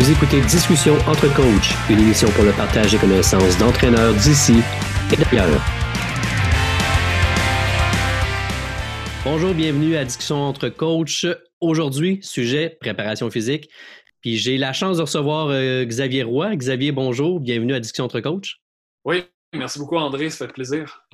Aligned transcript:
Vous 0.00 0.10
écoutez 0.10 0.40
Discussion 0.40 0.94
entre 1.06 1.32
coachs, 1.36 1.70
une 1.88 2.00
émission 2.00 2.28
pour 2.30 2.42
le 2.42 2.50
partage 2.50 2.90
des 2.90 2.98
connaissances 2.98 3.56
d'entraîneurs 3.58 4.12
d'ici 4.14 4.56
et 5.12 5.16
d'ailleurs. 5.16 5.62
Bonjour, 9.22 9.54
bienvenue 9.54 9.94
à 9.94 10.04
Discussion 10.04 10.42
entre 10.42 10.68
coachs. 10.68 11.24
Aujourd'hui, 11.60 12.18
sujet 12.22 12.76
préparation 12.80 13.30
physique. 13.30 13.70
Puis 14.20 14.36
j'ai 14.36 14.58
la 14.58 14.72
chance 14.72 14.96
de 14.96 15.02
recevoir 15.02 15.50
euh, 15.50 15.84
Xavier 15.84 16.24
Roy. 16.24 16.56
Xavier, 16.56 16.90
bonjour, 16.90 17.38
bienvenue 17.38 17.74
à 17.74 17.78
Discussion 17.78 18.06
entre 18.06 18.18
coachs. 18.18 18.56
Oui, 19.04 19.22
merci 19.54 19.78
beaucoup 19.78 19.96
André, 19.96 20.28
ça 20.28 20.48
fait 20.48 20.52
plaisir. 20.52 21.06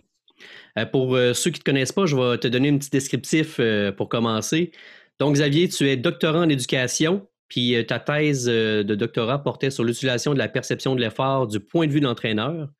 Euh, 0.78 0.86
pour 0.86 1.16
euh, 1.16 1.34
ceux 1.34 1.50
qui 1.50 1.58
ne 1.58 1.64
te 1.64 1.64
connaissent 1.64 1.92
pas, 1.92 2.06
je 2.06 2.16
vais 2.16 2.38
te 2.38 2.48
donner 2.48 2.70
un 2.70 2.78
petit 2.78 2.88
descriptif 2.88 3.60
pour 3.98 4.08
commencer. 4.08 4.72
Donc, 5.18 5.34
Xavier, 5.34 5.68
tu 5.68 5.86
es 5.86 5.98
doctorant 5.98 6.44
en 6.44 6.48
éducation, 6.48 7.28
puis 7.50 7.74
euh, 7.74 7.82
ta 7.82 7.98
thèse 7.98 8.48
euh, 8.48 8.82
de 8.82 8.94
doctorat 8.94 9.42
portait 9.42 9.70
sur 9.70 9.84
l'utilisation 9.84 10.32
de 10.32 10.38
la 10.38 10.48
perception 10.48 10.94
de 10.94 11.00
l'effort 11.00 11.48
du 11.48 11.60
point 11.60 11.86
de 11.86 11.92
vue 11.92 12.00
de 12.00 12.06
l'entraîneur. 12.06 12.70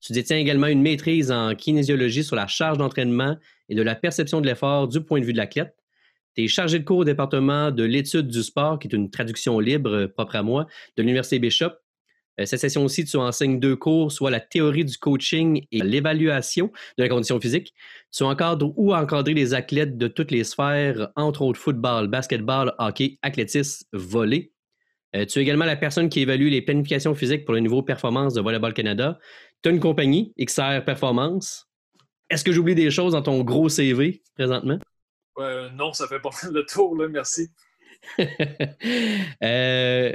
Tu 0.00 0.12
détiens 0.12 0.36
également 0.36 0.68
une 0.68 0.82
maîtrise 0.82 1.32
en 1.32 1.54
kinésiologie 1.54 2.22
sur 2.22 2.36
la 2.36 2.46
charge 2.46 2.78
d'entraînement 2.78 3.36
et 3.68 3.74
de 3.74 3.82
la 3.82 3.94
perception 3.94 4.40
de 4.40 4.46
l'effort 4.46 4.88
du 4.88 5.00
point 5.02 5.20
de 5.20 5.24
vue 5.24 5.32
de 5.32 5.38
l'athlète. 5.38 5.74
Tu 6.36 6.44
es 6.44 6.48
chargé 6.48 6.78
de 6.78 6.84
cours 6.84 6.98
au 6.98 7.04
département 7.04 7.70
de 7.70 7.82
l'étude 7.82 8.28
du 8.28 8.42
sport, 8.42 8.78
qui 8.78 8.88
est 8.88 8.94
une 8.94 9.10
traduction 9.10 9.58
libre, 9.58 9.90
euh, 9.90 10.06
propre 10.06 10.36
à 10.36 10.42
moi, 10.42 10.66
de 10.96 11.02
l'Université 11.02 11.38
Bishop. 11.38 11.72
Euh, 12.38 12.46
cette 12.46 12.60
session 12.60 12.84
aussi, 12.84 13.04
tu 13.04 13.16
enseignes 13.16 13.58
deux 13.58 13.76
cours, 13.76 14.12
soit 14.12 14.30
la 14.30 14.40
théorie 14.40 14.84
du 14.84 14.96
coaching 14.98 15.66
et 15.72 15.80
l'évaluation 15.80 16.70
de 16.98 17.02
la 17.02 17.08
condition 17.08 17.40
physique. 17.40 17.74
Tu 18.12 18.22
encadres 18.22 18.72
ou 18.76 18.94
encadrer 18.94 19.34
les 19.34 19.54
athlètes 19.54 19.96
de 19.98 20.08
toutes 20.08 20.30
les 20.30 20.44
sphères, 20.44 21.08
entre 21.16 21.42
autres 21.42 21.60
football, 21.60 22.08
basketball, 22.08 22.74
hockey, 22.78 23.18
athlétisme, 23.22 23.86
volley. 23.92 24.52
Euh, 25.16 25.26
tu 25.26 25.38
es 25.38 25.42
également 25.42 25.64
la 25.64 25.76
personne 25.76 26.08
qui 26.08 26.20
évalue 26.20 26.48
les 26.48 26.62
planifications 26.62 27.14
physiques 27.14 27.44
pour 27.44 27.54
le 27.54 27.60
niveau 27.60 27.82
performance 27.82 28.34
de 28.34 28.40
Volleyball 28.40 28.74
Canada. 28.74 29.18
Tu 29.62 29.68
as 29.68 29.72
une 29.72 29.80
compagnie, 29.80 30.32
XR 30.38 30.84
Performance. 30.84 31.68
Est-ce 32.28 32.44
que 32.44 32.52
j'oublie 32.52 32.76
des 32.76 32.92
choses 32.92 33.12
dans 33.12 33.22
ton 33.22 33.42
gros 33.42 33.68
CV 33.68 34.22
présentement? 34.34 34.78
non, 35.74 35.92
ça 35.94 36.06
fait 36.06 36.20
pas 36.20 36.30
le 36.52 36.64
tour, 36.66 36.94
là, 36.96 37.08
merci. 37.08 37.48
euh, 39.42 40.14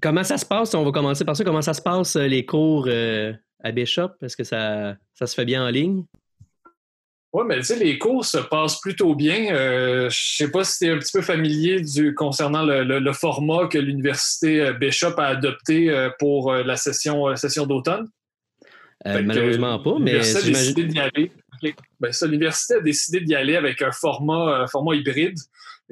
Comment 0.00 0.24
ça 0.24 0.38
se 0.38 0.46
passe? 0.46 0.74
On 0.74 0.84
va 0.84 0.90
commencer 0.90 1.24
par 1.24 1.36
ça. 1.36 1.44
Comment 1.44 1.62
ça 1.62 1.74
se 1.74 1.82
passe, 1.82 2.16
euh, 2.16 2.26
les 2.26 2.46
cours 2.46 2.86
euh, 2.88 3.32
à 3.62 3.72
Bishop? 3.72 4.10
Est-ce 4.22 4.36
que 4.36 4.44
ça, 4.44 4.96
ça 5.14 5.26
se 5.26 5.34
fait 5.34 5.44
bien 5.44 5.64
en 5.64 5.68
ligne? 5.68 6.04
Oui, 7.34 7.44
mais 7.46 7.58
tu 7.58 7.64
sais, 7.64 7.76
les 7.78 7.98
cours 7.98 8.24
se 8.24 8.38
passent 8.38 8.80
plutôt 8.80 9.14
bien. 9.14 9.54
Euh, 9.54 10.10
je 10.10 10.36
sais 10.36 10.50
pas 10.50 10.64
si 10.64 10.78
tu 10.78 10.86
es 10.86 10.90
un 10.90 10.98
petit 10.98 11.12
peu 11.12 11.22
familier 11.22 11.80
du, 11.80 12.14
concernant 12.14 12.62
le, 12.62 13.12
format 13.12 13.68
que 13.68 13.78
l'Université 13.78 14.70
Bishop 14.78 15.14
a 15.16 15.28
adopté 15.28 16.10
pour 16.18 16.52
la 16.52 16.76
session, 16.76 17.34
session 17.36 17.64
d'automne. 17.64 18.06
malheureusement 19.02 19.78
pas, 19.78 19.96
mais 19.98 20.20
ben, 22.00 22.12
L'université 22.22 22.74
a 22.74 22.80
décidé 22.80 23.20
d'y 23.20 23.34
aller 23.34 23.56
avec 23.56 23.80
un 23.80 23.92
format, 23.92 24.62
un 24.64 24.66
format 24.66 24.94
hybride 24.94 25.38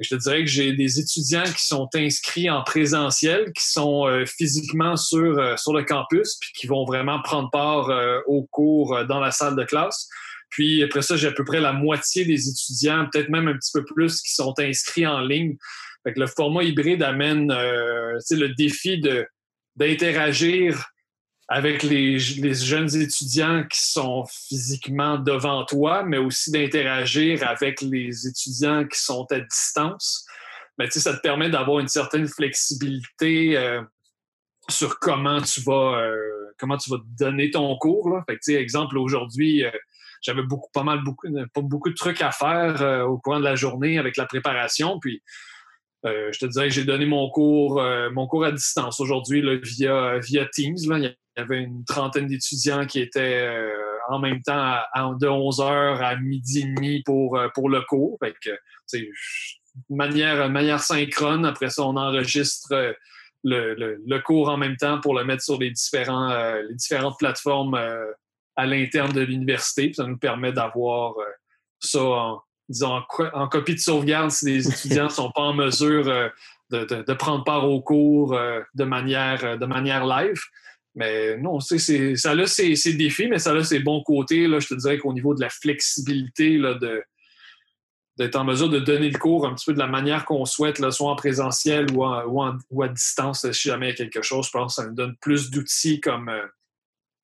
je 0.01 0.15
te 0.15 0.15
dirais 0.15 0.39
que 0.43 0.49
j'ai 0.49 0.73
des 0.73 0.99
étudiants 0.99 1.43
qui 1.43 1.63
sont 1.65 1.87
inscrits 1.93 2.49
en 2.49 2.63
présentiel, 2.63 3.51
qui 3.53 3.65
sont 3.65 4.07
euh, 4.07 4.25
physiquement 4.25 4.95
sur, 4.95 5.37
euh, 5.37 5.55
sur 5.57 5.73
le 5.73 5.83
campus, 5.83 6.37
puis 6.39 6.51
qui 6.53 6.67
vont 6.67 6.85
vraiment 6.85 7.21
prendre 7.21 7.49
part 7.51 7.89
euh, 7.89 8.19
aux 8.25 8.43
cours 8.51 9.05
dans 9.05 9.19
la 9.19 9.31
salle 9.31 9.55
de 9.55 9.63
classe. 9.63 10.09
Puis 10.49 10.83
après 10.83 11.01
ça, 11.01 11.15
j'ai 11.15 11.27
à 11.27 11.31
peu 11.31 11.45
près 11.45 11.61
la 11.61 11.71
moitié 11.71 12.25
des 12.25 12.49
étudiants, 12.49 13.07
peut-être 13.11 13.29
même 13.29 13.47
un 13.47 13.53
petit 13.53 13.71
peu 13.73 13.85
plus, 13.85 14.21
qui 14.21 14.33
sont 14.33 14.53
inscrits 14.59 15.07
en 15.07 15.21
ligne. 15.21 15.55
Fait 16.03 16.17
le 16.17 16.27
format 16.27 16.63
hybride 16.63 17.03
amène 17.03 17.47
le 17.51 18.55
défi 18.55 18.99
de 18.99 19.25
d'interagir 19.77 20.90
avec 21.51 21.83
les, 21.83 22.17
jeunes 22.17 22.95
étudiants 22.95 23.65
qui 23.69 23.81
sont 23.81 24.23
physiquement 24.25 25.17
devant 25.17 25.65
toi, 25.65 26.01
mais 26.01 26.17
aussi 26.17 26.49
d'interagir 26.49 27.45
avec 27.45 27.81
les 27.81 28.25
étudiants 28.25 28.87
qui 28.87 28.97
sont 28.97 29.27
à 29.31 29.41
distance. 29.41 30.25
Mais 30.77 30.85
tu 30.85 30.93
sais, 30.93 30.99
ça 31.01 31.13
te 31.13 31.19
permet 31.19 31.49
d'avoir 31.49 31.79
une 31.79 31.89
certaine 31.89 32.25
flexibilité 32.29 33.57
euh, 33.57 33.81
sur 34.69 34.97
comment 34.99 35.41
tu 35.41 35.59
vas 35.59 35.99
euh, 36.01 36.15
comment 36.57 36.77
tu 36.77 36.89
vas 36.89 36.99
donner 37.19 37.51
ton 37.51 37.75
cours. 37.75 38.09
Là. 38.09 38.23
Fait 38.29 38.37
que, 38.37 38.51
exemple, 38.53 38.97
aujourd'hui, 38.97 39.65
euh, 39.65 39.71
j'avais 40.21 40.43
beaucoup, 40.43 40.69
pas 40.73 40.83
mal 40.83 41.03
beaucoup, 41.03 41.27
pas 41.53 41.61
beaucoup 41.61 41.89
de 41.89 41.95
trucs 41.95 42.21
à 42.21 42.31
faire 42.31 43.05
au 43.09 43.17
courant 43.17 43.39
de 43.39 43.43
la 43.43 43.55
journée 43.55 43.97
avec 43.97 44.15
la 44.15 44.25
préparation. 44.25 45.01
Puis 45.01 45.21
je 46.03 46.37
te 46.39 46.45
disais, 46.45 46.69
j'ai 46.69 46.83
donné 46.83 47.05
mon 47.05 47.29
cours, 47.29 47.81
mon 48.11 48.27
cours 48.27 48.45
à 48.45 48.51
distance 48.51 48.99
aujourd'hui 48.99 49.43
via, 49.63 50.19
via 50.19 50.45
Teams. 50.45 50.77
Là 50.87 51.13
il 51.35 51.39
y 51.39 51.41
avait 51.41 51.61
une 51.61 51.85
trentaine 51.85 52.27
d'étudiants 52.27 52.85
qui 52.85 52.99
étaient 52.99 53.47
euh, 53.47 53.71
en 54.09 54.19
même 54.19 54.41
temps 54.41 54.75
de 55.17 55.27
11h 55.27 55.97
à 56.01 56.15
midi 56.17 56.59
et 56.59 56.65
demi 56.65 57.03
pour, 57.03 57.37
euh, 57.37 57.47
pour 57.53 57.69
le 57.69 57.81
cours. 57.81 58.17
Fait 58.21 58.35
que, 58.43 58.49
manière, 59.89 60.49
manière 60.49 60.81
synchrone. 60.81 61.45
Après 61.45 61.69
ça, 61.69 61.83
on 61.83 61.95
enregistre 61.95 62.73
euh, 62.73 62.93
le, 63.43 64.19
cours 64.19 64.49
en 64.49 64.57
même 64.57 64.75
temps 64.75 64.99
pour 64.99 65.17
le 65.17 65.23
mettre 65.23 65.43
sur 65.43 65.57
les, 65.57 65.71
différents, 65.71 66.33
les 66.67 66.75
différentes 66.75 67.17
plateformes 67.17 67.79
à 68.55 68.65
l'interne 68.65 69.13
de 69.13 69.21
l'université. 69.21 69.93
Ça 69.93 70.05
nous 70.05 70.17
permet 70.17 70.51
d'avoir 70.51 71.15
ça 71.79 72.03
en, 72.03 72.43
disons, 72.71 73.01
en, 73.33 73.47
copie 73.47 73.75
de 73.75 73.79
sauvegarde 73.79 74.31
si 74.31 74.45
les 74.45 74.67
étudiants 74.67 75.05
ne 75.05 75.09
sont 75.21 75.31
pas 75.31 75.41
en 75.41 75.53
mesure 75.53 76.31
de, 76.69 76.85
de, 76.85 77.13
prendre 77.13 77.43
part 77.43 77.69
au 77.69 77.81
cours 77.81 78.37
de, 78.73 78.83
manière, 78.83 79.57
de 79.57 79.65
manière 79.65 80.05
live. 80.05 80.39
Mais 80.95 81.37
non, 81.37 81.59
c'est, 81.59 82.15
ça 82.15 82.31
a 82.31 82.45
ses, 82.47 82.93
défis, 82.93 83.27
mais 83.27 83.39
ça 83.39 83.53
a 83.53 83.63
ses 83.63 83.79
bons 83.79 84.03
côtés. 84.03 84.47
Là, 84.47 84.59
je 84.59 84.67
te 84.67 84.73
dirais 84.73 84.97
qu'au 84.97 85.13
niveau 85.13 85.33
de 85.33 85.41
la 85.41 85.49
flexibilité, 85.49 86.57
là, 86.57 86.73
de, 86.73 87.01
d'être 88.17 88.35
en 88.35 88.43
mesure 88.43 88.69
de 88.69 88.79
donner 88.79 89.09
le 89.09 89.17
cours 89.17 89.47
un 89.47 89.55
petit 89.55 89.65
peu 89.65 89.73
de 89.73 89.79
la 89.79 89.87
manière 89.87 90.25
qu'on 90.25 90.45
souhaite, 90.45 90.79
là, 90.79 90.91
soit 90.91 91.09
en 91.09 91.15
présentiel 91.15 91.87
ou, 91.91 92.05
ou, 92.05 92.83
à 92.83 92.87
distance, 92.89 93.49
si 93.51 93.69
jamais 93.69 93.87
il 93.87 93.89
y 93.89 93.93
a 93.93 93.95
quelque 93.95 94.21
chose, 94.21 94.47
je 94.47 94.51
pense 94.51 94.75
que 94.75 94.81
ça 94.81 94.87
nous 94.87 94.95
donne 94.95 95.15
plus 95.21 95.49
d'outils 95.49 96.01
comme, 96.01 96.27
euh, 96.27 96.45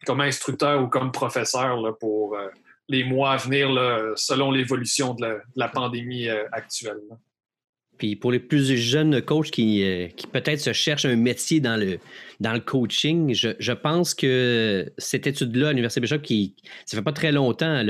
comme 0.06 0.22
instructeur 0.22 0.82
ou 0.82 0.88
comme 0.88 1.12
professeur 1.12 1.82
là, 1.82 1.92
pour 1.92 2.36
euh, 2.36 2.48
les 2.90 3.04
mois 3.04 3.32
à 3.32 3.38
venir, 3.38 3.70
selon 4.16 4.52
l'évolution 4.52 5.14
de 5.14 5.40
la, 5.56 5.68
pandémie 5.68 6.30
euh, 6.30 6.44
actuelle. 6.52 7.02
Puis 7.98 8.16
pour 8.16 8.32
les 8.32 8.40
plus 8.40 8.76
jeunes 8.76 9.22
coachs 9.22 9.50
qui, 9.50 9.84
euh, 9.84 10.08
qui 10.08 10.28
peut-être 10.28 10.60
se 10.60 10.72
cherchent 10.72 11.06
un 11.06 11.16
métier 11.16 11.60
dans 11.60 11.78
le, 11.78 12.00
dans 12.40 12.54
le 12.54 12.60
coaching, 12.60 13.34
je, 13.34 13.50
je 13.60 13.72
pense 13.74 14.14
que 14.14 14.92
cette 14.98 15.28
étude-là 15.28 15.70
à 15.70 15.72
l'Université 15.72 16.02
Bishop, 16.02 16.20
qui, 16.20 16.56
ça 16.86 16.96
fait 16.96 17.04
pas 17.04 17.14
très 17.14 17.32
longtemps, 17.32 17.84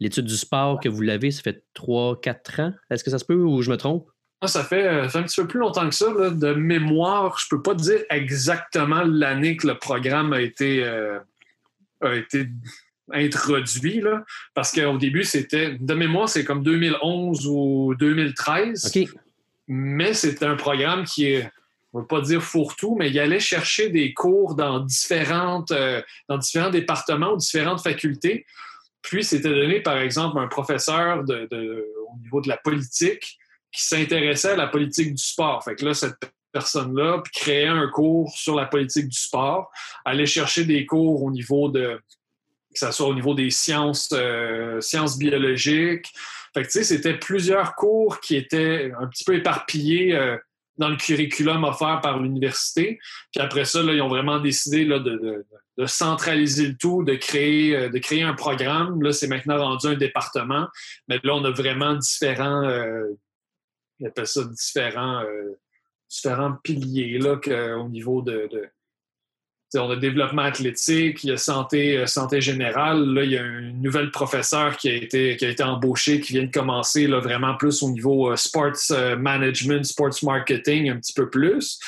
l'étude 0.00 0.24
du 0.24 0.36
sport 0.36 0.80
que 0.80 0.88
vous 0.88 1.02
l'avez, 1.02 1.30
ça 1.30 1.42
fait 1.42 1.64
3-4 1.76 2.62
ans. 2.62 2.72
Est-ce 2.90 3.04
que 3.04 3.10
ça 3.10 3.18
se 3.18 3.24
peut 3.24 3.34
ou 3.34 3.62
je 3.62 3.70
me 3.70 3.76
trompe? 3.76 4.08
Ah, 4.42 4.48
ça, 4.48 4.64
fait, 4.64 4.88
un 4.88 5.06
petit 5.06 5.40
peu 5.40 5.46
plus 5.46 5.60
longtemps 5.60 5.86
que 5.88 5.94
ça. 5.94 6.10
De 6.30 6.54
mémoire, 6.54 7.38
je 7.38 7.46
peux 7.50 7.60
pas 7.60 7.74
te 7.74 7.82
dire 7.82 8.00
exactement 8.08 9.02
l'année 9.04 9.56
que 9.56 9.66
le 9.66 9.78
programme 9.78 10.32
a 10.32 10.40
été, 10.40 10.82
euh, 10.82 11.18
a 12.00 12.14
été 12.14 12.48
introduit, 13.12 14.00
là, 14.00 14.24
parce 14.54 14.72
qu'au 14.72 14.98
début, 14.98 15.24
c'était, 15.24 15.76
de 15.78 15.94
mémoire, 15.94 16.28
c'est 16.28 16.44
comme 16.44 16.62
2011 16.62 17.46
ou 17.46 17.94
2013. 17.98 18.92
Mais 19.68 20.14
c'était 20.14 20.46
un 20.46 20.56
programme 20.56 21.04
qui 21.04 21.26
est, 21.26 21.50
on 21.92 21.98
ne 21.98 22.02
va 22.02 22.08
pas 22.08 22.20
dire 22.20 22.42
fourre-tout, 22.42 22.96
mais 22.98 23.10
il 23.10 23.18
allait 23.18 23.40
chercher 23.40 23.88
des 23.88 24.12
cours 24.12 24.54
dans, 24.54 24.80
différentes, 24.80 25.70
euh, 25.70 26.02
dans 26.28 26.38
différents 26.38 26.70
départements 26.70 27.32
ou 27.32 27.36
différentes 27.36 27.82
facultés. 27.82 28.46
Puis, 29.02 29.24
c'était 29.24 29.48
donné, 29.48 29.80
par 29.80 29.98
exemple, 29.98 30.38
un 30.38 30.48
professeur 30.48 31.24
de, 31.24 31.48
au 32.12 32.18
niveau 32.22 32.40
de 32.40 32.48
la 32.48 32.56
politique 32.56 33.38
qui 33.72 33.84
s'intéressait 33.84 34.50
à 34.50 34.56
la 34.56 34.66
politique 34.66 35.14
du 35.14 35.22
sport. 35.22 35.62
Fait 35.64 35.76
que 35.76 35.84
là, 35.84 35.94
cette 35.94 36.16
personne-là 36.52 37.22
créait 37.32 37.66
un 37.66 37.88
cours 37.88 38.32
sur 38.36 38.54
la 38.54 38.66
politique 38.66 39.08
du 39.08 39.18
sport, 39.18 39.70
allait 40.04 40.26
chercher 40.26 40.64
des 40.64 40.86
cours 40.86 41.22
au 41.22 41.30
niveau 41.30 41.68
de 41.68 42.00
que 42.72 42.78
ce 42.78 42.90
soit 42.92 43.06
au 43.06 43.14
niveau 43.14 43.34
des 43.34 43.50
sciences, 43.50 44.10
euh, 44.12 44.80
sciences 44.80 45.18
biologiques. 45.18 46.12
Fait 46.54 46.62
que, 46.62 46.70
c'était 46.70 47.18
plusieurs 47.18 47.74
cours 47.74 48.20
qui 48.20 48.36
étaient 48.36 48.92
un 48.98 49.06
petit 49.06 49.24
peu 49.24 49.34
éparpillés 49.34 50.14
euh, 50.14 50.36
dans 50.78 50.88
le 50.88 50.96
curriculum 50.96 51.64
offert 51.64 52.00
par 52.00 52.18
l'université. 52.18 52.98
Puis 53.32 53.40
après 53.40 53.64
ça, 53.64 53.82
là, 53.82 53.92
ils 53.92 54.02
ont 54.02 54.08
vraiment 54.08 54.40
décidé 54.40 54.84
là, 54.84 54.98
de, 54.98 55.44
centraliser 55.86 56.66
le 56.66 56.76
tout, 56.76 57.02
de 57.04 57.14
créer, 57.14 57.74
euh, 57.74 57.88
de 57.88 57.98
créer 57.98 58.22
un 58.22 58.34
programme. 58.34 59.02
Là, 59.02 59.12
c'est 59.12 59.28
maintenant 59.28 59.58
rendu 59.58 59.86
un 59.86 59.94
département. 59.94 60.68
Mais 61.08 61.18
là, 61.22 61.34
on 61.34 61.44
a 61.44 61.50
vraiment 61.50 61.94
différents, 61.94 62.68
on 64.00 64.06
appelle 64.06 64.26
ça 64.26 64.44
différents, 64.44 65.24
différents 66.08 66.52
piliers 66.62 67.18
là, 67.18 67.38
au 67.78 67.88
niveau 67.88 68.22
de 68.22 68.48
on 69.78 69.90
a 69.90 69.96
développement 69.96 70.42
athlétique, 70.42 71.22
il 71.22 71.30
y 71.30 71.32
a 71.32 71.36
santé, 71.36 71.96
euh, 71.96 72.06
santé 72.06 72.40
générale. 72.40 73.04
Là, 73.14 73.24
il 73.24 73.30
y 73.30 73.38
a 73.38 73.42
une 73.42 73.80
nouvelle 73.80 74.10
professeure 74.10 74.76
qui 74.76 74.88
a 74.88 74.94
été, 74.94 75.36
qui 75.36 75.44
a 75.44 75.48
été 75.48 75.62
embauchée, 75.62 76.20
qui 76.20 76.32
vient 76.32 76.44
de 76.44 76.50
commencer 76.50 77.06
là, 77.06 77.20
vraiment 77.20 77.54
plus 77.54 77.82
au 77.82 77.90
niveau 77.90 78.30
euh, 78.30 78.36
sports 78.36 78.72
euh, 78.90 79.16
management, 79.16 79.84
sports 79.84 80.16
marketing, 80.22 80.90
un 80.90 80.96
petit 80.96 81.12
peu 81.12 81.30
plus. 81.30 81.78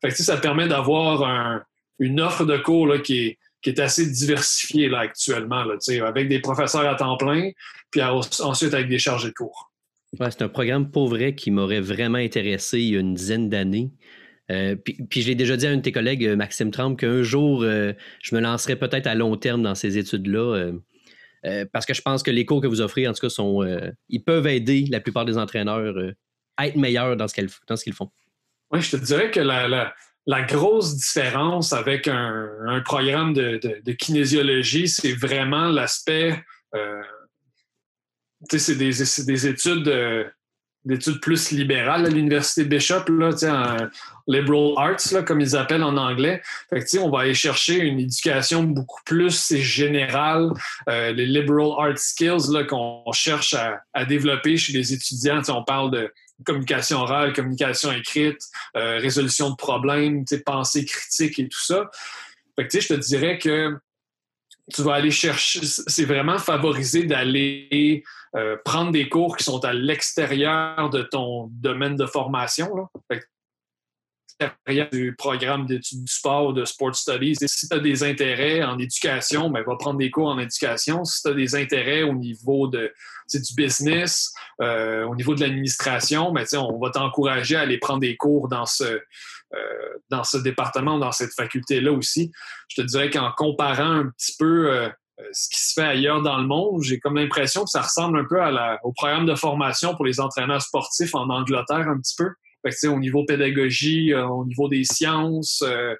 Fait 0.00 0.10
ça 0.10 0.36
permet 0.36 0.68
d'avoir 0.68 1.64
une 1.98 2.20
offre 2.20 2.44
de 2.44 2.56
cours 2.58 2.86
là, 2.86 2.98
qui, 2.98 3.26
est, 3.26 3.38
qui 3.60 3.70
est 3.70 3.80
assez 3.80 4.08
diversifiée 4.08 4.88
là, 4.88 5.00
actuellement, 5.00 5.64
là, 5.64 5.76
avec 6.06 6.28
des 6.28 6.38
professeurs 6.38 6.86
à 6.88 6.94
temps 6.94 7.16
plein, 7.16 7.50
puis 7.90 8.02
ensuite 8.02 8.74
avec 8.74 8.88
des 8.88 8.98
chargés 8.98 9.28
de 9.28 9.34
cours. 9.34 9.72
c'est 10.16 10.42
un 10.42 10.48
programme 10.48 10.90
pour 10.90 11.08
vrai 11.08 11.34
qui 11.34 11.50
m'aurait 11.50 11.80
vraiment 11.80 12.18
intéressé 12.18 12.78
il 12.78 12.90
y 12.90 12.96
a 12.96 13.00
une 13.00 13.14
dizaine 13.14 13.48
d'années. 13.48 13.90
Euh, 14.52 14.76
puis, 14.76 14.94
puis, 15.08 15.22
je 15.22 15.28
l'ai 15.28 15.34
déjà 15.34 15.56
dit 15.56 15.66
à 15.66 15.70
un 15.70 15.76
de 15.76 15.82
tes 15.82 15.92
collègues, 15.92 16.26
euh, 16.26 16.36
Maxime 16.36 16.70
Trump, 16.70 16.98
qu'un 16.98 17.22
jour, 17.22 17.62
euh, 17.62 17.92
je 18.22 18.34
me 18.34 18.40
lancerai 18.40 18.76
peut-être 18.76 19.06
à 19.06 19.14
long 19.14 19.36
terme 19.36 19.62
dans 19.62 19.74
ces 19.74 19.98
études-là. 19.98 20.72
parce 21.72 21.86
que 21.86 21.94
je 21.94 22.02
pense 22.02 22.22
que 22.22 22.30
les 22.30 22.44
cours 22.44 22.60
que 22.60 22.66
vous 22.66 22.80
offrez, 22.80 23.08
en 23.08 23.12
tout 23.12 23.26
cas, 23.26 23.34
ils 24.08 24.22
peuvent 24.22 24.46
aider 24.46 24.86
la 24.90 25.00
plupart 25.00 25.24
des 25.24 25.38
entraîneurs 25.38 25.94
à 26.56 26.68
être 26.68 26.76
meilleurs 26.76 27.16
dans 27.16 27.26
ce 27.26 27.34
qu'ils, 27.34 27.94
font. 27.94 28.10
Oui, 28.70 28.80
je 28.80 28.96
te 28.96 28.96
dirais 28.96 29.30
que 29.30 29.40
la, 29.40 30.42
grosse 30.42 30.96
différence 30.96 31.72
avec 31.72 32.06
un, 32.06 32.80
programme 32.84 33.32
de, 33.34 33.92
kinésiologie, 33.92 34.86
c'est 34.86 35.14
vraiment 35.14 35.68
l'aspect. 35.68 36.40
tu 38.48 38.58
sais, 38.58 39.04
c'est 39.04 39.24
des, 39.24 39.46
études 39.46 39.88
d'études 40.84 41.20
plus 41.20 41.50
libérales 41.50 42.06
à 42.06 42.08
l'université 42.08 42.64
Bishop, 42.64 43.04
là, 43.08 43.30
en 43.50 43.88
liberal 44.26 44.72
arts, 44.76 45.12
là, 45.12 45.22
comme 45.22 45.40
ils 45.40 45.56
appellent 45.56 45.82
en 45.82 45.96
anglais. 45.96 46.42
Fait 46.70 46.80
que, 46.80 46.98
on 46.98 47.10
va 47.10 47.20
aller 47.20 47.34
chercher 47.34 47.78
une 47.78 48.00
éducation 48.00 48.62
beaucoup 48.64 49.00
plus 49.04 49.54
générale, 49.56 50.50
euh, 50.88 51.12
les 51.12 51.26
liberal 51.26 51.72
arts 51.78 51.98
skills 51.98 52.66
qu'on 52.68 53.04
cherche 53.12 53.54
à, 53.54 54.04
développer 54.04 54.56
chez 54.56 54.72
les 54.72 54.92
étudiants. 54.92 55.42
on 55.48 55.64
parle 55.64 55.90
de 55.90 56.12
communication 56.44 56.98
orale, 56.98 57.32
communication 57.32 57.92
écrite, 57.92 58.40
euh, 58.76 58.98
résolution 58.98 59.50
de 59.50 59.56
problèmes, 59.56 60.24
pensée 60.44 60.84
critique 60.84 61.38
et 61.38 61.48
tout 61.48 61.62
ça. 61.62 61.90
Fait 62.56 62.66
que, 62.66 62.80
je 62.80 62.88
te 62.88 62.94
dirais 62.94 63.38
que 63.38 63.76
tu 64.72 64.82
vas 64.82 64.94
aller 64.94 65.10
chercher, 65.10 65.60
c'est 65.64 66.04
vraiment 66.04 66.38
favoriser 66.38 67.04
d'aller 67.04 68.04
euh, 68.36 68.56
prendre 68.64 68.92
des 68.92 69.08
cours 69.08 69.36
qui 69.36 69.44
sont 69.44 69.64
à 69.64 69.72
l'extérieur 69.72 70.90
de 70.90 71.02
ton 71.02 71.48
domaine 71.52 71.96
de 71.96 72.06
formation. 72.06 72.74
Là. 72.74 72.88
l'extérieur 74.40 74.88
du 74.90 75.14
programme 75.16 75.66
d'études 75.66 76.04
du 76.04 76.12
sport, 76.12 76.52
de 76.52 76.64
sport 76.64 76.94
studies. 76.94 77.36
si 77.46 77.68
tu 77.68 77.74
as 77.74 77.78
des 77.78 78.02
intérêts 78.02 78.62
en 78.62 78.78
éducation, 78.78 79.50
ben, 79.50 79.62
va 79.62 79.76
prendre 79.76 79.98
des 79.98 80.10
cours 80.10 80.28
en 80.28 80.38
éducation. 80.38 81.04
Si 81.04 81.22
tu 81.22 81.28
as 81.28 81.34
des 81.34 81.54
intérêts 81.54 82.02
au 82.02 82.14
niveau 82.14 82.68
de, 82.68 82.92
du 83.32 83.54
business, 83.54 84.32
euh, 84.60 85.04
au 85.04 85.14
niveau 85.14 85.34
de 85.34 85.40
l'administration, 85.40 86.32
ben, 86.32 86.46
on 86.54 86.78
va 86.78 86.90
t'encourager 86.90 87.56
à 87.56 87.60
aller 87.60 87.78
prendre 87.78 88.00
des 88.00 88.16
cours 88.16 88.48
dans 88.48 88.66
ce, 88.66 89.00
dans 90.10 90.24
ce 90.24 90.36
département, 90.36 90.98
dans 90.98 91.12
cette 91.12 91.32
faculté-là 91.32 91.92
aussi. 91.92 92.32
Je 92.68 92.82
te 92.82 92.86
dirais 92.86 93.10
qu'en 93.10 93.32
comparant 93.32 93.90
un 93.90 94.10
petit 94.10 94.34
peu 94.38 94.70
euh, 95.20 95.24
ce 95.32 95.48
qui 95.48 95.60
se 95.60 95.72
fait 95.74 95.86
ailleurs 95.86 96.22
dans 96.22 96.38
le 96.38 96.46
monde. 96.46 96.82
J'ai 96.82 96.98
comme 96.98 97.16
l'impression 97.16 97.64
que 97.64 97.70
ça 97.70 97.82
ressemble 97.82 98.18
un 98.18 98.24
peu 98.24 98.40
au 98.82 98.92
programme 98.92 99.26
de 99.26 99.34
formation 99.34 99.94
pour 99.94 100.04
les 100.04 100.20
entraîneurs 100.20 100.62
sportifs 100.62 101.14
en 101.14 101.28
Angleterre 101.28 101.88
un 101.88 101.98
petit 101.98 102.14
peu. 102.16 102.30
au 102.88 102.98
niveau 102.98 103.24
pédagogie, 103.24 104.12
euh, 104.12 104.26
au 104.26 104.44
niveau 104.44 104.68
des 104.68 104.84
sciences, 104.84 105.62
euh, 105.62 105.94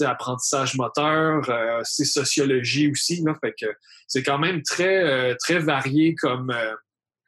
apprentissage 0.00 0.76
moteur, 0.76 1.42
c'est 1.84 2.04
sociologie 2.04 2.90
aussi. 2.90 3.24
fait 3.42 3.54
que 3.60 3.66
c'est 4.06 4.22
quand 4.22 4.38
même 4.38 4.62
très, 4.62 5.36
très 5.36 5.58
varié 5.58 6.14
comme, 6.14 6.54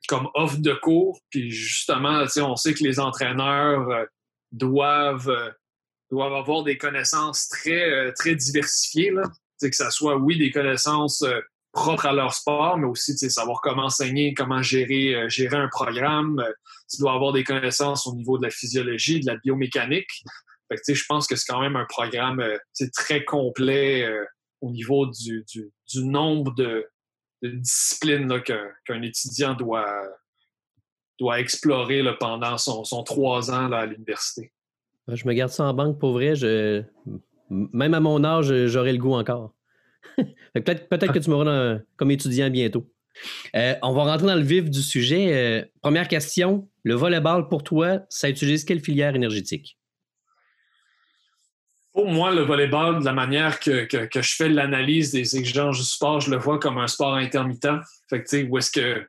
comme 0.08 0.28
offre 0.34 0.58
de 0.58 0.72
cours. 0.72 1.20
Puis 1.30 1.50
justement, 1.50 2.24
on 2.38 2.56
sait 2.56 2.74
que 2.74 2.82
les 2.82 3.00
entraîneurs 3.00 4.06
doivent, 4.54 5.54
doivent 6.10 6.34
avoir 6.34 6.62
des 6.62 6.78
connaissances 6.78 7.48
très, 7.48 8.12
très 8.14 8.34
diversifiées. 8.34 9.10
Là 9.10 9.24
que 9.68 9.76
ça 9.76 9.90
soit, 9.90 10.16
oui, 10.16 10.38
des 10.38 10.50
connaissances 10.50 11.22
euh, 11.22 11.40
propres 11.72 12.06
à 12.06 12.12
leur 12.12 12.34
sport, 12.34 12.78
mais 12.78 12.86
aussi 12.86 13.16
savoir 13.30 13.60
comment 13.60 13.84
enseigner, 13.84 14.34
comment 14.34 14.62
gérer, 14.62 15.14
euh, 15.14 15.28
gérer 15.28 15.56
un 15.56 15.68
programme. 15.68 16.38
Euh, 16.40 16.52
tu 16.88 17.00
dois 17.00 17.14
avoir 17.14 17.32
des 17.32 17.44
connaissances 17.44 18.06
au 18.06 18.14
niveau 18.14 18.38
de 18.38 18.44
la 18.44 18.50
physiologie, 18.50 19.20
de 19.20 19.26
la 19.26 19.36
biomécanique. 19.36 20.22
Fait 20.68 20.94
je 20.94 21.04
pense 21.08 21.26
que 21.26 21.36
c'est 21.36 21.50
quand 21.50 21.60
même 21.60 21.76
un 21.76 21.84
programme 21.86 22.42
très 22.94 23.24
complet 23.24 24.08
au 24.60 24.70
niveau 24.70 25.06
du, 25.06 25.44
du, 25.52 26.04
nombre 26.04 26.54
de, 26.54 26.86
disciplines 27.42 28.42
qu'un 28.42 29.02
étudiant 29.02 29.54
doit, 29.54 30.02
doit 31.18 31.40
explorer 31.40 32.02
pendant 32.18 32.58
son, 32.58 32.84
son, 32.84 33.02
trois 33.02 33.50
ans 33.50 33.70
à 33.72 33.86
l'université. 33.86 34.52
Je 35.08 35.26
me 35.26 35.32
garde 35.32 35.50
ça 35.50 35.64
en 35.64 35.74
banque 35.74 35.98
pour 35.98 36.12
vrai. 36.12 36.34
Je, 36.34 36.82
même 37.50 37.94
à 37.94 38.00
mon 38.00 38.24
âge, 38.24 38.66
j'aurai 38.66 38.92
le 38.92 38.98
goût 38.98 39.14
encore. 39.14 39.54
peut-être 40.54 40.88
peut 40.88 40.98
que 40.98 41.18
tu 41.18 41.30
m'auras 41.30 41.78
comme 41.96 42.10
étudiant 42.10 42.50
bientôt. 42.50 42.86
Euh, 43.54 43.74
on 43.82 43.92
va 43.92 44.04
rentrer 44.04 44.26
dans 44.26 44.34
le 44.34 44.42
vif 44.42 44.70
du 44.70 44.82
sujet. 44.82 45.32
Euh, 45.32 45.64
première 45.82 46.08
question, 46.08 46.68
le 46.82 46.94
volleyball 46.94 47.48
pour 47.48 47.62
toi, 47.62 48.00
ça 48.08 48.28
utilise 48.28 48.64
quelle 48.64 48.80
filière 48.80 49.14
énergétique? 49.14 49.78
Pour 51.92 52.10
moi, 52.10 52.34
le 52.34 52.42
volleyball, 52.42 52.98
de 52.98 53.04
la 53.04 53.12
manière 53.12 53.60
que, 53.60 53.86
je 53.90 54.34
fais 54.34 54.48
l'analyse 54.48 55.12
des 55.12 55.36
exigences 55.36 55.78
du 55.78 55.84
sport, 55.84 56.20
je 56.20 56.30
le 56.30 56.38
vois 56.38 56.58
comme 56.58 56.78
un 56.78 56.88
sport 56.88 57.14
intermittent. 57.14 57.68
Fait 58.10 58.42
où 58.48 58.58
est-ce 58.58 58.72
que 58.72 59.06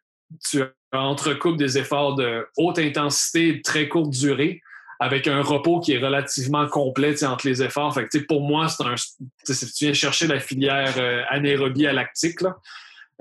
tu 0.50 0.64
entrecoupes 0.92 1.58
des 1.58 1.78
efforts 1.78 2.16
de 2.16 2.48
haute 2.58 2.80
intensité 2.80 3.48
et 3.48 3.54
de 3.56 3.62
très 3.62 3.88
courte 3.88 4.12
durée 4.12 4.62
avec 5.00 5.28
un 5.28 5.42
repos 5.42 5.80
qui 5.82 5.94
est 5.94 5.98
relativement 5.98 6.68
complet 6.68 7.24
entre 7.24 7.48
les 7.48 7.62
efforts. 7.62 7.94
Fait 7.94 8.08
que, 8.08 8.18
pour 8.20 8.42
moi, 8.42 8.70
c'est 8.70 8.84
un. 8.84 8.96
Si 9.44 9.74
tu 9.74 9.86
viens 9.86 9.94
chercher 9.94 10.28
la 10.28 10.40
filière 10.40 10.94
euh, 10.98 11.22
anaérobie 11.30 11.88
à 11.88 11.94
lactique, 11.94 12.40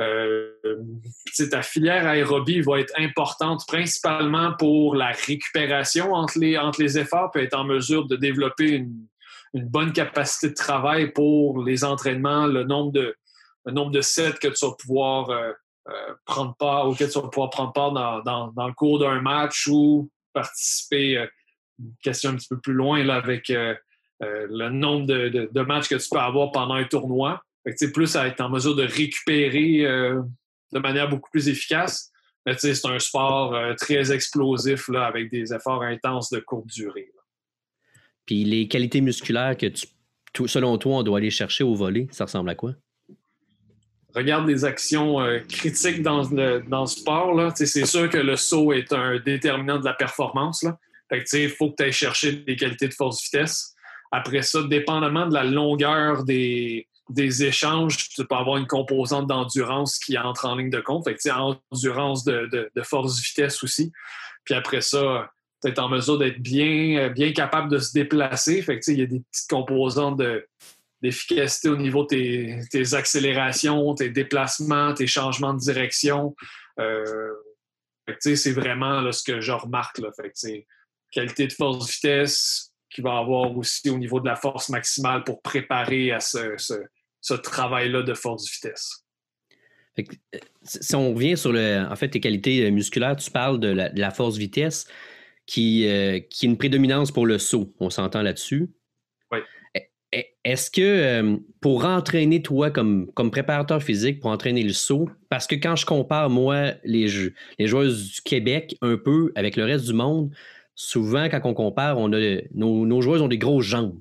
euh, 0.00 0.50
ta 1.50 1.62
filière 1.62 2.06
aérobie 2.06 2.60
va 2.60 2.80
être 2.80 2.92
importante 2.98 3.64
principalement 3.66 4.52
pour 4.58 4.96
la 4.96 5.12
récupération 5.12 6.12
entre 6.12 6.38
les, 6.38 6.58
entre 6.58 6.82
les 6.82 6.98
efforts, 6.98 7.30
puis 7.30 7.42
être 7.42 7.54
en 7.54 7.64
mesure 7.64 8.06
de 8.06 8.16
développer 8.16 8.70
une, 8.70 9.06
bonne 9.54 9.92
capacité 9.92 10.48
de 10.48 10.54
travail 10.54 11.12
pour 11.12 11.62
les 11.62 11.84
entraînements, 11.84 12.48
le 12.48 12.64
nombre 12.64 12.90
de, 12.90 13.14
le 13.66 13.72
nombre 13.72 13.92
de 13.92 14.00
sets 14.00 14.32
que 14.42 14.48
tu 14.48 14.66
vas 14.66 14.72
pouvoir 14.72 15.30
euh, 15.30 15.52
prendre 16.24 16.54
part, 16.56 16.88
auquel 16.88 17.10
tu 17.10 17.20
vas 17.20 17.28
pouvoir 17.28 17.50
prendre 17.50 17.72
part 17.72 17.92
dans, 17.92 18.48
dans 18.52 18.66
le 18.66 18.72
cours 18.72 18.98
d'un 18.98 19.20
match 19.20 19.66
ou 19.66 20.10
participer 20.32 21.28
une 21.78 21.94
question 22.02 22.30
un 22.30 22.36
petit 22.36 22.48
peu 22.48 22.60
plus 22.60 22.72
loin 22.72 23.02
là, 23.02 23.16
avec 23.16 23.50
euh, 23.50 23.74
euh, 24.22 24.46
le 24.48 24.70
nombre 24.70 25.06
de, 25.06 25.60
matchs 25.62 25.88
que 25.88 25.96
tu 25.96 26.08
peux 26.10 26.18
avoir 26.18 26.52
pendant 26.52 26.74
un 26.74 26.84
tournoi. 26.84 27.42
Fait 27.66 27.90
plus 27.92 28.14
à 28.14 28.26
être 28.26 28.40
en 28.42 28.50
mesure 28.50 28.76
de 28.76 28.84
récupérer 28.84 29.86
euh, 29.86 30.20
de 30.72 30.78
manière 30.78 31.08
beaucoup 31.08 31.30
plus 31.30 31.48
efficace. 31.48 32.12
c'est 32.58 32.84
un 32.84 32.98
sport 32.98 33.56
très 33.76 34.12
explosif 34.12 34.88
là, 34.88 35.06
avec 35.06 35.30
des 35.30 35.54
efforts 35.54 35.82
intenses 35.82 36.30
de 36.30 36.40
courte 36.40 36.66
durée. 36.66 37.10
Puis 38.26 38.44
les 38.44 38.68
qualités 38.68 39.00
musculaires 39.00 39.56
que 39.56 39.66
tu, 39.66 39.86
selon 40.46 40.76
toi, 40.78 40.96
on 40.96 41.02
doit 41.02 41.18
aller 41.18 41.30
chercher 41.30 41.64
au 41.64 41.74
volet, 41.74 42.06
ça 42.10 42.24
ressemble 42.24 42.50
à 42.50 42.54
quoi? 42.54 42.74
Regarde 44.14 44.46
des 44.46 44.64
actions 44.64 45.18
critiques 45.48 46.02
dans 46.02 46.22
le, 46.30 46.60
dans 46.68 46.86
sport, 46.86 47.52
c'est 47.56 47.86
sûr 47.86 48.08
que 48.08 48.18
le 48.18 48.36
saut 48.36 48.72
est 48.72 48.92
un 48.92 49.18
déterminant 49.18 49.78
de 49.78 49.84
la 49.84 49.94
performance. 49.94 50.62
Là. 50.62 50.78
Il 51.32 51.50
faut 51.50 51.70
que 51.70 51.76
tu 51.76 51.82
ailles 51.84 51.92
chercher 51.92 52.32
des 52.32 52.56
qualités 52.56 52.88
de 52.88 52.94
force-vitesse. 52.94 53.74
Après 54.10 54.42
ça, 54.42 54.62
dépendamment 54.62 55.26
de 55.26 55.34
la 55.34 55.44
longueur 55.44 56.24
des, 56.24 56.86
échanges, 57.18 58.08
tu 58.10 58.24
peux 58.24 58.34
avoir 58.34 58.56
une 58.56 58.66
composante 58.66 59.26
d'endurance 59.26 59.98
qui 59.98 60.16
entre 60.16 60.46
en 60.46 60.56
ligne 60.56 60.70
de 60.70 60.80
compte. 60.80 61.04
Fait 61.04 61.30
endurance 61.30 62.24
de, 62.24 62.70
force-vitesse 62.82 63.62
aussi. 63.62 63.92
Puis 64.44 64.54
après 64.54 64.80
ça, 64.80 65.30
tu 65.62 65.70
es 65.70 65.80
en 65.80 65.88
mesure 65.88 66.18
d'être 66.18 66.40
bien, 66.40 67.10
bien 67.10 67.32
capable 67.32 67.70
de 67.70 67.78
se 67.78 67.92
déplacer. 67.92 68.64
Il 68.88 68.98
y 68.98 69.02
a 69.02 69.06
des 69.06 69.20
petites 69.20 69.50
composantes 69.50 70.20
d'efficacité 71.04 71.68
au 71.68 71.76
niveau 71.76 72.04
de 72.06 72.66
tes, 72.70 72.94
accélérations, 72.94 73.94
tes 73.94 74.08
déplacements, 74.08 74.94
tes 74.94 75.06
changements 75.06 75.52
de 75.52 75.60
direction. 75.60 76.34
Euh, 76.80 77.30
c'est 78.18 78.52
vraiment 78.52 79.12
ce 79.12 79.22
que 79.22 79.42
je 79.42 79.52
remarque. 79.52 79.98
Là. 79.98 80.10
Fait 80.16 80.66
qualité 81.12 81.46
de 81.46 81.52
force-vitesse 81.52 82.72
qu'il 82.88 83.04
va 83.04 83.18
avoir 83.18 83.54
aussi 83.54 83.90
au 83.90 83.98
niveau 83.98 84.18
de 84.18 84.26
la 84.26 84.34
force 84.34 84.70
maximale 84.70 85.24
pour 85.24 85.42
préparer 85.42 86.10
à 86.10 86.20
ce, 86.20 87.34
travail-là 87.34 88.02
de 88.02 88.14
force-vitesse. 88.14 89.04
Si 90.62 90.96
on 90.96 91.14
revient 91.14 91.36
sur 91.36 91.52
le, 91.52 91.86
en 91.88 91.96
fait, 91.96 92.08
tes 92.08 92.20
qualités 92.20 92.64
euh, 92.64 92.70
musculaires, 92.70 93.14
tu 93.14 93.30
parles 93.30 93.60
de 93.60 93.68
la, 93.68 94.10
force-vitesse 94.10 94.86
qui, 95.44 95.86
euh, 95.86 96.18
qui 96.18 96.46
est 96.46 96.48
une 96.48 96.56
prédominance 96.56 97.12
pour 97.12 97.26
le 97.26 97.38
saut. 97.38 97.74
On 97.78 97.90
s'entend 97.90 98.22
là-dessus. 98.22 98.70
Oui. 99.30 99.40
Est-ce 100.44 100.70
que 100.70 100.82
euh, 100.82 101.36
pour 101.60 101.84
entraîner 101.84 102.42
toi 102.42 102.70
comme, 102.70 103.10
comme 103.12 103.30
préparateur 103.30 103.82
physique, 103.82 104.20
pour 104.20 104.30
entraîner 104.30 104.62
le 104.62 104.72
saut, 104.72 105.08
parce 105.28 105.46
que 105.46 105.54
quand 105.54 105.76
je 105.76 105.86
compare 105.86 106.30
moi 106.30 106.72
les, 106.84 107.32
les 107.58 107.66
joueuses 107.66 108.12
du 108.14 108.20
Québec 108.22 108.76
un 108.82 108.96
peu 108.96 109.32
avec 109.34 109.56
le 109.56 109.64
reste 109.64 109.86
du 109.86 109.92
monde, 109.92 110.30
souvent 110.74 111.28
quand 111.28 111.40
on 111.44 111.54
compare, 111.54 111.98
on 111.98 112.12
a, 112.12 112.40
nos, 112.54 112.86
nos 112.86 113.00
joueuses 113.00 113.22
ont 113.22 113.28
des 113.28 113.38
grosses 113.38 113.66
jambes. 113.66 113.98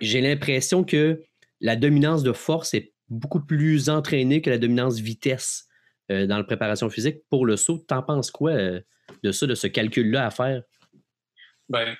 J'ai 0.00 0.20
l'impression 0.20 0.82
que 0.82 1.22
la 1.60 1.76
dominance 1.76 2.22
de 2.22 2.32
force 2.32 2.74
est 2.74 2.92
beaucoup 3.08 3.40
plus 3.40 3.88
entraînée 3.88 4.40
que 4.40 4.50
la 4.50 4.58
dominance 4.58 4.98
vitesse 4.98 5.68
euh, 6.10 6.26
dans 6.26 6.38
la 6.38 6.44
préparation 6.44 6.88
physique 6.90 7.18
pour 7.30 7.46
le 7.46 7.56
saut. 7.56 7.84
T'en 7.86 8.02
penses 8.02 8.30
quoi 8.30 8.52
euh, 8.52 8.80
de 9.22 9.32
ça, 9.32 9.46
de 9.46 9.54
ce 9.54 9.66
calcul-là 9.66 10.26
à 10.26 10.30
faire? 10.30 10.62
Ben, 11.68 11.94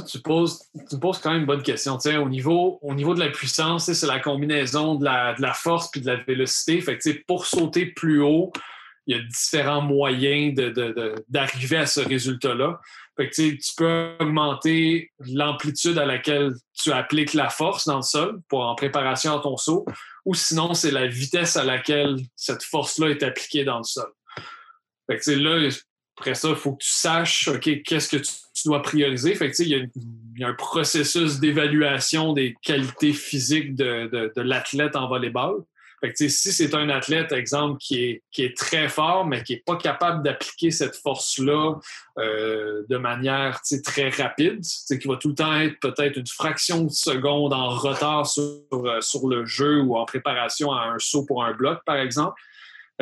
tu 0.00 0.20
poses, 0.20 0.62
tu 0.88 0.98
poses 0.98 1.18
quand 1.18 1.30
même 1.30 1.40
une 1.40 1.46
bonne 1.46 1.62
question. 1.62 1.98
au, 1.98 2.28
niveau, 2.28 2.78
au 2.80 2.94
niveau 2.94 3.14
de 3.14 3.20
la 3.20 3.28
puissance, 3.28 3.92
c'est 3.92 4.06
la 4.06 4.20
combinaison 4.20 4.94
de 4.94 5.04
la, 5.04 5.34
de 5.34 5.42
la 5.42 5.52
force 5.52 5.90
puis 5.90 6.00
de 6.00 6.06
la 6.06 6.16
vélocité. 6.16 6.80
Fait 6.80 6.98
pour 7.26 7.46
sauter 7.46 7.86
plus 7.86 8.20
haut, 8.22 8.52
il 9.06 9.16
y 9.16 9.20
a 9.20 9.22
différents 9.22 9.82
moyens 9.82 10.54
d'arriver 11.28 11.76
à 11.76 11.86
ce 11.86 12.00
résultat-là. 12.00 12.80
Fait 13.16 13.28
tu 13.28 13.58
peux 13.76 14.16
augmenter 14.20 15.12
l'amplitude 15.18 15.98
à 15.98 16.06
laquelle 16.06 16.54
tu 16.72 16.92
appliques 16.92 17.34
la 17.34 17.50
force 17.50 17.86
dans 17.86 17.96
le 17.96 18.02
sol 18.02 18.40
pour 18.48 18.60
en 18.64 18.74
préparation 18.74 19.36
à 19.36 19.42
ton 19.42 19.58
saut, 19.58 19.84
ou 20.24 20.34
sinon, 20.34 20.72
c'est 20.72 20.90
la 20.90 21.06
vitesse 21.06 21.56
à 21.56 21.64
laquelle 21.64 22.16
cette 22.36 22.62
force-là 22.62 23.08
est 23.08 23.22
appliquée 23.22 23.64
dans 23.64 23.78
le 23.78 23.84
sol. 23.84 24.10
Fait 25.10 25.36
là, 25.36 25.68
après 26.16 26.34
ça, 26.34 26.50
il 26.50 26.56
faut 26.56 26.72
que 26.72 26.82
tu 26.82 26.90
saches, 26.90 27.48
qu'est-ce 27.60 28.08
que 28.08 28.16
tu, 28.16 28.32
dois 28.66 28.82
prioriser. 28.82 29.34
Fait 29.34 29.50
que, 29.50 29.62
il, 29.62 29.90
y 30.36 30.44
a, 30.44 30.48
un 30.48 30.54
processus 30.54 31.40
d'évaluation 31.40 32.32
des 32.32 32.54
qualités 32.62 33.12
physiques 33.12 33.74
de, 33.74 34.08
de 34.34 34.40
l'athlète 34.40 34.94
en 34.94 35.08
volleyball 35.08 35.64
si 36.14 36.52
c'est 36.52 36.74
un 36.74 36.88
athlète, 36.88 37.32
exemple, 37.32 37.78
qui 37.78 38.04
est, 38.04 38.22
qui 38.32 38.42
est 38.42 38.56
très 38.56 38.88
fort, 38.88 39.24
mais 39.24 39.42
qui 39.42 39.54
n'est 39.54 39.62
pas 39.64 39.76
capable 39.76 40.22
d'appliquer 40.22 40.70
cette 40.70 40.96
force-là 40.96 41.76
euh, 42.18 42.82
de 42.88 42.96
manière 42.96 43.60
très 43.84 44.08
rapide, 44.10 44.60
qui 44.62 45.08
va 45.08 45.16
tout 45.16 45.28
le 45.28 45.34
temps 45.34 45.54
être 45.54 45.78
peut-être 45.80 46.16
une 46.16 46.26
fraction 46.26 46.84
de 46.84 46.90
seconde 46.90 47.52
en 47.52 47.70
retard 47.70 48.26
sur, 48.26 48.62
euh, 48.72 49.00
sur 49.00 49.28
le 49.28 49.46
jeu 49.46 49.80
ou 49.80 49.96
en 49.96 50.04
préparation 50.04 50.72
à 50.72 50.86
un 50.86 50.98
saut 50.98 51.24
pour 51.24 51.44
un 51.44 51.52
bloc, 51.52 51.80
par 51.86 51.96
exemple, 51.96 52.34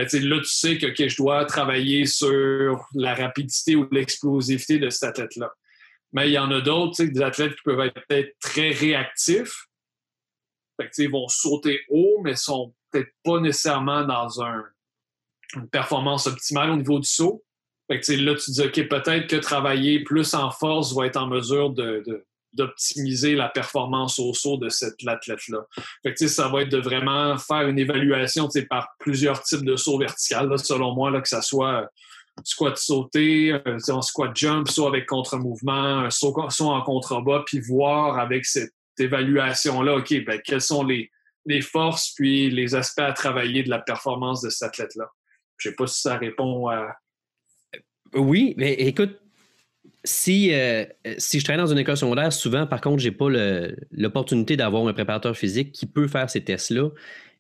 ben, 0.04 0.28
là, 0.28 0.38
tu 0.38 0.48
sais 0.48 0.78
que 0.78 1.08
je 1.08 1.16
dois 1.16 1.44
travailler 1.44 2.06
sur 2.06 2.86
la 2.94 3.14
rapidité 3.14 3.76
ou 3.76 3.88
l'explosivité 3.90 4.78
de 4.78 4.90
cet 4.90 5.10
athlète-là. 5.10 5.52
Mais 6.12 6.28
il 6.28 6.32
y 6.32 6.38
en 6.38 6.50
a 6.50 6.60
d'autres, 6.60 7.02
des 7.04 7.22
athlètes 7.22 7.54
qui 7.54 7.62
peuvent 7.64 7.80
être 7.80 8.00
peut-être 8.06 8.36
très 8.40 8.70
réactifs. 8.70 9.66
ils 10.98 11.10
vont 11.10 11.28
sauter 11.28 11.80
haut, 11.88 12.20
mais 12.22 12.34
sont 12.34 12.74
peut-être 12.90 13.12
pas 13.22 13.40
nécessairement 13.40 14.04
dans 14.04 14.40
une 14.40 15.68
performance 15.70 16.26
optimale 16.26 16.70
au 16.70 16.76
niveau 16.76 16.98
du 16.98 17.08
saut. 17.08 17.44
là, 17.88 18.34
tu 18.34 18.50
dis, 18.50 18.62
OK, 18.62 18.88
peut-être 18.88 19.26
que 19.28 19.36
travailler 19.36 20.02
plus 20.02 20.34
en 20.34 20.50
force 20.50 20.94
va 20.94 21.06
être 21.06 21.16
en 21.16 21.26
mesure 21.26 21.70
d'optimiser 22.52 23.34
la 23.34 23.48
performance 23.48 24.18
au 24.18 24.34
saut 24.34 24.56
de 24.56 24.68
cet 24.68 24.94
athlète-là. 25.06 25.66
ça 26.14 26.48
va 26.48 26.62
être 26.62 26.68
de 26.68 26.78
vraiment 26.78 27.38
faire 27.38 27.68
une 27.68 27.78
évaluation 27.78 28.48
par 28.68 28.88
plusieurs 28.98 29.42
types 29.42 29.64
de 29.64 29.76
sauts 29.76 29.98
verticales, 29.98 30.58
selon 30.58 30.94
moi, 30.94 31.10
là, 31.10 31.20
que 31.20 31.28
ce 31.28 31.40
soit 31.40 31.88
squat 32.44 32.76
sauté, 32.76 33.52
un 33.52 33.60
euh, 33.66 34.00
squat 34.00 34.34
jump, 34.34 34.68
saut 34.68 34.86
avec 34.86 35.06
contre-mouvement, 35.06 36.00
un 36.00 36.10
saut, 36.10 36.34
en 36.38 36.82
contrebas, 36.82 37.42
puis 37.46 37.60
voir 37.60 38.18
avec 38.18 38.46
cette 38.46 38.72
évaluation-là, 38.98 39.96
OK, 39.96 40.24
ben, 40.24 40.40
quels 40.44 40.60
sont 40.60 40.84
les, 40.84 41.10
les 41.46 41.60
forces 41.60 42.12
puis 42.14 42.50
les 42.50 42.74
aspects 42.74 43.00
à 43.00 43.12
travailler 43.12 43.62
de 43.62 43.70
la 43.70 43.78
performance 43.78 44.42
de 44.42 44.50
cet 44.50 44.68
athlète-là. 44.68 45.10
Je 45.56 45.68
ne 45.68 45.72
sais 45.72 45.76
pas 45.76 45.86
si 45.86 46.00
ça 46.00 46.16
répond 46.16 46.68
à. 46.68 46.96
Oui, 48.14 48.54
mais 48.56 48.72
écoute, 48.72 49.19
si, 50.04 50.52
euh, 50.54 50.84
si 51.18 51.40
je 51.40 51.44
travaille 51.44 51.62
dans 51.62 51.72
une 51.72 51.78
école 51.78 51.96
secondaire, 51.96 52.32
souvent, 52.32 52.66
par 52.66 52.80
contre, 52.80 53.02
je 53.02 53.08
n'ai 53.08 53.14
pas 53.14 53.28
l'opportunité 53.90 54.56
d'avoir 54.56 54.86
un 54.86 54.92
préparateur 54.92 55.36
physique 55.36 55.72
qui 55.72 55.86
peut 55.86 56.08
faire 56.08 56.30
ces 56.30 56.42
tests-là. 56.42 56.90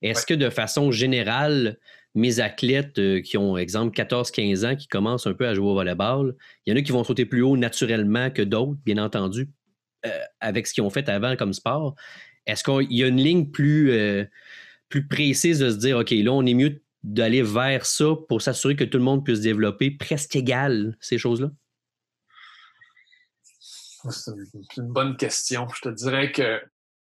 Est-ce 0.02 0.26
que 0.26 0.34
de 0.34 0.50
façon 0.50 0.90
générale, 0.90 1.78
mes 2.14 2.40
athlètes 2.40 2.98
euh, 2.98 3.20
qui 3.20 3.36
ont, 3.38 3.56
exemple, 3.56 3.94
14-15 3.96 4.66
ans, 4.66 4.76
qui 4.76 4.88
commencent 4.88 5.26
un 5.26 5.34
peu 5.34 5.46
à 5.46 5.54
jouer 5.54 5.68
au 5.68 5.74
volleyball, 5.74 6.34
il 6.66 6.70
y 6.70 6.74
en 6.74 6.78
a 6.78 6.82
qui 6.82 6.92
vont 6.92 7.04
sauter 7.04 7.26
plus 7.26 7.42
haut 7.42 7.56
naturellement 7.56 8.30
que 8.30 8.42
d'autres, 8.42 8.78
bien 8.84 8.98
entendu, 8.98 9.48
euh, 10.06 10.10
avec 10.40 10.66
ce 10.66 10.74
qu'ils 10.74 10.82
ont 10.82 10.90
fait 10.90 11.08
avant 11.08 11.36
comme 11.36 11.52
sport. 11.52 11.94
Est-ce 12.46 12.64
qu'il 12.64 12.96
y 12.96 13.04
a 13.04 13.06
une 13.06 13.20
ligne 13.20 13.50
plus, 13.50 13.92
euh, 13.92 14.24
plus 14.88 15.06
précise 15.06 15.58
de 15.60 15.70
se 15.70 15.76
dire, 15.76 15.98
OK, 15.98 16.10
là, 16.10 16.32
on 16.32 16.44
est 16.46 16.54
mieux 16.54 16.82
d'aller 17.02 17.42
vers 17.42 17.86
ça 17.86 18.14
pour 18.28 18.42
s'assurer 18.42 18.76
que 18.76 18.84
tout 18.84 18.98
le 18.98 19.04
monde 19.04 19.24
puisse 19.24 19.40
développer 19.40 19.90
presque 19.90 20.36
égal 20.36 20.96
ces 21.00 21.18
choses-là? 21.18 21.50
C'est 24.08 24.76
une 24.76 24.88
bonne 24.88 25.16
question. 25.16 25.68
Je 25.74 25.82
te 25.82 25.88
dirais 25.90 26.32
que 26.32 26.60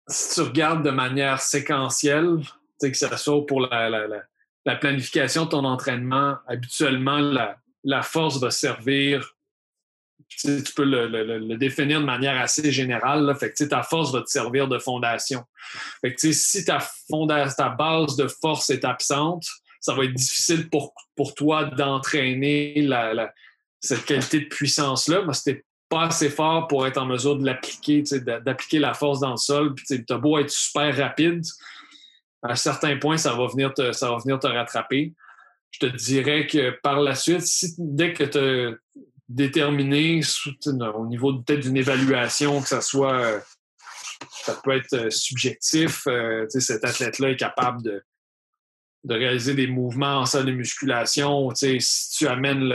si 0.09 0.35
tu 0.35 0.41
regardes 0.43 0.85
de 0.85 0.91
manière 0.91 1.41
séquentielle, 1.41 2.39
que 2.81 2.93
ce 2.93 3.17
soit 3.17 3.47
pour 3.47 3.61
la, 3.61 4.77
planification 4.81 5.47
de 5.47 5.51
ton 5.51 5.65
entraînement, 5.65 6.37
habituellement, 6.47 7.19
la, 7.19 7.59
la 7.85 8.03
force 8.03 8.39
va 8.39 8.51
servir 8.51 9.37
tu, 10.29 10.63
peux 10.75 10.85
le, 10.85 11.57
définir 11.57 12.01
de 12.01 12.05
manière 12.05 12.41
assez 12.41 12.73
générale. 12.73 13.35
Fait 13.39 13.53
que, 13.53 13.65
ta 13.65 13.83
force 13.83 14.13
va 14.13 14.23
te 14.23 14.29
servir 14.29 14.69
de 14.69 14.79
fondation. 14.79 15.45
Fait 16.01 16.15
que, 16.15 16.33
si 16.33 16.65
ta, 16.65 16.79
ta 17.57 17.69
base 17.69 18.17
de 18.17 18.29
force 18.29 18.71
est 18.71 18.85
absente, 18.85 19.47
ça 19.81 19.95
va 19.95 20.05
être 20.05 20.15
difficile 20.15 20.69
pour, 20.69 20.95
pour 21.15 21.35
toi 21.35 21.65
d'entraîner 21.65 22.89
cette 23.81 24.05
qualité 24.05 24.41
de 24.41 24.47
puissance-là 24.47 25.23
parce 25.25 25.43
que 25.43 25.51
tu 25.51 25.65
pas 25.89 26.07
assez 26.07 26.31
fort 26.31 26.67
pour 26.69 26.87
être 26.87 26.99
en 26.99 27.07
mesure 27.07 27.37
de 27.37 27.45
l'appliquer, 27.45 28.03
d'appliquer 28.45 28.79
la 28.79 28.95
force 28.95 29.21
dans 29.21 29.31
le 29.31 29.37
sol. 29.37 29.75
Tu 29.87 30.05
as 30.09 30.19
beau 30.19 30.39
être 30.39 30.51
super 30.51 30.97
rapide, 30.97 31.43
à 32.43 32.53
un 32.53 32.57
certain 32.57 32.97
point, 32.97 33.17
ça 33.17 33.35
va 33.35 33.47
venir 33.47 33.73
te, 33.75 33.93
ça 33.93 34.11
va 34.11 34.19
venir 34.19 34.39
te 34.39 34.47
rattraper. 34.47 35.15
Je 35.71 35.81
te 35.81 35.87
dirais 35.87 36.47
que 36.47 36.71
par 36.83 37.01
la 37.01 37.15
suite, 37.15 37.45
dès 37.79 38.13
que 38.13 38.25
tu 38.25 38.79
déterminer 39.29 40.21
au 40.95 41.07
niveau 41.07 41.35
peut-être 41.43 41.61
d'une 41.61 41.77
évaluation, 41.77 42.63
que 42.63 42.69
ça 42.69 42.81
soit, 42.81 43.21
euh, 43.21 43.41
ça 44.45 44.55
peut 44.63 44.77
être 44.77 44.93
euh, 44.95 45.11
subjectif, 45.11 46.07
euh, 46.07 46.47
cet 46.49 46.85
athlète-là 46.85 47.31
est 47.31 47.37
capable 47.37 47.83
de, 47.83 48.03
réaliser 49.09 49.55
des 49.55 49.67
mouvements 49.67 50.19
en 50.19 50.27
salle 50.27 50.47
de 50.47 50.53
musculation. 50.53 51.55
Si 51.55 52.11
tu 52.17 52.27
amènes 52.27 52.73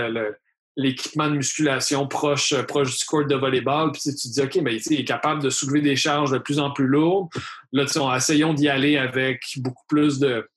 l'équipement 0.78 1.30
de 1.30 1.36
musculation 1.36 2.08
proche, 2.08 2.56
proche 2.64 2.98
du 2.98 3.06
court 3.06 3.26
de 3.26 3.36
volleyball, 3.36 3.92
puis 3.92 4.02
tu 4.02 4.16
te 4.16 4.28
dis, 4.28 4.42
OK, 4.42 4.56
il 4.56 5.00
est 5.00 5.06
capable 5.06 5.42
de 5.44 5.50
soulever 5.50 5.82
des 5.82 5.96
charges 5.96 6.32
de 6.32 6.38
plus 6.38 6.60
en 6.60 6.72
plus 6.72 6.88
lourdes. 6.88 7.30
Là, 7.74 7.86
essayons 8.16 8.54
d'y 8.54 8.70
aller 8.70 8.98
avec 8.98 9.42
beaucoup 9.58 9.84
plus 9.88 10.20
de, 10.20 10.48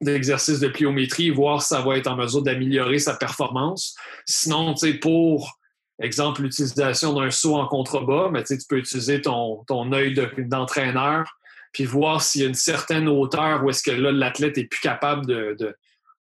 d'exercices 0.00 0.60
de 0.60 0.68
pliométrie, 0.68 1.30
voir 1.30 1.62
si 1.62 1.68
ça 1.68 1.80
va 1.80 1.96
être 1.96 2.06
en 2.06 2.16
mesure 2.16 2.42
d'améliorer 2.42 2.98
sa 2.98 3.14
performance. 3.14 3.96
Sinon, 4.26 4.74
pour 5.00 5.58
exemple, 6.00 6.42
l'utilisation 6.42 7.14
d'un 7.14 7.30
saut 7.30 7.56
en 7.56 7.66
contrebas, 7.66 8.28
mais 8.30 8.42
tu 8.44 8.56
peux 8.68 8.78
utiliser 8.78 9.22
ton, 9.22 9.64
ton 9.66 9.92
œil 9.92 10.14
d'entraîneur, 10.38 11.24
puis 11.72 11.84
voir 11.84 12.22
s'il 12.22 12.42
y 12.42 12.44
a 12.44 12.48
une 12.48 12.54
certaine 12.54 13.08
hauteur 13.08 13.64
où 13.64 13.70
est-ce 13.70 13.82
que 13.82 13.90
là, 13.90 14.12
l'athlète 14.12 14.58
est 14.58 14.64
plus 14.64 14.80
capable 14.80 15.26
de, 15.26 15.76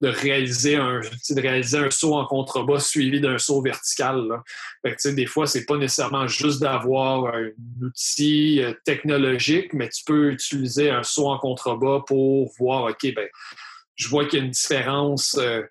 réaliser 0.02 0.76
un, 0.76 1.00
de 1.02 1.42
réaliser 1.42 1.80
un 1.80 1.90
saut 1.90 2.14
en 2.14 2.26
contrebas 2.26 2.80
suivi 2.80 3.20
d'un 3.20 3.38
saut 3.38 3.62
vertical. 3.62 4.42
Fait 4.86 5.14
des 5.14 5.26
fois, 5.26 5.48
c'est 5.48 5.66
pas 5.66 5.78
nécessairement 5.78 6.28
juste 6.28 6.62
d'avoir 6.62 7.34
un 7.34 7.50
outil 7.82 8.62
euh, 8.62 8.74
technologique, 8.86 9.74
mais 9.74 9.90
tu 9.90 10.04
peux 10.06 10.32
utiliser 10.32 10.90
un 10.90 11.04
saut 11.04 11.28
en 11.28 11.40
contrebas 11.40 12.02
pour 12.06 12.52
voir, 12.60 12.84
OK, 12.84 13.14
ben, 13.16 13.28
je 13.96 14.08
vois 14.08 14.26
qu'il 14.26 14.40
y 14.40 14.42
a 14.44 14.46
une 14.46 14.52
différence 14.52 15.36
euh, 15.40 15.64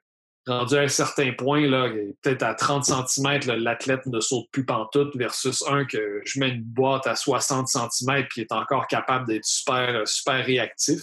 rendue 0.47 0.76
à 0.76 0.83
un 0.83 0.88
certain 0.88 1.33
point, 1.33 1.66
là, 1.66 1.88
peut-être 2.23 2.42
à 2.42 2.54
30 2.54 2.85
cm, 2.85 3.56
l'athlète 3.59 4.06
ne 4.06 4.21
saute 4.21 4.47
plus 4.52 4.64
pantoute 4.64 5.16
versus 5.16 5.64
un 5.68 5.85
que 5.85 6.21
je 6.25 6.40
mets 6.40 6.50
une 6.50 6.62
boîte 6.62 7.06
à 7.06 7.16
60 7.16 7.68
cm 7.68 8.26
et 8.37 8.40
est 8.40 8.52
encore 8.52 8.87
capable 8.87 9.26
d'être 9.26 9.45
super, 9.45 10.06
super 10.06 10.45
réactif. 10.45 11.02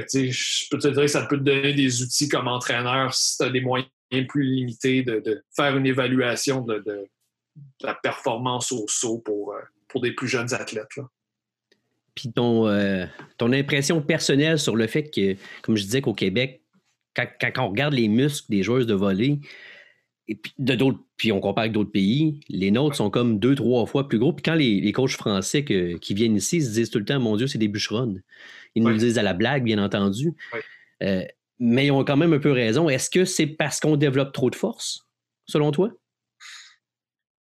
Je 0.00 0.68
peux 0.70 0.78
te 0.78 0.88
dire 0.88 1.02
que 1.02 1.06
ça 1.06 1.26
peut 1.26 1.38
te 1.38 1.42
donner 1.42 1.74
des 1.74 2.02
outils 2.02 2.28
comme 2.28 2.48
entraîneur 2.48 3.14
si 3.14 3.36
tu 3.36 3.44
as 3.44 3.50
des 3.50 3.60
moyens 3.60 3.88
plus 4.28 4.44
limités 4.44 5.02
de, 5.02 5.42
faire 5.54 5.76
une 5.76 5.86
évaluation 5.86 6.62
de, 6.62 6.82
la 7.82 7.94
performance 7.94 8.72
au 8.72 8.86
saut 8.88 9.18
pour, 9.18 9.52
euh, 9.52 10.00
des 10.00 10.12
plus 10.12 10.28
jeunes 10.28 10.54
athlètes. 10.54 11.00
Puis 12.14 12.32
ton, 12.32 12.68
euh, 12.68 13.06
ton 13.36 13.52
impression 13.52 14.00
personnelle 14.00 14.58
sur 14.58 14.76
le 14.76 14.86
fait 14.86 15.10
que, 15.10 15.36
comme 15.62 15.76
je 15.76 15.82
disais 15.82 16.00
qu'au 16.00 16.14
Québec, 16.14 16.62
quand, 17.14 17.64
on 17.64 17.68
regarde 17.70 17.94
les 17.94 18.08
muscles 18.08 18.46
des 18.48 18.62
joueuses 18.62 18.86
de 18.86 18.94
volley, 18.94 19.38
et 20.30 20.34
puis, 20.34 20.52
de 20.58 20.74
d'autres, 20.74 20.98
puis 21.16 21.32
on 21.32 21.40
compare 21.40 21.62
avec 21.62 21.72
d'autres 21.72 21.90
pays, 21.90 22.40
les 22.48 22.70
nôtres 22.70 22.96
sont 22.96 23.10
comme 23.10 23.38
deux, 23.38 23.54
trois 23.54 23.86
fois 23.86 24.08
plus 24.08 24.18
gros. 24.18 24.32
Puis 24.32 24.42
quand 24.42 24.54
les, 24.54 24.80
les 24.80 24.92
coachs 24.92 25.12
français 25.12 25.64
qui 25.64 26.14
viennent 26.14 26.36
ici 26.36 26.60
se 26.60 26.70
disent 26.70 26.90
tout 26.90 26.98
le 26.98 27.06
temps, 27.06 27.18
mon 27.18 27.36
Dieu, 27.36 27.46
c'est 27.46 27.58
des 27.58 27.66
bûcherons. 27.66 28.16
Ils 28.78 28.82
nous 28.82 28.90
le 28.90 28.96
disent 28.96 29.18
à 29.18 29.22
la 29.22 29.34
blague, 29.34 29.64
bien 29.64 29.82
entendu. 29.82 30.34
Euh, 31.02 31.24
mais 31.58 31.86
ils 31.86 31.90
ont 31.90 32.04
quand 32.04 32.16
même 32.16 32.32
un 32.32 32.38
peu 32.38 32.52
raison. 32.52 32.88
Est-ce 32.88 33.10
que 33.10 33.24
c'est 33.24 33.46
parce 33.46 33.80
qu'on 33.80 33.96
développe 33.96 34.32
trop 34.32 34.50
de 34.50 34.54
force, 34.54 35.06
selon 35.46 35.72
toi? 35.72 35.90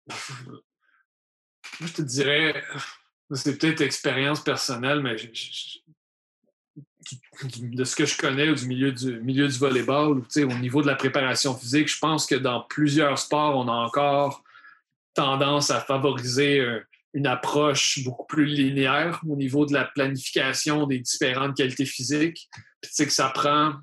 Moi, 0.08 1.88
je 1.88 1.94
te 1.94 2.02
dirais, 2.02 2.62
c'est 3.34 3.58
peut-être 3.58 3.82
expérience 3.82 4.44
personnelle, 4.44 5.00
mais 5.02 5.16
de 7.60 7.84
ce 7.84 7.96
que 7.96 8.06
je 8.06 8.18
connais 8.18 8.54
du 8.54 8.68
milieu 8.68 8.92
du, 8.92 9.20
milieu 9.22 9.48
du 9.48 9.58
volleyball, 9.58 10.22
au 10.22 10.58
niveau 10.60 10.82
de 10.82 10.88
la 10.88 10.96
préparation 10.96 11.56
physique, 11.58 11.88
je 11.88 11.98
pense 11.98 12.26
que 12.28 12.36
dans 12.36 12.62
plusieurs 12.62 13.18
sports, 13.18 13.58
on 13.58 13.68
a 13.68 13.72
encore 13.72 14.44
tendance 15.14 15.72
à 15.72 15.80
favoriser 15.80 16.60
euh, 16.60 16.80
une 17.14 17.28
approche 17.28 18.04
beaucoup 18.04 18.26
plus 18.26 18.46
linéaire 18.46 19.22
au 19.28 19.36
niveau 19.36 19.66
de 19.66 19.74
la 19.74 19.86
planification 19.86 20.88
des 20.88 21.00
différentes 21.00 21.58
qualités 21.58 21.86
physiques. 21.86 22.48
Puis, 22.82 23.06
que 23.06 23.12
ça 23.12 23.30
prend, 23.30 23.76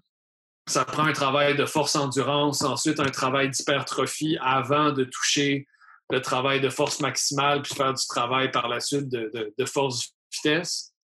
ça 0.67 0.85
prend 0.85 1.05
un 1.05 1.13
travail 1.13 1.57
de 1.57 1.67
force-endurance, 1.67 2.63
ensuite 2.63 3.01
un 3.01 3.11
travail 3.11 3.51
d'hypertrophie 3.51 4.39
avant 4.41 4.93
de 4.93 5.05
toucher 5.05 5.67
le 6.11 6.23
travail 6.23 6.61
de 6.61 6.71
force 6.71 7.01
maximale, 7.01 7.63
puis 7.63 7.75
faire 7.75 7.93
du 7.93 8.07
travail 8.07 8.51
par 8.51 8.69
la 8.69 8.81
suite 8.81 9.09
de, 9.09 9.53
de, 9.57 9.65
force 9.67 10.15
vitesse. 10.33 10.95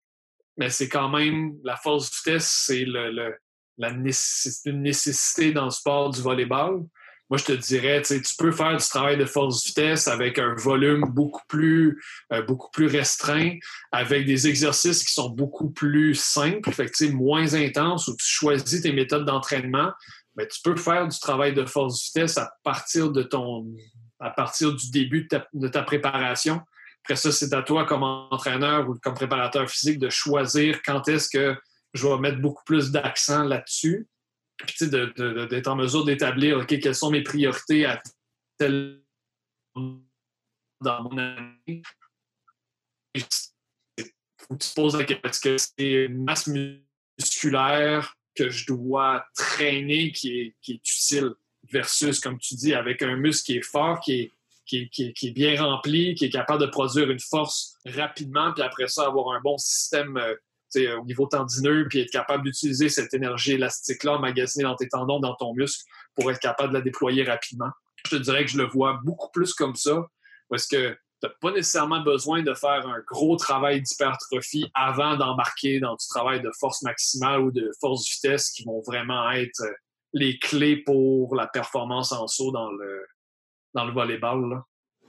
Mais 0.56 0.70
c'est 0.70 0.88
quand 0.88 1.10
même, 1.10 1.52
la 1.62 1.76
force 1.76 2.10
vitesse, 2.10 2.64
c'est 2.66 2.86
le, 2.86 3.36
la 3.76 3.90
une 3.90 4.82
nécessité 4.82 5.52
dans 5.52 5.66
le 5.66 5.70
sport 5.70 6.10
du 6.10 6.22
volleyball. 6.22 6.84
Moi, 7.30 7.38
je 7.38 7.44
te 7.44 7.52
dirais, 7.52 8.02
tu 8.02 8.20
peux 8.38 8.52
faire 8.52 8.76
du 8.76 8.84
travail 8.86 9.16
de 9.16 9.24
force 9.24 9.64
vitesse 9.66 10.08
avec 10.08 10.38
un 10.38 10.54
volume 10.54 11.06
beaucoup 11.08 11.42
plus, 11.48 12.02
euh, 12.32 12.42
beaucoup 12.42 12.70
plus 12.70 12.86
restreint, 12.86 13.56
avec 13.92 14.26
des 14.26 14.46
exercices 14.46 15.02
qui 15.02 15.12
sont 15.12 15.30
beaucoup 15.30 15.70
plus 15.70 16.14
simples, 16.14 16.70
fait 16.70 16.90
moins 17.08 17.54
intenses, 17.54 18.08
où 18.08 18.16
tu 18.16 18.26
choisis 18.26 18.82
tes 18.82 18.92
méthodes 18.92 19.24
d'entraînement. 19.24 19.90
Mais 20.36 20.46
tu 20.48 20.60
peux 20.62 20.76
faire 20.76 21.08
du 21.08 21.18
travail 21.18 21.54
de 21.54 21.64
force 21.64 22.04
vitesse 22.04 22.36
à 22.36 22.52
partir 22.62 23.10
de 23.10 23.22
ton 23.22 23.66
à 24.20 24.30
partir 24.30 24.72
du 24.74 24.90
début 24.90 25.28
de 25.52 25.68
ta, 25.68 25.82
préparation. 25.82 26.60
Après 27.04 27.16
ça, 27.16 27.30
c'est 27.30 27.52
à 27.52 27.62
toi 27.62 27.84
comme 27.84 28.02
entraîneur 28.02 28.88
ou 28.88 28.94
comme 29.02 29.14
préparateur 29.14 29.68
physique 29.68 29.98
de 29.98 30.08
choisir 30.08 30.80
quand 30.82 31.08
est-ce 31.08 31.28
que 31.28 31.56
je 31.92 32.08
vais 32.08 32.18
mettre 32.18 32.40
beaucoup 32.40 32.64
plus 32.64 32.90
d'accent 32.90 33.44
là-dessus. 33.44 34.08
D'être 34.80 35.68
en 35.68 35.76
mesure 35.76 36.04
d'établir 36.04 36.66
quelles 36.66 36.94
sont 36.94 37.10
mes 37.10 37.22
priorités 37.22 37.86
à 37.86 38.02
tel 38.58 39.02
dans 39.74 41.02
mon 41.02 41.18
année. 41.18 41.82
Faut 44.38 44.54
que 44.56 44.64
tu 44.64 44.74
poses 44.74 44.96
la 44.96 45.04
question 45.04 45.28
est-ce 45.28 45.40
que 45.40 45.56
c'est 45.58 46.04
une 46.04 46.24
masse 46.24 46.48
musculaire 47.18 48.16
que 48.34 48.50
je 48.50 48.66
dois 48.66 49.24
traîner 49.34 50.12
qui 50.12 50.40
est, 50.40 50.56
qui 50.60 50.72
est 50.72 50.76
utile? 50.76 51.34
versus, 51.70 52.20
comme 52.20 52.38
tu 52.38 52.54
dis, 52.54 52.74
avec 52.74 53.02
un 53.02 53.16
muscle 53.16 53.46
qui 53.46 53.58
est 53.58 53.62
fort, 53.62 54.00
qui 54.00 54.32
est, 54.66 54.88
qui, 54.88 55.14
est 55.22 55.30
bien 55.30 55.62
rempli, 55.62 56.14
qui 56.14 56.26
est 56.26 56.30
capable 56.30 56.62
de 56.62 56.66
produire 56.66 57.10
une 57.10 57.20
force 57.20 57.76
rapidement, 57.86 58.52
puis 58.52 58.62
après 58.62 58.88
ça, 58.88 59.06
avoir 59.06 59.34
un 59.34 59.40
bon 59.40 59.58
système 59.58 60.16
euh, 60.16 60.34
au 60.76 61.04
niveau 61.04 61.26
tendineux, 61.26 61.86
puis 61.88 62.00
être 62.00 62.10
capable 62.10 62.44
d'utiliser 62.44 62.88
cette 62.88 63.14
énergie 63.14 63.52
élastique-là 63.52 64.18
magasinée 64.18 64.64
dans 64.64 64.76
tes 64.76 64.88
tendons, 64.88 65.20
dans 65.20 65.34
ton 65.34 65.54
muscle, 65.54 65.84
pour 66.14 66.30
être 66.30 66.40
capable 66.40 66.70
de 66.70 66.78
la 66.78 66.80
déployer 66.80 67.24
rapidement. 67.24 67.70
Je 68.06 68.16
te 68.16 68.22
dirais 68.22 68.44
que 68.44 68.50
je 68.50 68.58
le 68.58 68.66
vois 68.66 69.00
beaucoup 69.04 69.30
plus 69.32 69.54
comme 69.54 69.74
ça, 69.74 70.06
parce 70.48 70.66
que 70.66 70.90
tu 70.90 70.98
n'as 71.26 71.32
pas 71.40 71.52
nécessairement 71.52 72.00
besoin 72.00 72.42
de 72.42 72.52
faire 72.54 72.86
un 72.86 73.00
gros 73.06 73.36
travail 73.36 73.80
d'hypertrophie 73.80 74.70
avant 74.74 75.16
d'embarquer 75.16 75.80
dans 75.80 75.94
du 75.94 76.06
travail 76.08 76.42
de 76.42 76.50
force 76.58 76.82
maximale 76.82 77.40
ou 77.40 77.50
de 77.50 77.70
force 77.80 78.08
vitesse 78.10 78.50
qui 78.50 78.64
vont 78.64 78.82
vraiment 78.82 79.30
être 79.30 79.62
euh, 79.62 79.72
les 80.12 80.38
clés 80.38 80.76
pour 80.76 81.34
la 81.34 81.46
performance 81.46 82.12
en 82.12 82.26
saut 82.26 82.52
dans 82.52 82.70
le, 82.70 83.06
dans 83.74 83.84
le 83.84 83.92
volleyball. 83.92 84.62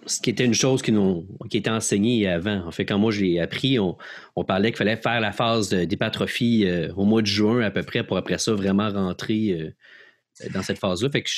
Ce 0.06 0.22
qui 0.22 0.30
était 0.30 0.46
une 0.46 0.54
chose 0.54 0.82
qui, 0.82 0.92
nous, 0.92 1.28
qui 1.50 1.58
était 1.58 1.70
enseignée 1.70 2.28
avant. 2.28 2.66
En 2.66 2.72
fait, 2.72 2.86
quand 2.86 3.00
moi 3.00 3.12
j'ai 3.12 3.40
appris, 3.40 3.80
on, 3.80 3.98
parlait 4.46 4.70
qu'il 4.70 4.78
fallait 4.78 4.98
faire 4.98 5.20
la 5.20 5.32
phase 5.32 5.70
d'hypertrophie 5.72 6.66
euh, 6.66 6.94
au 6.96 7.06
mois 7.06 7.22
de 7.22 7.28
juin 7.28 7.62
à 7.62 7.72
peu 7.72 7.84
près 7.84 8.06
pour 8.06 8.18
après 8.18 8.38
ça 8.38 8.54
vraiment 8.54 8.90
rentrer 8.90 9.52
euh, 9.52 10.50
dans 10.54 10.62
cette 10.62 10.80
phase-là. 10.80 11.10
Fait 11.10 11.24
que 11.24 11.30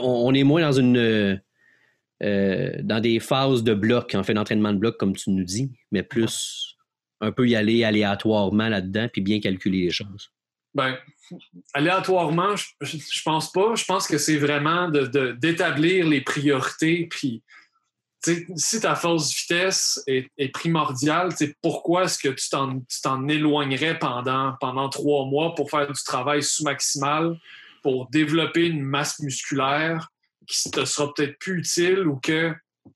on, 0.00 0.34
est 0.34 0.44
moins 0.44 0.62
dans 0.62 0.72
une 0.72 1.40
euh, 2.22 2.72
dans 2.82 3.00
des 3.00 3.20
phases 3.20 3.62
de 3.62 3.74
bloc, 3.74 4.14
en 4.14 4.24
fait, 4.24 4.34
d'entraînement 4.34 4.72
de 4.72 4.78
bloc, 4.78 4.96
comme 4.96 5.14
tu 5.14 5.30
nous 5.30 5.44
dis, 5.44 5.70
mais 5.92 6.02
plus 6.02 6.76
un 7.20 7.32
peu 7.32 7.48
y 7.48 7.54
aller 7.54 7.84
aléatoirement 7.84 8.68
là-dedans 8.68 9.08
puis 9.12 9.22
bien 9.22 9.40
calculer 9.40 9.82
les 9.82 9.90
choses. 9.90 10.32
Ben, 10.74 10.96
aléatoirement, 11.74 12.54
je, 12.56 12.66
je, 12.80 13.22
pense 13.24 13.50
pas. 13.52 13.74
Je 13.74 13.84
pense 13.84 14.06
que 14.06 14.18
c'est 14.18 14.36
vraiment 14.36 14.88
d'établir 14.88 16.04
de, 16.04 16.10
les 16.10 16.20
priorités. 16.20 17.06
Puis, 17.10 17.42
si 18.20 18.80
ta 18.80 18.94
force 18.94 19.34
vitesse 19.34 20.02
est, 20.06 20.28
est 20.36 20.48
primordiale, 20.48 21.30
pourquoi 21.62 22.04
est-ce 22.04 22.18
que 22.18 22.28
tu 22.28 22.48
t'en 23.02 23.28
éloignerais 23.28 23.98
pendant, 23.98 24.54
pendant 24.60 24.88
trois 24.88 25.26
mois 25.26 25.54
pour 25.54 25.70
faire 25.70 25.86
du 25.86 26.02
travail 26.02 26.42
sous-maximal, 26.42 27.38
pour 27.82 28.08
développer 28.10 28.66
une 28.66 28.82
masse 28.82 29.20
musculaire 29.20 30.08
qui 30.46 30.70
te 30.70 30.84
sera 30.84 31.12
peut-être 31.14 31.38
plus 31.38 31.58
utile 31.58 32.06
ou 32.08 32.16
que, 32.16 32.52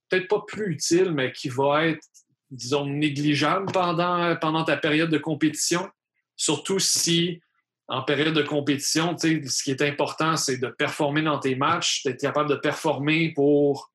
peut-être 0.09 0.27
pas 0.27 0.43
plus 0.45 0.73
utile, 0.73 1.11
mais 1.11 1.31
qui 1.31 1.49
va 1.49 1.87
être, 1.87 2.05
disons, 2.51 2.85
négligeable 2.85 3.71
pendant, 3.71 4.35
pendant 4.35 4.63
ta 4.63 4.77
période 4.77 5.09
de 5.09 5.17
compétition? 5.17 5.89
Surtout 6.35 6.79
si 6.79 7.41
en 7.87 8.01
période 8.01 8.33
de 8.33 8.41
compétition, 8.41 9.15
ce 9.17 9.63
qui 9.63 9.71
est 9.71 9.81
important, 9.81 10.35
c'est 10.35 10.57
de 10.57 10.67
performer 10.67 11.21
dans 11.21 11.39
tes 11.39 11.55
matchs, 11.55 12.03
d'être 12.03 12.21
capable 12.21 12.49
de 12.49 12.55
performer 12.55 13.33
pour, 13.33 13.91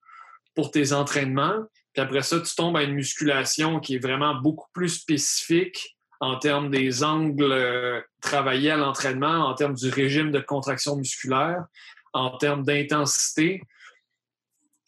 pour 0.59 0.73
tes 0.73 0.93
entraînements. 0.93 1.63
Puis 1.93 2.03
après 2.03 2.23
ça, 2.23 2.41
tu 2.41 2.53
tombes 2.57 2.77
à 2.77 2.83
une 2.83 2.95
musculation 2.95 3.79
qui 3.79 3.95
est 3.95 4.01
vraiment 4.01 4.35
beaucoup 4.35 4.67
plus 4.73 4.89
spécifique 4.89 5.97
en 6.19 6.37
termes 6.37 6.69
des 6.69 7.05
angles 7.05 7.53
euh, 7.53 8.01
travaillés 8.21 8.73
à 8.73 8.77
l'entraînement, 8.77 9.47
en 9.47 9.55
termes 9.55 9.75
du 9.75 9.89
régime 9.89 10.33
de 10.33 10.41
contraction 10.41 10.97
musculaire, 10.97 11.65
en 12.13 12.37
termes 12.39 12.65
d'intensité. 12.65 13.63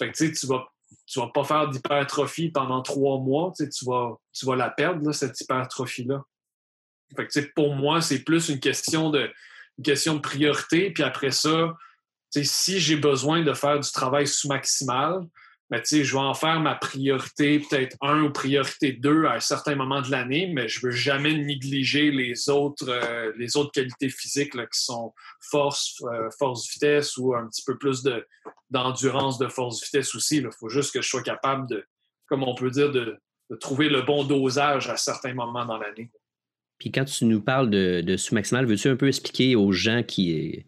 Fait 0.00 0.10
que 0.10 0.24
tu 0.24 0.46
vas 0.48 0.66
tu 1.06 1.20
vas 1.20 1.28
pas 1.28 1.44
faire 1.44 1.68
d'hypertrophie 1.68 2.50
pendant 2.50 2.82
trois 2.82 3.20
mois, 3.20 3.52
tu 3.56 3.84
vas, 3.84 4.16
tu 4.32 4.46
vas 4.46 4.56
la 4.56 4.70
perdre, 4.70 5.12
cette 5.12 5.40
hypertrophie-là 5.40 6.24
pour 7.54 7.74
moi, 7.74 8.00
c'est 8.00 8.20
plus 8.20 8.48
une 8.48 8.60
question 8.60 9.10
de, 9.10 9.30
question 9.82 10.14
de 10.14 10.20
priorité. 10.20 10.90
Puis 10.90 11.02
après 11.02 11.30
ça, 11.30 11.74
si 12.30 12.80
j'ai 12.80 12.96
besoin 12.96 13.42
de 13.42 13.52
faire 13.52 13.80
du 13.80 13.90
travail 13.90 14.26
sous-maximal, 14.26 15.22
je 15.72 16.12
vais 16.12 16.18
en 16.18 16.34
faire 16.34 16.60
ma 16.60 16.74
priorité, 16.74 17.60
peut-être 17.60 17.96
un 18.00 18.22
ou 18.22 18.32
priorité 18.32 18.92
deux 18.92 19.24
à 19.24 19.34
un 19.34 19.40
certain 19.40 19.76
moment 19.76 20.02
de 20.02 20.10
l'année, 20.10 20.50
mais 20.52 20.68
je 20.68 20.84
ne 20.84 20.90
veux 20.90 20.96
jamais 20.96 21.34
négliger 21.34 22.10
les 22.10 22.48
autres, 22.48 22.88
euh, 22.88 23.32
les 23.38 23.56
autres 23.56 23.70
qualités 23.72 24.08
physiques 24.08 24.52
qui 24.52 24.80
sont 24.80 25.14
force, 25.40 26.02
euh, 26.02 26.28
force 26.38 26.68
vitesse 26.72 27.16
ou 27.16 27.34
un 27.34 27.46
petit 27.46 27.62
peu 27.64 27.78
plus 27.78 28.02
d'endurance 28.70 29.38
de, 29.38 29.48
force 29.48 29.82
vitesse 29.84 30.14
aussi. 30.14 30.38
Il 30.38 30.48
faut 30.58 30.68
juste 30.68 30.92
que 30.92 31.02
je 31.02 31.08
sois 31.08 31.22
capable 31.22 31.68
de, 31.68 31.84
comme 32.26 32.42
on 32.42 32.54
peut 32.54 32.70
dire, 32.70 32.90
de 32.90 33.20
trouver 33.60 33.88
le 33.88 34.02
bon 34.02 34.24
dosage 34.24 34.88
à 34.88 34.96
certains 34.96 35.34
moments 35.34 35.64
dans 35.64 35.78
l'année. 35.78 36.10
Puis 36.80 36.90
quand 36.90 37.04
tu 37.04 37.26
nous 37.26 37.42
parles 37.42 37.70
de, 37.70 38.16
sous-maximal, 38.16 38.64
veux-tu 38.64 38.88
un 38.88 38.96
peu 38.96 39.06
expliquer 39.06 39.54
aux 39.54 39.70
gens 39.70 40.02
qui, 40.02 40.64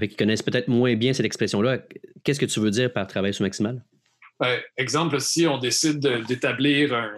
qui 0.00 0.16
connaissent 0.16 0.42
peut-être 0.42 0.68
moins 0.68 0.96
bien 0.96 1.12
cette 1.12 1.26
expression-là, 1.26 1.78
qu'est-ce 2.24 2.40
que 2.40 2.46
tu 2.46 2.58
veux 2.58 2.70
dire 2.70 2.90
par 2.90 3.06
travail 3.06 3.34
sous-maximal? 3.34 3.84
Ben, 4.42 4.60
exemple, 4.76 5.20
si 5.20 5.46
on 5.46 5.56
décide 5.56 6.00
d'établir 6.26 6.92
un, 6.94 7.12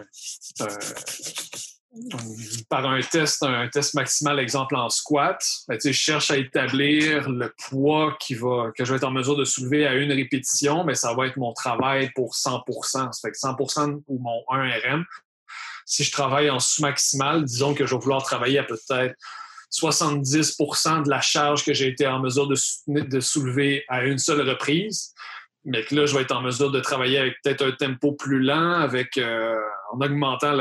par 2.69 2.85
un 2.85 3.01
test, 3.01 3.41
un 3.41 3.67
test 3.67 3.95
maximal, 3.95 4.39
exemple 4.39 4.75
en 4.75 4.89
squat, 4.89 5.43
ben, 5.67 5.79
je 5.83 5.91
cherche 5.91 6.29
à 6.29 6.37
établir 6.37 7.27
le 7.27 7.51
poids 7.67 8.15
qui 8.19 8.35
va, 8.35 8.71
que 8.77 8.85
je 8.85 8.91
vais 8.91 8.97
être 8.97 9.05
en 9.05 9.11
mesure 9.11 9.35
de 9.35 9.43
soulever 9.43 9.87
à 9.87 9.95
une 9.95 10.11
répétition, 10.11 10.83
mais 10.83 10.93
ça 10.93 11.15
va 11.15 11.25
être 11.25 11.37
mon 11.37 11.51
travail 11.53 12.11
pour 12.13 12.35
100% 12.35 12.83
Ça 12.83 13.09
fait 13.19 13.31
que 13.31 13.37
100% 13.39 14.03
ou 14.05 14.19
mon 14.19 14.43
1 14.51 14.69
RM. 14.69 15.05
Si 15.87 16.03
je 16.03 16.11
travaille 16.11 16.51
en 16.51 16.59
sous-maximal, 16.59 17.43
disons 17.43 17.73
que 17.73 17.87
je 17.87 17.95
vais 17.95 18.01
vouloir 18.01 18.21
travailler 18.21 18.59
à 18.59 18.63
peut-être 18.63 19.15
70% 19.71 21.05
de 21.05 21.09
la 21.09 21.21
charge 21.21 21.65
que 21.65 21.73
j'ai 21.73 21.87
été 21.87 22.05
en 22.05 22.19
mesure 22.19 22.47
de, 22.47 23.19
soulever 23.19 23.83
à 23.87 24.03
une 24.03 24.19
seule 24.19 24.47
reprise. 24.47 25.13
Mais 25.65 25.83
que 25.83 25.95
là, 25.95 26.05
je 26.05 26.15
vais 26.15 26.21
être 26.21 26.35
en 26.35 26.41
mesure 26.41 26.71
de 26.71 26.79
travailler 26.79 27.17
avec 27.17 27.41
peut-être 27.43 27.65
un 27.65 27.71
tempo 27.71 28.13
plus 28.13 28.39
lent, 28.39 28.73
avec, 28.73 29.17
euh, 29.17 29.59
en 29.91 29.99
augmentant 29.99 30.55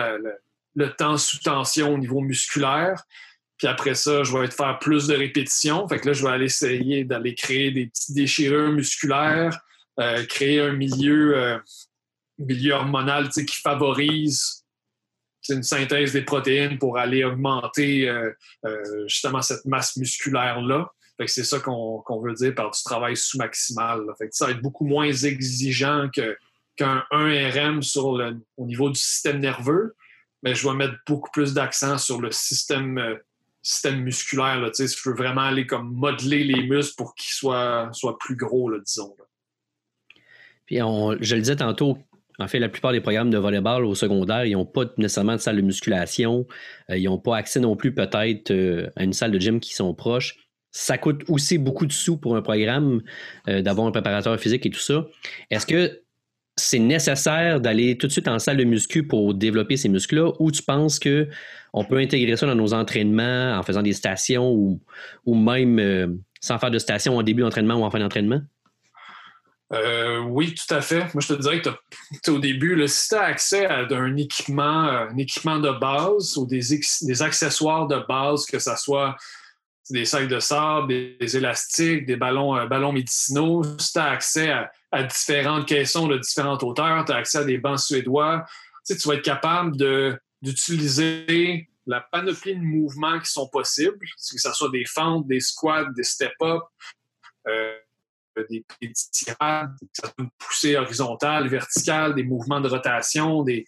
le 0.74 0.90
temps 0.96 1.18
sous 1.18 1.38
tension 1.40 1.94
au 1.94 1.98
niveau 1.98 2.20
musculaire. 2.20 3.02
Puis 3.58 3.68
après 3.68 3.94
ça, 3.94 4.24
je 4.24 4.36
vais 4.36 4.50
faire 4.50 4.78
plus 4.78 5.06
de 5.06 5.14
répétitions. 5.14 5.86
Fait 5.88 6.00
que 6.00 6.08
là, 6.08 6.12
je 6.14 6.22
vais 6.24 6.30
aller 6.30 6.46
essayer 6.46 7.04
d'aller 7.04 7.34
créer 7.34 7.70
des 7.70 7.86
petites 7.86 8.14
déchirures 8.14 8.72
musculaires, 8.72 9.60
euh, 10.00 10.24
créer 10.24 10.60
un 10.60 10.72
milieu, 10.72 11.36
euh, 11.36 11.58
milieu 12.38 12.72
hormonal 12.72 13.28
qui 13.28 13.60
favorise 13.62 14.64
une 15.50 15.62
synthèse 15.62 16.14
des 16.14 16.22
protéines 16.22 16.78
pour 16.78 16.96
aller 16.96 17.22
augmenter 17.22 18.10
justement 19.06 19.42
cette 19.42 19.66
masse 19.66 19.94
musculaire-là. 19.98 20.90
Fait 21.16 21.26
que 21.26 21.30
c'est 21.30 21.44
ça 21.44 21.60
qu'on 21.60 22.20
veut 22.22 22.34
dire 22.34 22.54
par 22.54 22.70
du 22.70 22.82
travail 22.82 23.16
sous-maximal. 23.16 24.00
Ça 24.30 24.46
va 24.46 24.52
être 24.52 24.62
beaucoup 24.62 24.86
moins 24.86 25.12
exigeant 25.12 26.08
qu'un 26.10 27.04
1RM 27.12 27.82
sur 27.82 28.16
le, 28.16 28.36
au 28.56 28.66
niveau 28.66 28.90
du 28.90 28.98
système 28.98 29.38
nerveux, 29.38 29.94
mais 30.42 30.54
je 30.54 30.68
vais 30.68 30.74
mettre 30.74 30.94
beaucoup 31.06 31.30
plus 31.30 31.54
d'accent 31.54 31.98
sur 31.98 32.20
le 32.20 32.30
système 32.30 33.18
système 33.64 34.02
musculaire. 34.02 34.60
Là, 34.60 34.70
je 34.78 35.08
veux 35.08 35.16
vraiment 35.16 35.40
aller 35.40 35.66
comme 35.66 35.92
modeler 35.92 36.44
les 36.44 36.62
muscles 36.62 36.94
pour 36.96 37.14
qu'ils 37.14 37.32
soient, 37.32 37.88
soient 37.92 38.18
plus 38.18 38.36
gros, 38.36 38.70
disons. 38.78 39.16
Puis 40.66 40.80
on, 40.82 41.16
je 41.20 41.34
le 41.34 41.40
disais 41.40 41.56
tantôt, 41.56 41.98
en 42.38 42.46
fait, 42.46 42.58
la 42.58 42.68
plupart 42.68 42.92
des 42.92 43.00
programmes 43.00 43.30
de 43.30 43.38
volleyball 43.38 43.84
au 43.84 43.94
secondaire, 43.94 44.44
ils 44.44 44.52
n'ont 44.52 44.66
pas 44.66 44.84
nécessairement 44.98 45.36
de 45.36 45.40
salle 45.40 45.56
de 45.56 45.62
musculation. 45.62 46.46
Euh, 46.90 46.98
ils 46.98 47.04
n'ont 47.04 47.18
pas 47.18 47.36
accès 47.36 47.60
non 47.60 47.74
plus 47.74 47.94
peut-être 47.94 48.50
euh, 48.50 48.90
à 48.96 49.04
une 49.04 49.12
salle 49.12 49.32
de 49.32 49.38
gym 49.38 49.60
qui 49.60 49.74
sont 49.74 49.94
proches. 49.94 50.36
Ça 50.76 50.98
coûte 50.98 51.22
aussi 51.28 51.56
beaucoup 51.56 51.86
de 51.86 51.92
sous 51.92 52.16
pour 52.16 52.34
un 52.34 52.42
programme 52.42 53.00
euh, 53.48 53.62
d'avoir 53.62 53.86
un 53.86 53.92
préparateur 53.92 54.36
physique 54.40 54.66
et 54.66 54.70
tout 54.70 54.80
ça. 54.80 55.06
Est-ce 55.48 55.66
que 55.66 56.00
c'est 56.56 56.80
nécessaire 56.80 57.60
d'aller 57.60 57.96
tout 57.96 58.08
de 58.08 58.12
suite 58.12 58.26
en 58.26 58.40
salle 58.40 58.56
de 58.56 58.64
muscu 58.64 59.06
pour 59.06 59.34
développer 59.34 59.76
ces 59.76 59.88
muscles-là 59.88 60.32
ou 60.40 60.50
tu 60.50 60.64
penses 60.64 60.98
qu'on 60.98 61.84
peut 61.84 61.98
intégrer 61.98 62.36
ça 62.36 62.46
dans 62.46 62.56
nos 62.56 62.74
entraînements 62.74 63.56
en 63.56 63.62
faisant 63.62 63.82
des 63.82 63.92
stations 63.92 64.50
ou, 64.50 64.80
ou 65.24 65.36
même 65.36 65.78
euh, 65.78 66.08
sans 66.40 66.58
faire 66.58 66.72
de 66.72 66.80
station 66.80 67.18
en 67.18 67.22
début 67.22 67.42
d'entraînement 67.42 67.76
ou 67.76 67.84
en 67.84 67.90
fin 67.92 68.00
d'entraînement? 68.00 68.40
Euh, 69.72 70.22
oui, 70.22 70.56
tout 70.56 70.74
à 70.74 70.80
fait. 70.80 71.02
Moi, 71.14 71.20
je 71.20 71.34
te 71.34 71.40
dirais 71.40 71.62
que 71.62 72.30
au 72.32 72.40
début, 72.40 72.82
si 72.88 73.10
tu 73.10 73.14
as 73.14 73.22
accès 73.22 73.66
à 73.66 73.86
un 73.90 74.16
équipement, 74.16 74.62
un 74.62 75.16
équipement 75.18 75.60
de 75.60 75.70
base 75.70 76.36
ou 76.36 76.46
des, 76.46 76.62
des 77.02 77.22
accessoires 77.22 77.86
de 77.86 78.00
base, 78.08 78.44
que 78.44 78.58
ce 78.58 78.74
soit 78.76 79.16
des 79.90 80.04
sacs 80.04 80.28
de 80.28 80.40
sable, 80.40 80.88
des, 80.88 81.36
élastiques, 81.36 82.06
des 82.06 82.16
ballons, 82.16 82.66
ballons 82.66 82.92
médicinaux, 82.92 83.62
si 83.78 83.92
tu 83.92 83.98
as 83.98 84.10
accès 84.10 84.50
à, 84.90 85.02
différentes 85.02 85.66
caissons 85.66 86.06
de 86.06 86.18
différentes 86.18 86.62
hauteurs, 86.62 87.04
tu 87.04 87.12
as 87.12 87.16
accès 87.16 87.38
à 87.38 87.44
des 87.44 87.58
bancs 87.58 87.80
suédois. 87.80 88.46
Tu, 88.86 88.94
vas 89.06 89.14
être 89.14 89.22
capable 89.22 89.76
d'utiliser 90.40 91.68
la 91.86 92.00
panoplie 92.00 92.54
de 92.54 92.62
mouvements 92.62 93.18
qui 93.18 93.30
sont 93.30 93.48
possibles, 93.48 93.98
que 93.98 94.38
ce 94.38 94.52
soit 94.52 94.70
des 94.70 94.84
fentes, 94.86 95.26
des 95.26 95.40
squats, 95.40 95.86
des 95.96 96.02
step-up, 96.02 96.62
euh, 97.46 97.76
des, 98.48 98.64
des 98.80 98.92
tirades, 99.12 99.74
que 99.80 99.86
ce 99.94 100.02
soit 100.02 100.14
une 100.18 102.14
des 102.14 102.22
mouvements 102.22 102.60
de 102.60 102.68
rotation, 102.68 103.42
des, 103.42 103.66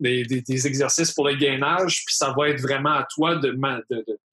des, 0.00 0.66
exercices 0.66 1.12
pour 1.12 1.28
le 1.28 1.34
gainage, 1.34 2.04
puis 2.06 2.14
ça 2.14 2.34
va 2.36 2.48
être 2.48 2.60
vraiment 2.60 2.92
à 2.92 3.06
toi 3.14 3.36
de, 3.36 3.56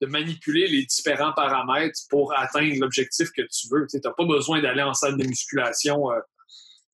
manipuler 0.05 0.67
les 0.67 0.85
différents 0.85 1.33
paramètres 1.33 1.99
pour 2.09 2.37
atteindre 2.37 2.75
l'objectif 2.79 3.29
que 3.31 3.41
tu 3.41 3.67
veux. 3.71 3.85
Tu 3.89 3.99
n'as 4.03 4.11
pas 4.11 4.25
besoin 4.25 4.61
d'aller 4.61 4.81
en 4.81 4.93
salle 4.93 5.17
de 5.17 5.25
musculation 5.25 6.11
euh, 6.11 6.19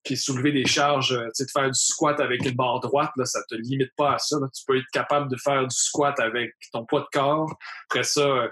puis 0.04 0.18
soulever 0.18 0.52
des 0.52 0.66
charges, 0.66 1.14
euh, 1.14 1.28
de 1.40 1.46
faire 1.52 1.68
du 1.68 1.80
squat 1.80 2.20
avec 2.20 2.46
une 2.46 2.56
barre 2.56 2.80
droite, 2.80 3.12
là, 3.16 3.26
ça 3.26 3.42
te 3.50 3.56
limite 3.56 3.92
pas 3.98 4.16
à 4.16 4.18
ça. 4.20 4.38
Tu 4.54 4.64
peux 4.68 4.78
être 4.78 4.86
capable 4.94 5.32
de 5.32 5.38
faire 5.38 5.64
du 5.64 5.76
squat 5.76 6.20
avec 6.20 6.54
ton 6.72 6.86
poids 6.86 7.02
de 7.02 7.08
corps. 7.12 7.56
Après 7.90 8.04
ça, 8.04 8.22
euh, 8.22 8.48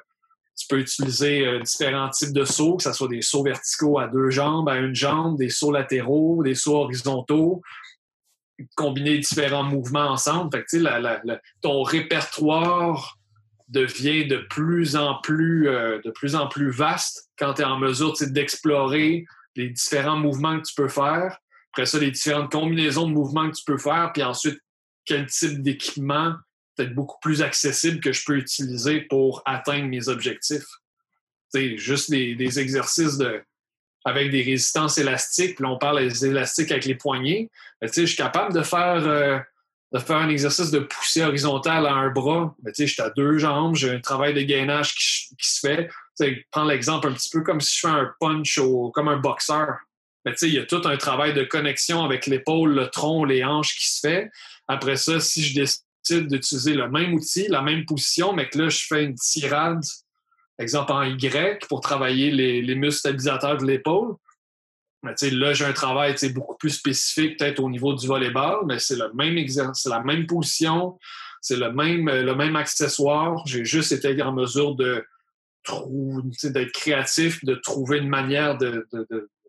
tu 0.56 0.67
peux 0.67 0.80
utiliser 0.80 1.60
différents 1.62 2.10
types 2.10 2.32
de 2.32 2.45
sauts, 2.45 2.78
que 2.78 2.84
ce 2.84 2.93
soit 2.93 3.08
des 3.08 3.23
sauts 3.23 3.43
verticaux 3.43 3.97
à 3.97 4.08
deux 4.08 4.30
jambes, 4.30 4.69
à 4.69 4.78
une 4.78 4.93
jambe, 4.93 5.36
des 5.36 5.49
sauts 5.49 5.71
latéraux, 5.71 6.43
des 6.43 6.54
sauts 6.54 6.76
horizontaux 6.76 7.63
combiner 8.75 9.17
différents 9.17 9.63
mouvements 9.63 10.09
ensemble. 10.11 10.63
ton 11.61 11.83
répertoire 11.83 13.17
devient 13.69 14.25
de 14.27 14.37
plus 14.49 14.95
en 14.95 15.19
plus, 15.21 15.67
euh, 15.67 15.99
de 16.03 16.11
plus, 16.11 16.35
en 16.35 16.47
plus 16.47 16.69
vaste 16.69 17.29
quand 17.37 17.55
tu 17.55 17.61
es 17.61 17.65
en 17.65 17.79
mesure 17.79 18.13
d'explorer 18.21 19.25
les 19.55 19.69
différents 19.69 20.17
mouvements 20.17 20.59
que 20.59 20.67
tu 20.67 20.75
peux 20.75 20.89
faire. 20.89 21.37
Après 21.71 21.85
ça, 21.85 21.97
les 21.97 22.11
différentes 22.11 22.51
combinaisons 22.51 23.07
de 23.07 23.13
mouvements 23.13 23.49
que 23.49 23.55
tu 23.55 23.63
peux 23.65 23.77
faire, 23.77 24.11
puis 24.13 24.21
ensuite, 24.21 24.59
quel 25.05 25.25
type 25.25 25.61
d'équipement 25.61 26.35
peut-être 26.75 26.93
beaucoup 26.93 27.17
plus 27.21 27.41
accessible 27.41 27.99
que 27.99 28.11
je 28.11 28.23
peux 28.25 28.37
utiliser 28.37 29.01
pour 29.01 29.41
atteindre 29.45 29.87
mes 29.87 30.07
objectifs. 30.07 30.65
C'est 31.49 31.77
juste 31.77 32.09
des 32.09 32.59
exercices 32.59 33.17
de, 33.17 33.43
avec 34.05 34.31
des 34.31 34.41
résistances 34.41 34.97
élastiques, 34.97 35.55
puis 35.55 35.65
on 35.65 35.77
parle 35.77 36.07
des 36.07 36.25
élastiques 36.25 36.71
avec 36.71 36.85
les 36.85 36.95
poignets, 36.95 37.49
ben, 37.81 37.89
je 37.93 38.05
suis 38.05 38.17
capable 38.17 38.53
de 38.53 38.61
faire, 38.61 39.03
euh, 39.05 39.39
de 39.93 39.99
faire 39.99 40.17
un 40.17 40.29
exercice 40.29 40.71
de 40.71 40.79
poussée 40.79 41.23
horizontale 41.23 41.85
à 41.85 41.93
un 41.93 42.09
bras. 42.09 42.55
Ben, 42.61 42.73
je 42.77 42.85
suis 42.85 43.01
à 43.01 43.09
deux 43.11 43.37
jambes, 43.37 43.75
j'ai 43.75 43.91
un 43.91 43.99
travail 43.99 44.33
de 44.33 44.41
gainage 44.41 44.93
qui, 44.95 45.35
se 45.39 45.59
fait. 45.59 45.89
prends 46.51 46.65
l'exemple 46.65 47.07
un 47.07 47.13
petit 47.13 47.29
peu 47.29 47.41
comme 47.41 47.61
si 47.61 47.75
je 47.75 47.79
fais 47.81 47.93
un 47.93 48.11
punch 48.19 48.59
comme 48.93 49.07
un 49.07 49.17
boxeur. 49.17 49.77
Ben, 50.25 50.33
il 50.41 50.53
y 50.53 50.59
a 50.59 50.65
tout 50.65 50.81
un 50.85 50.97
travail 50.97 51.33
de 51.33 51.43
connexion 51.43 52.03
avec 52.03 52.27
l'épaule, 52.27 52.73
le 52.73 52.87
tronc, 52.87 53.25
les 53.25 53.43
hanches 53.43 53.75
qui 53.75 53.89
se 53.89 53.99
fait. 53.99 54.31
Après 54.67 54.95
ça, 54.95 55.19
si 55.19 55.43
je 55.43 55.55
décide 55.55 56.27
d'utiliser 56.27 56.73
le 56.73 56.89
même 56.89 57.13
outil, 57.13 57.47
la 57.47 57.61
même 57.61 57.85
position, 57.85 58.33
mais 58.33 58.49
que 58.49 58.57
là, 58.57 58.69
je 58.69 58.85
fais 58.87 59.03
une 59.03 59.15
tirade 59.15 59.83
exemple 60.59 60.91
en 60.91 61.03
Y 61.03 61.65
pour 61.67 61.81
travailler 61.81 62.31
les, 62.31 62.75
muscles 62.75 62.99
stabilisateurs 62.99 63.57
de 63.57 63.65
l'épaule. 63.65 64.15
là, 65.03 65.53
j'ai 65.53 65.65
un 65.65 65.73
travail 65.73 66.15
beaucoup 66.33 66.57
plus 66.57 66.71
spécifique, 66.71 67.37
peut-être 67.37 67.59
au 67.59 67.69
niveau 67.69 67.93
du 67.93 68.07
volleyball, 68.07 68.65
mais 68.65 68.79
c'est 68.79 68.95
le 68.95 69.11
même 69.13 69.37
exercice, 69.37 69.85
la 69.85 70.03
même 70.03 70.27
position, 70.27 70.97
c'est 71.41 71.57
le 71.57 71.71
même, 71.71 72.09
le 72.09 72.35
même 72.35 72.55
accessoire. 72.55 73.45
J'ai 73.45 73.65
juste 73.65 73.91
été 73.91 74.21
en 74.21 74.33
mesure 74.33 74.75
de 74.75 75.05
d'être 76.43 76.71
créatif, 76.73 77.43
de 77.45 77.55
trouver 77.55 77.99
une 77.99 78.09
manière 78.09 78.57
de, 78.57 78.85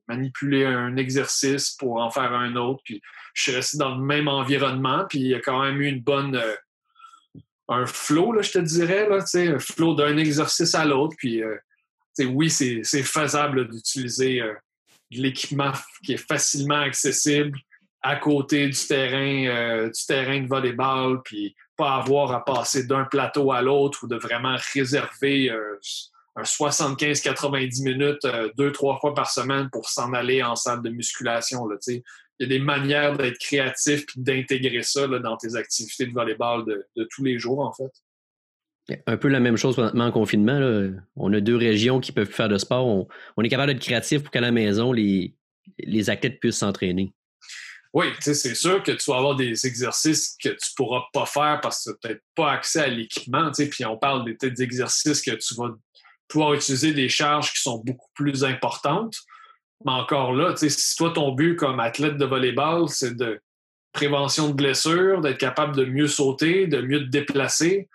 manipuler 0.07 0.67
un 0.67 0.97
exercice 0.97 1.71
pour 1.71 1.97
en 1.97 2.11
faire 2.11 2.33
un 2.33 2.57
autre. 2.57 2.83
Puis 2.85 3.01
je 3.33 3.43
suis 3.43 3.53
resté 3.53 3.79
dans 3.79 3.97
le 3.97 4.03
même 4.03 4.29
environnement, 4.29 5.07
puis 5.09 5.19
il 5.19 5.29
y 5.29 5.35
a 5.35 5.41
quand 5.41 5.63
même 5.63 5.81
eu 5.81 5.87
une 5.87 6.03
bonne, 6.03 6.37
euh, 6.37 6.55
un 7.69 7.87
flow, 7.87 8.33
là, 8.33 8.43
je 8.43 8.53
te 8.53 8.59
dirais, 8.59 9.09
là, 9.09 9.25
un 9.35 9.59
flow 9.59 9.95
d'un 9.95 10.17
exercice 10.17 10.75
à 10.75 10.85
l'autre. 10.85 11.15
Puis, 11.19 11.43
euh, 11.43 11.57
oui, 12.27 12.51
c'est 12.51 12.83
faisable 13.03 13.69
d'utiliser 13.71 14.41
euh, 14.41 14.55
de 15.11 15.23
l'équipement 15.23 15.73
qui 16.05 16.15
est 16.15 16.29
facilement 16.29 16.81
accessible 16.81 17.59
à 18.03 18.17
côté 18.17 18.69
du 18.69 18.87
terrain, 18.87 19.47
euh, 19.47 19.91
du 19.91 20.07
terrain 20.07 20.41
de 20.41 20.47
volleyball, 20.47 21.23
puis 21.25 21.57
pas 21.77 21.95
avoir 21.95 22.33
à 22.33 22.45
passer 22.45 22.87
d'un 22.87 23.05
plateau 23.05 23.51
à 23.51 23.63
l'autre 23.63 24.05
ou 24.05 24.09
de 24.09 24.17
vraiment 24.17 24.57
réserver 24.75 25.51
un 26.37 26.43
75-90 26.43 27.83
minutes 27.83 28.27
deux, 28.57 28.71
trois 28.73 28.99
fois 29.01 29.15
par 29.15 29.31
semaine 29.31 29.71
pour 29.71 29.89
s'en 29.89 30.13
aller 30.13 30.43
en 30.43 30.55
salle 30.55 30.83
de 30.83 30.91
musculation. 30.91 31.67
Là, 31.67 31.77
il 32.39 32.49
y 32.49 32.55
a 32.55 32.59
des 32.59 32.65
manières 32.65 33.17
d'être 33.17 33.39
créatif 33.39 34.03
et 34.03 34.21
d'intégrer 34.21 34.83
ça 34.83 35.07
dans 35.07 35.37
tes 35.37 35.55
activités 35.55 36.07
de 36.07 36.13
volleyball 36.13 36.65
de, 36.65 37.09
tous 37.11 37.23
les 37.23 37.39
jours, 37.39 37.61
en 37.61 37.73
fait? 37.73 37.91
Un 39.07 39.17
peu 39.17 39.29
la 39.29 39.41
même 39.41 39.57
chose 39.57 39.79
en 39.79 40.13
confinement. 40.13 40.93
On 41.17 41.33
a 41.33 41.41
deux 41.41 41.57
régions 41.57 42.01
qui 42.01 42.13
peuvent 42.13 42.31
faire 42.31 42.49
de 42.49 42.59
sport. 42.59 43.07
On, 43.37 43.43
est 43.43 43.49
capable 43.49 43.73
d'être 43.73 43.83
créatif 43.83 44.23
pour 44.23 44.31
qu'à 44.31 44.43
la 44.43 44.51
maison, 44.51 44.93
les, 44.93 45.35
les 45.79 46.11
athlètes 46.11 46.39
puissent 46.39 46.59
s'entraîner. 46.59 47.15
Oui, 47.95 48.07
c'est 48.19 48.35
sûr 48.57 48.83
que 48.83 48.91
tu 48.91 49.09
vas 49.09 49.19
avoir 49.19 49.37
des 49.37 49.67
exercices 49.67 50.37
que 50.43 50.49
tu 50.49 50.55
ne 50.55 50.75
pourras 50.77 51.05
pas 51.13 51.27
faire 51.27 51.61
parce 51.63 51.85
que 51.85 51.91
tu 51.91 51.91
n'as 51.93 51.97
peut-être 52.09 52.25
pas 52.35 52.53
accès 52.53 52.81
à 52.81 52.89
l'équipement. 52.89 53.53
Puis 53.53 53.85
on 53.87 53.97
parle 53.97 54.25
des 54.25 54.63
exercices 54.63 55.23
que 55.23 55.31
tu 55.31 55.55
vas 55.55 55.69
pouvoir 56.27 56.55
utiliser 56.55 56.93
des 56.93 57.09
charges 57.09 57.53
qui 57.53 57.63
sont 57.63 57.79
beaucoup 57.79 58.11
plus 58.15 58.45
importantes. 58.45 59.17
Mais 59.85 59.93
encore 59.93 60.33
là, 60.33 60.55
si 60.57 60.97
toi, 60.97 61.11
ton 61.11 61.33
but 61.33 61.57
comme 61.57 61.81
athlète 61.81 62.17
de 62.17 62.25
volleyball, 62.25 62.89
c'est 62.89 63.17
de 63.17 63.41
prévention 63.93 64.49
de 64.49 64.55
blessures, 64.55 65.21
d'être 65.21 65.39
capable 65.39 65.77
de 65.77 65.85
mieux 65.85 66.09
sauter, 66.09 66.67
de 66.67 66.81
mieux 66.81 67.01
te 67.01 67.11
déplacer, 67.11 67.89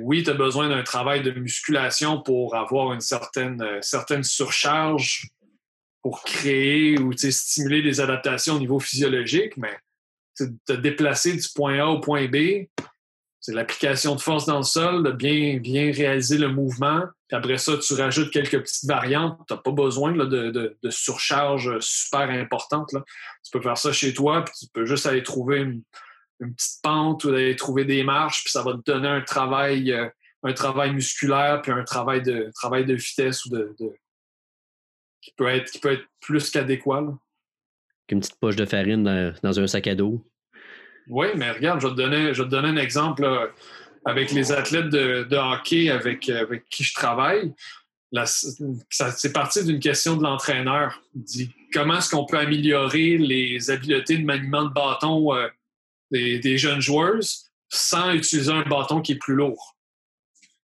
oui, 0.00 0.22
tu 0.22 0.30
as 0.30 0.34
besoin 0.34 0.68
d'un 0.68 0.82
travail 0.82 1.22
de 1.22 1.30
musculation 1.30 2.22
pour 2.22 2.54
avoir 2.54 2.92
une 2.92 3.00
certaine, 3.00 3.60
euh, 3.62 4.22
surcharge 4.22 5.28
pour 6.02 6.22
créer 6.22 6.98
ou 6.98 7.12
stimuler 7.16 7.82
des 7.82 8.00
adaptations 8.00 8.54
au 8.54 8.58
niveau 8.58 8.78
physiologique, 8.78 9.56
mais 9.56 9.76
te 10.36 10.72
déplacer 10.72 11.32
du 11.32 11.46
point 11.54 11.78
A 11.78 11.86
au 11.86 12.00
point 12.00 12.28
B, 12.28 12.66
c'est 13.40 13.54
l'application 13.54 14.14
de 14.14 14.20
force 14.20 14.46
dans 14.46 14.58
le 14.58 14.64
sol, 14.64 15.02
de 15.02 15.12
bien 15.12 15.60
réaliser 15.92 16.38
le 16.38 16.48
mouvement. 16.48 17.02
Puis 17.34 17.38
après 17.38 17.58
ça, 17.58 17.76
tu 17.78 17.94
rajoutes 17.94 18.30
quelques 18.30 18.60
petites 18.60 18.88
variantes. 18.88 19.40
Tu 19.48 19.54
n'as 19.54 19.60
pas 19.60 19.72
besoin 19.72 20.12
de, 20.12 20.76
surcharge 20.88 21.80
super 21.80 22.30
importante. 22.30 22.90
Tu 22.90 23.50
peux 23.50 23.60
faire 23.60 23.76
ça 23.76 23.92
chez 23.92 24.14
toi, 24.14 24.44
puis 24.44 24.54
tu 24.56 24.66
peux 24.72 24.86
juste 24.86 25.04
aller 25.06 25.24
trouver 25.24 25.58
une, 25.58 25.82
petite 26.38 26.80
pente 26.80 27.24
ou 27.24 27.30
aller 27.30 27.56
trouver 27.56 27.84
des 27.84 28.04
marches, 28.04 28.44
puis 28.44 28.52
ça 28.52 28.62
va 28.62 28.74
te 28.74 28.88
donner 28.88 29.08
un 29.08 29.22
travail, 29.22 29.90
euh, 29.90 30.08
un 30.44 30.52
travail 30.52 30.92
musculaire 30.92 31.60
puis 31.62 31.72
un 31.72 31.82
travail 31.82 32.22
de, 32.22 32.52
travail 32.54 32.84
de 32.84 32.94
vitesse 32.94 33.44
ou 33.46 33.50
de, 33.50 33.74
qui, 35.20 35.32
peut 35.36 35.48
être, 35.48 35.72
qui 35.72 35.80
peut 35.80 35.92
être 35.92 36.06
plus 36.20 36.50
qu'adéquat. 36.50 37.02
Une 38.10 38.20
petite 38.20 38.38
poche 38.38 38.56
de 38.56 38.66
farine 38.66 39.02
dans, 39.42 39.58
un 39.58 39.66
sac 39.66 39.88
à 39.88 39.96
dos. 39.96 40.24
Oui, 41.08 41.28
mais 41.34 41.50
regarde, 41.50 41.80
je 41.80 41.88
vais 41.88 41.94
te 41.94 41.96
donner, 41.96 42.32
je 42.32 42.44
te 42.44 42.48
donner 42.48 42.68
un 42.68 42.76
exemple 42.76 43.52
avec 44.04 44.32
les 44.32 44.52
athlètes 44.52 44.90
de, 44.90 45.36
hockey 45.36 45.90
avec, 45.90 46.28
avec 46.28 46.68
qui 46.68 46.84
je 46.84 46.94
travaille. 46.94 47.52
C'est 48.20 49.32
parti 49.32 49.64
d'une 49.64 49.80
question 49.80 50.16
de 50.16 50.22
l'entraîneur. 50.22 51.02
dit 51.14 51.50
comment 51.72 51.98
est-ce 51.98 52.10
qu'on 52.10 52.24
peut 52.24 52.38
améliorer 52.38 53.18
les 53.18 53.70
habiletés 53.70 54.18
de 54.18 54.24
maniement 54.24 54.64
de 54.64 54.72
bâton 54.72 55.34
euh, 55.34 55.48
des, 56.10 56.58
jeunes 56.58 56.80
joueurs 56.80 57.20
sans 57.68 58.12
utiliser 58.12 58.52
un 58.52 58.62
bâton 58.62 59.00
qui 59.00 59.12
est 59.12 59.18
plus 59.18 59.34
lourd? 59.34 59.76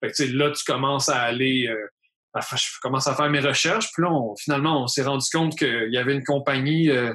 là, 0.03 0.51
tu 0.51 0.65
commences 0.65 1.09
à 1.09 1.21
aller. 1.21 1.69
Euh, 1.69 2.41
je 2.55 2.81
commence 2.81 3.07
à 3.07 3.15
faire 3.15 3.31
mes 3.31 3.41
recherches. 3.41 3.91
Puis 3.93 4.03
là, 4.03 4.11
finalement, 4.39 4.85
on 4.85 4.87
s'est 4.87 5.03
rendu 5.03 5.27
compte 5.33 5.57
qu'il 5.59 5.89
y 5.91 5.99
avait 5.99 6.15
une 6.15 6.25
compagnie, 6.25 6.91
euh, 6.91 7.13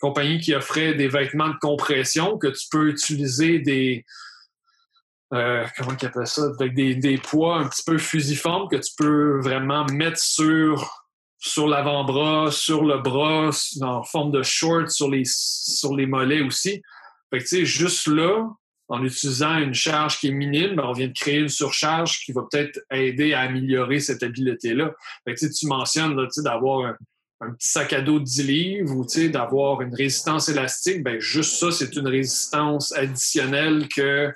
compagnie 0.00 0.40
qui 0.40 0.54
offrait 0.54 0.94
des 0.94 1.08
vêtements 1.08 1.48
de 1.48 1.58
compression 1.60 2.38
que 2.38 2.48
tu 2.48 2.66
peux 2.70 2.88
utiliser 2.88 3.58
des. 3.58 4.04
Euh, 5.32 5.64
comment 5.76 5.92
ils 6.00 6.06
appellent 6.06 6.26
ça? 6.26 6.50
Avec 6.58 6.74
des, 6.74 7.18
poids 7.18 7.58
un 7.58 7.68
petit 7.68 7.82
peu 7.84 7.98
fusiformes 7.98 8.68
que 8.68 8.76
tu 8.76 8.92
peux 8.96 9.40
vraiment 9.40 9.84
mettre 9.86 10.18
sur, 10.18 11.06
sur 11.38 11.68
l'avant-bras, 11.68 12.50
sur 12.50 12.84
le 12.84 12.98
bras, 12.98 13.50
en 13.82 14.02
forme 14.02 14.32
de 14.32 14.42
short, 14.42 14.90
sur 14.90 15.08
les, 15.08 15.22
sur 15.24 15.94
les 15.94 16.06
mollets 16.06 16.42
aussi. 16.42 16.82
Fait 17.30 17.38
que, 17.38 17.44
tu 17.44 17.48
sais, 17.48 17.64
juste 17.64 18.08
là, 18.08 18.50
en 18.88 19.04
utilisant 19.04 19.56
une 19.58 19.72
charge 19.72 20.18
qui 20.18 20.28
est 20.28 20.32
minime, 20.32 20.74
ben, 20.74 20.82
on 20.84 20.92
vient 20.92 21.06
de 21.06 21.12
créer 21.12 21.38
une 21.38 21.48
surcharge 21.48 22.24
qui 22.24 22.32
va 22.32 22.42
peut-être 22.50 22.80
aider 22.90 23.34
à 23.34 23.42
améliorer 23.42 24.00
cette 24.00 24.24
habileté-là. 24.24 24.92
Fait 25.24 25.34
que, 25.34 25.46
tu 25.46 25.66
mentionnes 25.68 26.16
d'avoir 26.38 26.96
un, 27.40 27.52
petit 27.52 27.68
sac 27.68 27.92
à 27.92 28.02
dos 28.02 28.18
de 28.18 28.24
10 28.24 28.42
livres 28.42 28.96
ou 28.96 29.06
d'avoir 29.28 29.80
une 29.80 29.94
résistance 29.94 30.48
élastique. 30.48 31.04
Ben, 31.04 31.20
juste 31.20 31.60
ça, 31.60 31.70
c'est 31.70 31.94
une 31.94 32.08
résistance 32.08 32.92
additionnelle 32.92 33.88
que 33.88 34.32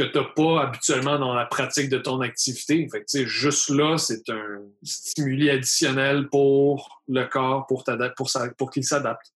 que 0.00 0.12
tu 0.12 0.18
n'as 0.18 0.24
pas 0.24 0.62
habituellement 0.62 1.18
dans 1.18 1.34
la 1.34 1.46
pratique 1.46 1.88
de 1.88 1.98
ton 1.98 2.20
activité. 2.20 2.88
Fait 2.90 3.26
juste 3.26 3.68
là, 3.70 3.98
c'est 3.98 4.28
un 4.30 4.62
stimuli 4.82 5.50
additionnel 5.50 6.28
pour 6.28 7.02
le 7.08 7.24
corps, 7.24 7.66
pour, 7.66 7.84
pour, 8.16 8.30
pour 8.56 8.70
qu'il 8.70 8.84
s'adapte. 8.84 9.32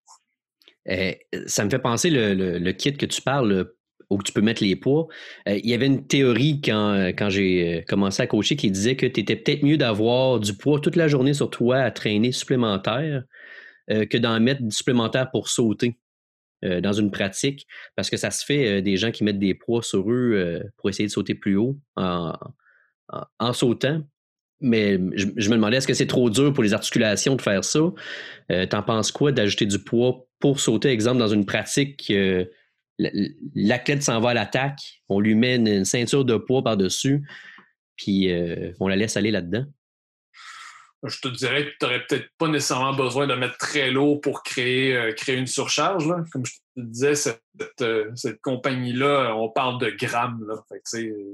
Eh, 0.86 1.18
ça 1.46 1.64
me 1.64 1.70
fait 1.70 1.78
penser 1.78 2.10
le, 2.10 2.72
kit 2.72 2.94
que 2.94 3.06
tu 3.06 3.22
parles 3.22 3.70
où 4.10 4.22
tu 4.22 4.32
peux 4.32 4.42
mettre 4.42 4.62
les 4.62 4.76
poids. 4.76 5.06
Euh, 5.48 5.56
il 5.56 5.68
y 5.68 5.74
avait 5.74 5.86
une 5.86 6.06
théorie 6.06 6.60
quand, 6.62 7.12
quand 7.16 7.30
j'ai 7.30 7.78
euh, 7.78 7.82
commencé 7.88 8.22
à 8.22 8.26
coacher 8.26 8.54
qui 8.54 8.70
disait 8.70 8.96
que 8.96 9.06
tu 9.06 9.20
étais 9.20 9.36
peut-être 9.36 9.62
mieux 9.62 9.78
d'avoir 9.78 10.40
du 10.40 10.54
poids 10.54 10.78
toute 10.78 10.96
la 10.96 11.08
journée 11.08 11.34
sur 11.34 11.50
toi 11.50 11.78
à 11.78 11.90
traîner 11.90 12.30
supplémentaire 12.30 13.24
euh, 13.90 14.04
que 14.04 14.18
d'en 14.18 14.38
mettre 14.40 14.62
du 14.62 14.74
supplémentaire 14.74 15.30
pour 15.30 15.48
sauter 15.48 15.96
dans 16.62 16.92
une 16.92 17.10
pratique 17.10 17.66
parce 17.94 18.08
que 18.08 18.16
ça 18.16 18.30
se 18.30 18.44
fait 18.44 18.80
des 18.80 18.96
gens 18.96 19.10
qui 19.10 19.22
mettent 19.22 19.38
des 19.38 19.54
poids 19.54 19.82
sur 19.82 20.10
eux 20.10 20.62
pour 20.78 20.88
essayer 20.88 21.06
de 21.06 21.12
sauter 21.12 21.34
plus 21.34 21.56
haut 21.56 21.78
en, 21.96 22.32
en 23.38 23.52
sautant 23.52 24.02
mais 24.64 24.98
je, 25.14 25.26
me 25.50 25.56
demandais, 25.56 25.76
est-ce 25.76 25.86
que 25.86 25.94
c'est 25.94 26.06
trop 26.06 26.30
dur 26.30 26.52
pour 26.52 26.64
les 26.64 26.72
articulations 26.72 27.36
de 27.36 27.42
faire 27.42 27.64
ça? 27.64 27.80
Euh, 28.50 28.66
T'en 28.66 28.82
penses 28.82 29.12
quoi 29.12 29.30
d'ajouter 29.30 29.66
du 29.66 29.78
poids 29.78 30.26
pour 30.40 30.58
sauter, 30.58 30.88
exemple, 30.88 31.18
dans 31.18 31.28
une 31.28 31.44
pratique, 31.44 32.10
euh, 32.10 32.46
l'athlète 32.98 34.02
s'en 34.02 34.20
va 34.20 34.30
à 34.30 34.34
l'attaque, 34.34 35.02
on 35.08 35.20
lui 35.20 35.34
met 35.34 35.56
une, 35.56 35.84
ceinture 35.84 36.24
de 36.24 36.36
poids 36.36 36.62
par-dessus, 36.62 37.26
puis 37.96 38.32
euh, 38.32 38.72
on 38.80 38.88
la 38.88 38.96
laisse 38.96 39.16
aller 39.16 39.30
là-dedans? 39.30 39.64
Je 41.06 41.20
te 41.20 41.28
dirais 41.28 41.66
que 41.66 41.70
tu 41.70 41.76
n'aurais 41.82 42.06
peut-être 42.06 42.28
pas 42.38 42.48
nécessairement 42.48 42.94
besoin 42.94 43.26
de 43.26 43.34
mettre 43.34 43.58
très 43.58 43.90
lourd 43.90 44.20
pour 44.20 44.42
créer, 44.42 44.96
euh, 44.96 45.12
créer 45.12 45.36
une 45.36 45.46
surcharge. 45.46 46.08
Comme 46.32 46.46
je 46.46 46.52
te 46.52 46.80
disais, 46.80 47.14
cette, 47.14 47.42
euh, 47.82 48.12
compagnie-là, 48.42 49.34
on 49.36 49.50
parle 49.50 49.80
de 49.80 49.90
grammes. 49.90 50.44
Là. 50.46 50.64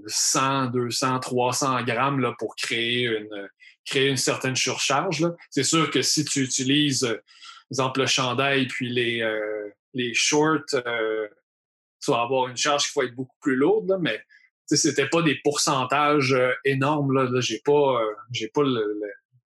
100, 0.07 0.67
200, 0.67 1.21
300 1.21 1.85
grammes 1.85 2.21
là, 2.21 2.35
pour 2.39 2.57
créer 2.57 3.05
une, 3.05 3.49
créer 3.85 4.09
une 4.09 4.17
certaine 4.17 4.57
surcharge. 4.57 5.25
C'est 5.51 5.63
sûr 5.63 5.91
que 5.91 6.03
si 6.03 6.25
tu 6.25 6.41
utilises, 6.41 7.03
par 7.03 7.71
exemple, 7.71 8.01
le 8.01 8.07
chandail 8.07 8.67
puis 8.67 8.89
les, 8.91 9.23
euh, 9.23 9.69
les 9.95 10.15
shorts, 10.15 10.67
tu 10.69 12.11
vas 12.11 12.23
avoir 12.23 12.49
une 12.49 12.57
charge 12.57 12.91
qui 12.91 12.99
va 12.99 13.05
être 13.05 13.15
beaucoup 13.15 13.37
plus 13.41 13.57
lourde, 13.57 13.89
là, 13.89 13.99
mais 14.01 14.21
c'était 14.67 15.09
pas 15.09 15.23
des 15.23 15.35
pourcentages 15.43 16.37
énormes. 16.65 17.13
Là, 17.13 17.29
j'ai 17.41 17.61
pas, 17.65 18.01
j'ai 18.31 18.49
pas 18.49 18.63
le 18.63 19.01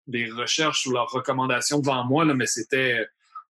des 0.07 0.31
recherches 0.31 0.87
ou 0.87 0.93
leurs 0.93 1.11
recommandations 1.11 1.79
devant 1.79 2.05
moi, 2.05 2.25
là, 2.25 2.35
mais 2.35 2.47
c'était 2.47 3.07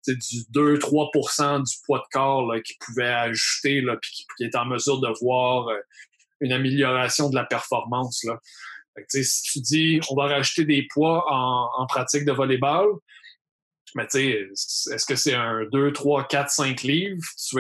du 0.08 0.44
2-3% 0.54 1.64
du 1.64 1.76
poids 1.86 2.00
de 2.00 2.10
corps 2.12 2.54
qu'ils 2.64 2.78
pouvaient 2.80 3.12
ajouter 3.12 3.84
puis 4.02 4.26
qui, 4.38 4.44
est 4.44 4.56
en 4.56 4.66
mesure 4.66 5.00
de 5.00 5.10
voir 5.22 5.68
euh, 5.68 5.78
une 6.40 6.52
amélioration 6.52 7.30
de 7.30 7.36
la 7.36 7.44
performance. 7.44 8.24
Là. 8.24 8.40
si 9.08 9.44
tu 9.44 9.60
dis 9.60 10.00
on 10.10 10.16
va 10.16 10.28
rajouter 10.28 10.66
des 10.66 10.88
poids 10.92 11.26
en, 11.30 11.70
en 11.78 11.86
pratique 11.86 12.26
de 12.26 12.32
volleyball, 12.32 12.88
mais 13.96 14.06
tu 14.08 14.20
sais, 14.54 14.94
est-ce 14.94 15.06
que 15.06 15.16
c'est 15.16 15.34
un 15.34 15.66
2, 15.72 15.92
3, 15.94 16.28
4, 16.28 16.50
5 16.50 16.82
livres? 16.84 17.22
Tu, 17.38 17.56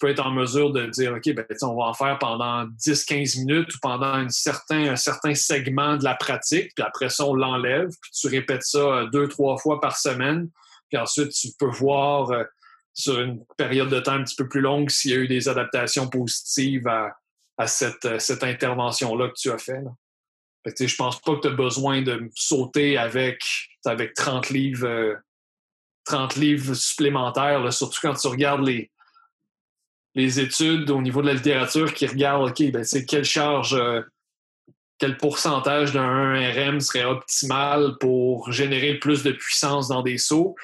peux 0.00 0.08
être 0.08 0.26
en 0.26 0.30
mesure 0.30 0.72
de 0.72 0.86
dire, 0.86 1.12
OK, 1.12 1.34
ben, 1.34 1.44
on 1.62 1.76
va 1.76 1.84
en 1.84 1.94
faire 1.94 2.18
pendant 2.18 2.64
10, 2.64 3.04
15 3.04 3.36
minutes 3.36 3.74
ou 3.74 3.78
pendant 3.80 4.06
un 4.06 4.28
certain, 4.28 4.92
un 4.92 4.96
certain 4.96 5.34
segment 5.34 5.96
de 5.96 6.04
la 6.04 6.14
pratique, 6.14 6.72
puis 6.74 6.84
après 6.84 7.08
ça, 7.08 7.24
on 7.26 7.34
l'enlève, 7.34 7.90
puis 8.00 8.10
tu 8.12 8.28
répètes 8.28 8.64
ça 8.64 8.78
euh, 8.78 9.06
deux, 9.10 9.28
trois 9.28 9.58
fois 9.58 9.80
par 9.80 9.96
semaine, 9.96 10.48
puis 10.88 10.98
ensuite, 10.98 11.32
tu 11.32 11.48
peux 11.58 11.70
voir 11.70 12.30
euh, 12.30 12.44
sur 12.92 13.20
une 13.20 13.44
période 13.56 13.88
de 13.88 14.00
temps 14.00 14.12
un 14.12 14.24
petit 14.24 14.36
peu 14.36 14.48
plus 14.48 14.60
longue 14.60 14.90
s'il 14.90 15.10
y 15.10 15.14
a 15.14 15.18
eu 15.18 15.28
des 15.28 15.48
adaptations 15.48 16.08
positives 16.08 16.86
à, 16.86 17.66
cette, 17.66 18.04
euh, 18.04 18.18
cette 18.18 18.44
intervention-là 18.44 19.28
que 19.28 19.34
tu 19.36 19.50
as 19.50 19.58
fait. 19.58 19.80
Là. 19.80 19.90
Fait 20.64 20.86
je 20.86 20.96
pense 20.96 21.20
pas 21.20 21.34
que 21.36 21.40
tu 21.40 21.48
as 21.48 21.50
besoin 21.50 22.00
de 22.00 22.30
sauter 22.34 22.96
avec, 22.96 23.44
avec 23.84 24.14
30 24.14 24.48
livres 24.48 25.18
30 26.04 26.36
livres 26.36 26.74
supplémentaires, 26.74 27.72
surtout 27.72 27.98
quand 28.02 28.14
tu 28.14 28.26
regardes 28.28 28.66
les, 28.66 28.90
les 30.14 30.40
études 30.40 30.90
au 30.90 31.00
niveau 31.00 31.22
de 31.22 31.26
la 31.28 31.34
littérature 31.34 31.92
qui 31.92 32.06
regardent, 32.06 32.50
OK, 32.50 32.70
ben, 32.70 32.84
quelle 33.06 33.24
charge, 33.24 33.74
euh, 33.74 34.02
quel 34.98 35.16
pourcentage 35.16 35.92
d'un 35.92 36.34
RM 36.34 36.80
serait 36.80 37.04
optimal 37.04 37.96
pour 37.98 38.52
générer 38.52 38.94
plus 38.94 39.22
de 39.22 39.32
puissance 39.32 39.88
dans 39.88 40.02
des 40.02 40.18
sauts. 40.18 40.54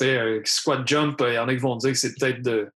Euh, 0.00 0.40
squat 0.44 0.86
jump, 0.86 1.22
il 1.26 1.34
y 1.34 1.38
en 1.38 1.48
a 1.48 1.54
qui 1.54 1.60
vont 1.60 1.76
dire 1.76 1.92
que 1.92 1.98
c'est 1.98 2.14
peut-être 2.14 2.40
de 2.42 2.70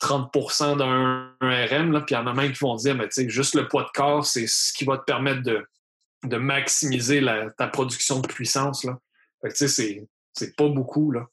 30% 0.00 0.76
d'un 0.76 1.32
RM, 1.40 2.04
puis 2.04 2.14
il 2.14 2.14
y 2.14 2.16
en 2.16 2.26
a 2.26 2.34
même 2.34 2.52
qui 2.52 2.58
vont 2.58 2.74
dire, 2.76 2.94
mais 2.94 3.08
juste 3.28 3.54
le 3.54 3.68
poids 3.68 3.84
de 3.84 3.90
corps, 3.94 4.26
c'est 4.26 4.46
ce 4.46 4.72
qui 4.72 4.84
va 4.84 4.98
te 4.98 5.04
permettre 5.04 5.42
de, 5.42 5.64
de 6.24 6.36
maximiser 6.36 7.24
ta 7.56 7.68
production 7.68 8.20
de 8.20 8.26
puissance. 8.26 8.84
Là. 8.84 8.98
c'est 9.54 10.04
c'est 10.32 10.56
pas 10.56 10.68
beaucoup, 10.68 11.10
là. 11.10 11.28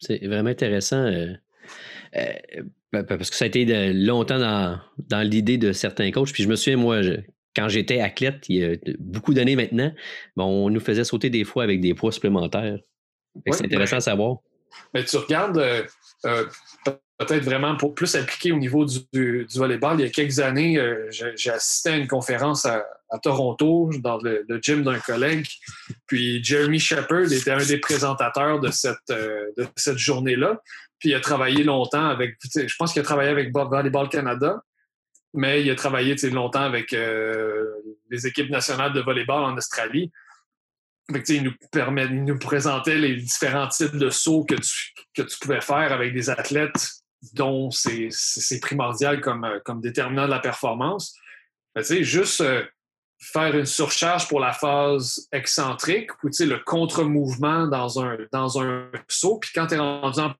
C'est 0.00 0.24
vraiment 0.26 0.50
intéressant. 0.50 1.04
Euh, 1.04 1.32
euh, 2.16 3.02
parce 3.02 3.30
que 3.30 3.36
ça 3.36 3.44
a 3.44 3.48
été 3.48 3.92
longtemps 3.92 4.38
dans, 4.38 5.22
l'idée 5.22 5.58
de 5.58 5.72
certains 5.72 6.10
coachs. 6.10 6.32
Puis 6.32 6.42
je 6.42 6.48
me 6.48 6.56
souviens, 6.56 6.76
moi, 6.76 7.00
quand 7.54 7.68
j'étais 7.68 8.00
athlète, 8.00 8.48
il 8.48 8.56
y 8.56 8.64
a 8.64 8.76
beaucoup 8.98 9.34
d'années 9.34 9.56
maintenant, 9.56 9.92
on 10.36 10.70
nous 10.70 10.80
faisait 10.80 11.04
sauter 11.04 11.28
des 11.28 11.44
fois 11.44 11.64
avec 11.64 11.80
des 11.80 11.94
poids 11.94 12.12
supplémentaires. 12.12 12.78
c'est 13.50 13.64
intéressant 13.64 13.96
à 13.96 14.00
savoir. 14.00 14.38
Mais 14.94 15.04
tu 15.04 15.16
regardes, 15.16 15.58
euh, 15.58 16.46
peut-être 17.18 17.44
vraiment 17.44 17.76
pour 17.76 17.94
plus 17.94 18.14
appliqué 18.14 18.52
au 18.52 18.58
niveau 18.58 18.84
du, 18.84 19.00
du, 19.12 19.46
volleyball. 19.56 19.98
Il 19.98 20.04
y 20.04 20.06
a 20.06 20.10
quelques 20.10 20.38
années, 20.38 20.78
euh, 20.78 21.10
j'ai 21.10 21.50
assisté 21.50 21.90
à 21.90 21.96
une 21.96 22.06
conférence 22.06 22.64
à, 22.64 22.84
Toronto 23.22 23.90
dans 24.00 24.18
le, 24.18 24.44
gym 24.62 24.84
d'un 24.84 24.98
collègue. 25.00 25.46
Puis 26.06 26.44
Jeremy 26.44 26.78
Shepard 26.78 27.32
était 27.32 27.50
un 27.50 27.64
des 27.64 27.78
présentateurs 27.78 28.60
de 28.60 28.70
cette, 28.70 29.10
euh, 29.10 29.46
de 29.56 29.66
cette 29.76 29.98
journée-là. 29.98 30.60
Puis 30.98 31.10
il 31.10 31.14
a 31.14 31.20
travaillé 31.20 31.64
longtemps 31.64 32.06
avec, 32.06 32.36
je 32.54 32.74
pense 32.78 32.92
qu'il 32.92 33.00
a 33.00 33.04
travaillé 33.04 33.30
avec 33.30 33.52
Volleyball 33.52 34.08
Canada, 34.08 34.62
mais 35.32 35.62
il 35.62 35.70
a 35.70 35.74
travaillé 35.74 36.14
longtemps 36.30 36.62
avec 36.62 36.92
euh, 36.92 37.64
les 38.10 38.26
équipes 38.26 38.50
nationales 38.50 38.92
de 38.92 39.00
volleyball 39.00 39.42
en 39.42 39.56
Australie. 39.56 40.12
il, 41.08 41.42
nous 41.42 41.52
il 41.72 42.24
nous 42.24 42.38
présentait 42.38 42.98
les 42.98 43.16
différents 43.16 43.68
types 43.68 43.96
de 43.96 44.10
sauts 44.10 44.44
que 44.44 44.54
tu, 44.54 44.92
que 45.14 45.22
tu 45.22 45.38
pouvais 45.40 45.60
faire 45.60 45.92
avec 45.92 46.12
des 46.12 46.30
athlètes 46.30 46.98
dont 47.32 47.70
c'est 47.70 48.60
primordial 48.60 49.20
comme, 49.20 49.44
euh, 49.44 49.58
comme 49.64 49.80
déterminant 49.80 50.26
de 50.26 50.30
la 50.30 50.38
performance. 50.38 51.14
Ben, 51.74 51.84
juste 51.84 52.40
euh, 52.40 52.64
faire 53.20 53.56
une 53.56 53.66
surcharge 53.66 54.28
pour 54.28 54.40
la 54.40 54.52
phase 54.52 55.28
excentrique 55.32 56.12
ou 56.22 56.28
le 56.28 56.64
contre-mouvement 56.64 57.66
dans 57.66 58.00
un, 58.00 58.90
saut. 59.08 59.38
Puis 59.38 59.50
quand 59.54 59.66
tu 59.66 59.74
es 59.74 59.78
rendu 59.78 60.20
en 60.20 60.34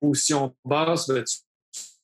position 0.00 0.56
basse, 0.64 1.08
ben, 1.08 1.24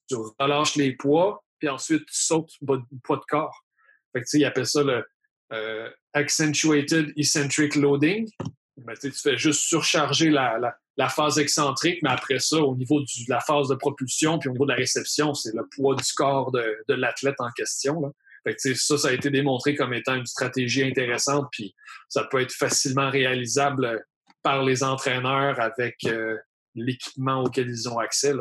tu, 0.08 0.16
relâches 0.38 0.76
les 0.76 0.96
poids, 0.96 1.44
puis 1.58 1.68
ensuite 1.68 2.06
tu 2.06 2.14
sautes 2.14 2.52
le 2.60 2.80
poids 3.02 3.16
de 3.16 3.24
corps. 3.28 3.64
Fait 4.12 4.22
que, 4.22 4.36
ils 4.36 4.44
appellent 4.44 4.66
ça 4.66 4.82
le 4.82 5.04
euh, 5.52 5.88
accentuated 6.12 7.12
eccentric 7.16 7.76
loading. 7.76 8.28
Tu 9.00 9.12
fais 9.12 9.36
juste 9.36 9.62
surcharger 9.62 10.30
la, 10.30 10.76
phase 11.08 11.38
excentrique, 11.38 12.00
mais 12.02 12.10
après 12.10 12.38
ça, 12.38 12.58
au 12.58 12.76
niveau 12.76 13.00
de 13.00 13.06
la 13.28 13.40
phase 13.40 13.68
de 13.68 13.74
propulsion, 13.74 14.38
puis 14.38 14.48
au 14.48 14.52
niveau 14.52 14.66
de 14.66 14.70
la 14.70 14.76
réception, 14.76 15.34
c'est 15.34 15.54
le 15.54 15.66
poids 15.74 15.94
du 15.94 16.12
corps 16.14 16.52
de, 16.52 16.64
de 16.88 16.94
l'athlète 16.94 17.36
en 17.38 17.50
question. 17.50 18.00
Là. 18.00 18.10
Ça, 18.56 18.98
ça 18.98 19.08
a 19.08 19.12
été 19.12 19.30
démontré 19.30 19.74
comme 19.74 19.92
étant 19.92 20.14
une 20.14 20.26
stratégie 20.26 20.82
intéressante, 20.82 21.48
puis 21.52 21.74
ça 22.08 22.24
peut 22.24 22.40
être 22.40 22.52
facilement 22.52 23.10
réalisable 23.10 24.02
par 24.42 24.64
les 24.64 24.82
entraîneurs 24.82 25.60
avec 25.60 25.96
euh, 26.06 26.36
l'équipement 26.74 27.42
auquel 27.42 27.68
ils 27.68 27.88
ont 27.88 27.98
accès. 27.98 28.32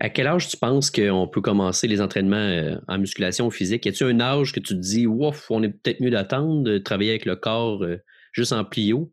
À 0.00 0.08
quel 0.08 0.26
âge 0.26 0.48
tu 0.48 0.56
penses 0.56 0.90
qu'on 0.90 1.28
peut 1.28 1.42
commencer 1.42 1.86
les 1.86 2.00
entraînements 2.00 2.36
euh, 2.36 2.76
en 2.88 2.98
musculation 2.98 3.50
physique? 3.50 3.84
Y 3.84 3.90
a-t-il 3.90 4.06
un 4.06 4.20
âge 4.20 4.52
que 4.52 4.60
tu 4.60 4.74
te 4.74 4.80
dis, 4.80 5.06
ouf, 5.06 5.50
on 5.50 5.62
est 5.62 5.68
peut-être 5.68 6.00
mieux 6.00 6.10
d'attendre, 6.10 6.62
de 6.62 6.78
travailler 6.78 7.10
avec 7.10 7.26
le 7.26 7.36
corps 7.36 7.84
euh, 7.84 7.98
juste 8.32 8.52
en 8.52 8.64
plio? 8.64 9.12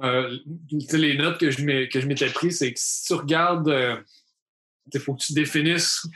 Les 0.00 1.16
notes 1.16 1.38
que 1.38 1.50
je 1.50 1.64
m'étais 2.06 2.30
prises, 2.30 2.58
c'est 2.58 2.72
que 2.72 2.80
si 2.80 3.04
tu 3.06 3.14
regardes, 3.14 4.04
il 4.92 5.00
faut 5.00 5.14
que 5.14 5.22
tu 5.22 5.32
définisses 5.32 6.06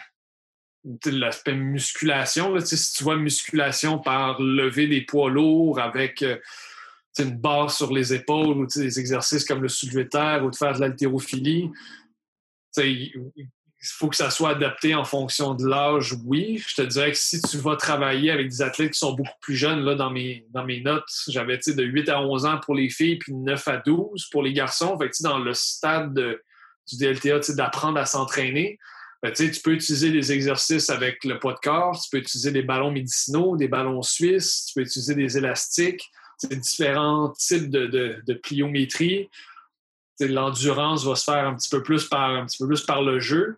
l'aspect 1.07 1.55
musculation. 1.55 2.59
si 2.61 2.93
tu 2.93 3.05
vois 3.05 3.17
musculation 3.17 3.99
par 3.99 4.41
lever 4.41 4.87
des 4.87 5.03
poids 5.03 5.31
lourds 5.31 5.81
avec 5.81 6.23
euh, 6.23 6.37
une 7.19 7.37
barre 7.37 7.71
sur 7.71 7.93
les 7.93 8.15
épaules 8.15 8.59
ou 8.59 8.67
des 8.67 9.01
exercices 9.01 9.45
comme 9.45 9.63
le 9.63 9.69
soulevé 9.69 10.05
de 10.05 10.09
terre 10.09 10.45
ou 10.45 10.51
de 10.51 10.57
faire 10.57 10.75
de 10.75 10.81
l'haltérophilie, 10.81 11.71
il 12.77 13.33
faut 13.93 14.09
que 14.09 14.17
ça 14.17 14.31
soit 14.31 14.51
adapté 14.51 14.95
en 14.95 15.05
fonction 15.05 15.55
de 15.55 15.67
l'âge, 15.67 16.15
oui. 16.25 16.63
Je 16.67 16.77
te 16.77 16.83
dirais 16.83 17.13
que 17.13 17.19
si 17.19 17.41
tu 17.43 17.59
vas 17.59 17.77
travailler 17.77 18.31
avec 18.31 18.49
des 18.49 18.63
athlètes 18.63 18.93
qui 18.93 18.99
sont 18.99 19.13
beaucoup 19.13 19.39
plus 19.41 19.57
jeunes, 19.57 19.81
là, 19.81 19.95
dans 19.95 20.11
mes, 20.11 20.47
dans 20.51 20.65
mes 20.65 20.81
notes, 20.81 21.09
j'avais 21.29 21.59
de 21.59 21.83
8 21.83 22.09
à 22.09 22.23
11 22.23 22.47
ans 22.47 22.59
pour 22.59 22.75
les 22.75 22.91
filles, 22.91 23.17
puis 23.17 23.33
9 23.35 23.69
à 23.69 23.77
12 23.79 24.27
pour 24.31 24.43
les 24.43 24.53
garçons. 24.53 24.99
Fait 24.99 25.11
dans 25.23 25.39
le 25.39 25.55
stade 25.55 26.15
du 26.15 26.97
DLTA, 26.97 27.41
d'apprendre 27.55 27.99
à 27.99 28.07
s'entraîner, 28.07 28.79
ben, 29.23 29.33
tu 29.33 29.51
peux 29.63 29.73
utiliser 29.73 30.11
des 30.11 30.33
exercices 30.33 30.91
avec 30.91 31.25
le 31.25 31.39
poids 31.39 31.55
de 31.55 31.59
corps, 31.59 32.01
tu 32.01 32.09
peux 32.11 32.19
utiliser 32.19 32.53
des 32.53 32.63
ballons 32.63 32.93
médicinaux, 32.93 33.57
des 33.57 33.67
ballons 33.67 34.03
suisses, 34.03 34.67
tu 34.67 34.75
peux 34.75 34.83
utiliser 34.83 35.15
des 35.15 35.37
élastiques, 35.37 36.09
différents 36.45 37.31
types 37.31 37.69
de, 37.69 37.87
de, 37.87 38.23
de 38.25 38.35
pliométrie. 38.35 39.29
L'endurance 40.21 41.05
va 41.05 41.17
se 41.17 41.25
faire 41.25 41.47
un 41.47 41.55
petit 41.55 41.69
peu 41.69 41.83
plus 41.83 42.05
par, 42.05 42.31
un 42.31 42.47
petit 42.47 42.59
peu 42.59 42.69
plus 42.69 42.83
par 42.83 43.03
le 43.03 43.19
jeu. 43.19 43.57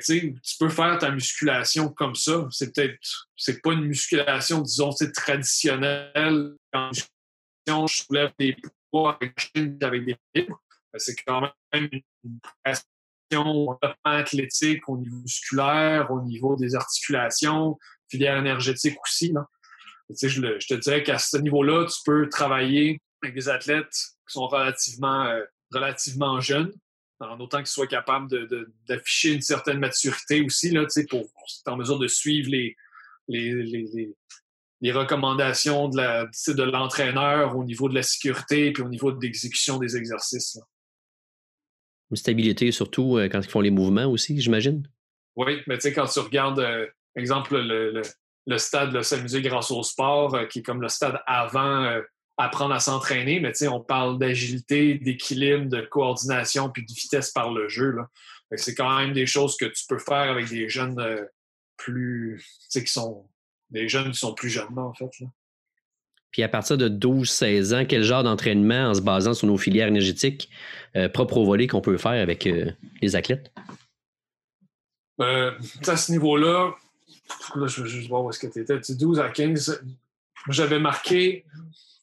Tu 0.00 0.56
peux 0.58 0.68
faire 0.68 0.98
ta 0.98 1.10
musculation 1.10 1.88
comme 1.88 2.14
ça. 2.14 2.46
C'est 2.50 2.74
peut-être 2.74 2.98
c'est 3.36 3.60
pas 3.60 3.72
une 3.72 3.86
musculation, 3.86 4.60
disons, 4.60 4.90
traditionnelle. 5.14 6.52
Quand 6.72 7.86
je 7.86 7.94
soulève 7.94 8.32
des 8.38 8.56
poids 8.90 9.18
avec 9.20 9.34
des 9.54 10.16
fibres, 10.34 10.62
ben, 10.92 10.98
c'est 10.98 11.16
quand 11.26 11.40
même 11.72 11.88
une 12.24 12.40
athlétique, 14.04 14.88
au 14.88 14.98
niveau 14.98 15.16
musculaire, 15.16 16.10
au 16.10 16.22
niveau 16.22 16.56
des 16.56 16.74
articulations, 16.74 17.78
filière 18.10 18.36
énergétique 18.36 18.96
aussi. 19.02 19.32
Je, 20.10 20.66
te 20.66 20.74
dirais 20.74 21.02
qu'à 21.02 21.18
ce 21.18 21.38
niveau-là, 21.38 21.86
tu 21.86 21.98
peux 22.04 22.28
travailler 22.28 23.00
avec 23.22 23.34
des 23.34 23.48
athlètes 23.48 23.90
qui 23.90 24.32
sont 24.34 24.46
relativement, 24.46 25.24
euh, 25.26 25.44
relativement 25.72 26.40
jeunes, 26.40 26.72
en 27.30 27.40
autant 27.40 27.58
qu'ils 27.58 27.66
soient 27.66 27.86
capables 27.86 28.28
d'afficher 28.88 29.32
une 29.32 29.42
certaine 29.42 29.78
maturité 29.78 30.42
aussi, 30.42 30.70
là, 30.70 30.86
pour, 31.08 31.20
être 31.20 31.30
en 31.66 31.76
mesure 31.76 31.98
de 31.98 32.08
suivre 32.08 32.50
les, 32.50 32.76
les, 33.28 34.92
recommandations 34.92 35.88
de 35.88 36.62
l'entraîneur 36.62 37.56
au 37.56 37.64
niveau 37.64 37.88
de 37.88 37.94
la 37.94 38.02
sécurité 38.02 38.72
et 38.76 38.80
au 38.80 38.88
niveau 38.88 39.12
de 39.12 39.20
l'exécution 39.20 39.78
des 39.78 39.96
exercices. 39.96 40.58
Une 42.10 42.16
stabilité 42.16 42.70
surtout 42.72 43.16
euh, 43.16 43.28
quand 43.28 43.40
ils 43.40 43.48
font 43.48 43.60
les 43.60 43.70
mouvements 43.70 44.04
aussi, 44.04 44.38
j'imagine. 44.38 44.86
Oui, 45.34 45.62
mais 45.66 45.76
tu 45.76 45.82
sais, 45.82 45.94
quand 45.94 46.06
tu 46.06 46.18
regardes, 46.18 46.60
euh, 46.60 46.86
exemple, 47.16 47.56
le, 47.56 48.02
le, 48.46 48.58
stade, 48.58 48.92
le 48.92 49.02
s'amuser 49.02 49.40
grâce 49.40 49.70
au 49.70 49.82
sport, 49.82 50.34
euh, 50.34 50.44
qui 50.44 50.58
est 50.58 50.62
comme 50.62 50.82
le 50.82 50.88
stade 50.88 51.18
avant 51.26 52.02
apprendre 52.36 52.74
à 52.74 52.80
s'entraîner, 52.80 53.40
mais 53.40 53.52
tu 53.52 53.58
sais, 53.58 53.68
on 53.68 53.80
parle 53.80 54.18
d'agilité, 54.18 54.94
d'équilibre, 54.94 55.66
de 55.66 55.82
coordination, 55.82 56.70
puis 56.70 56.84
de 56.84 56.92
vitesse 56.92 57.30
par 57.30 57.52
le 57.52 57.68
jeu. 57.68 57.96
C'est 58.56 58.74
quand 58.74 58.98
même 58.98 59.12
des 59.12 59.26
choses 59.26 59.56
que 59.56 59.66
tu 59.66 59.84
peux 59.88 59.98
faire 59.98 60.30
avec 60.30 60.48
des 60.48 60.68
jeunes 60.68 60.96
plus, 61.76 62.42
tu 62.42 62.66
sais, 62.68 62.84
qui 62.84 62.92
sont 62.92 63.28
des 63.70 63.88
jeunes 63.88 64.12
qui 64.12 64.18
sont 64.18 64.34
plus 64.34 64.50
jeunes, 64.50 64.78
en 64.78 64.92
fait. 64.92 65.10
Là. 65.20 65.26
Puis 66.32 66.42
à 66.42 66.48
partir 66.48 66.78
de 66.78 66.88
12-16 66.88 67.74
ans, 67.74 67.84
quel 67.86 68.02
genre 68.02 68.22
d'entraînement 68.22 68.88
en 68.88 68.94
se 68.94 69.02
basant 69.02 69.34
sur 69.34 69.46
nos 69.46 69.58
filières 69.58 69.88
énergétiques 69.88 70.48
euh, 70.96 71.08
propres 71.08 71.36
au 71.36 71.44
volet 71.44 71.66
qu'on 71.66 71.82
peut 71.82 71.98
faire 71.98 72.12
avec 72.12 72.46
euh, 72.46 72.72
les 73.02 73.14
athlètes? 73.14 73.52
Euh, 75.20 75.52
à 75.86 75.96
ce 75.96 76.10
niveau-là, 76.10 76.74
là, 77.54 77.66
je 77.66 77.82
veux 77.82 77.88
juste 77.88 78.08
voir 78.08 78.24
où 78.24 78.30
est-ce 78.30 78.38
que 78.38 78.46
tu 78.46 78.60
étais. 78.60 78.78
12 78.78 79.20
à 79.20 79.28
15, 79.28 79.84
j'avais 80.48 80.80
marqué 80.80 81.44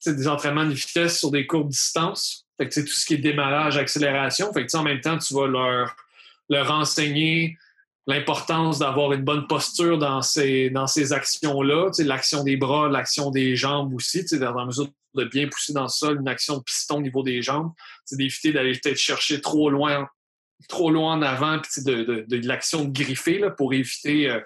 des 0.05 0.27
entraînements 0.27 0.65
de 0.65 0.73
vitesse 0.73 1.19
sur 1.19 1.31
des 1.31 1.45
courtes 1.47 1.69
distances. 1.69 2.45
Fait 2.57 2.67
que, 2.67 2.79
tout 2.81 2.87
ce 2.87 3.05
qui 3.05 3.15
est 3.15 3.17
démarrage, 3.17 3.77
accélération. 3.77 4.51
Fait 4.53 4.65
que, 4.65 4.77
en 4.77 4.83
même 4.83 5.01
temps, 5.01 5.17
tu 5.17 5.33
vas 5.33 5.47
leur, 5.47 5.95
leur 6.49 6.71
enseigner 6.71 7.57
l'importance 8.07 8.79
d'avoir 8.79 9.13
une 9.13 9.23
bonne 9.23 9.45
posture 9.47 9.99
dans 9.99 10.21
ces, 10.21 10.71
dans 10.71 10.87
ces 10.87 11.13
actions-là, 11.13 11.91
l'action 11.99 12.43
des 12.43 12.57
bras, 12.57 12.89
l'action 12.89 13.29
des 13.29 13.55
jambes 13.55 13.93
aussi, 13.93 14.25
dans 14.31 14.55
la 14.55 14.65
mesure 14.65 14.87
de 15.15 15.25
bien 15.25 15.47
pousser 15.47 15.73
dans 15.73 15.83
le 15.83 15.89
sol, 15.89 16.17
une 16.19 16.27
action 16.27 16.57
de 16.57 16.63
piston 16.63 16.97
au 16.97 17.01
niveau 17.01 17.21
des 17.21 17.41
jambes, 17.41 17.71
d'éviter 18.11 18.51
d'aller 18.51 18.71
peut-être 18.71 18.97
chercher 18.97 19.41
trop 19.41 19.69
loin, 19.69 20.09
trop 20.67 20.89
loin 20.89 21.13
en 21.13 21.21
avant, 21.21 21.59
puis 21.59 21.83
de, 21.83 22.25
de, 22.27 22.47
l'action 22.47 22.85
de 22.85 22.91
griffer 22.91 23.37
là, 23.39 23.51
pour 23.51 23.73
éviter 23.73 24.29
euh, 24.29 24.39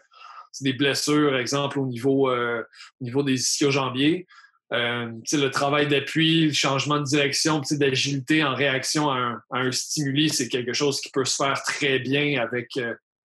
des 0.62 0.74
blessures, 0.74 1.38
exemple 1.38 1.80
au 1.80 1.86
niveau, 1.86 2.30
euh, 2.30 2.64
au 3.02 3.06
niveau 3.06 3.24
des 3.24 3.36
ischio-jambiers. 3.36 4.28
Euh, 4.72 5.12
le 5.32 5.48
travail 5.50 5.88
d'appui, 5.88 6.48
le 6.48 6.54
changement 6.54 7.00
de 7.00 7.06
direction, 7.06 7.62
d'agilité 7.72 8.44
en 8.44 8.56
réaction 8.56 9.12
à 9.12 9.18
un, 9.18 9.42
à 9.52 9.72
stimuli, 9.72 10.30
c'est 10.30 10.48
quelque 10.48 10.74
chose 10.74 11.00
qui 11.02 11.12
peut 11.12 11.26
se 11.26 11.36
faire 11.36 11.62
très 11.64 12.00
bien 12.00 12.42
avec 12.42 12.70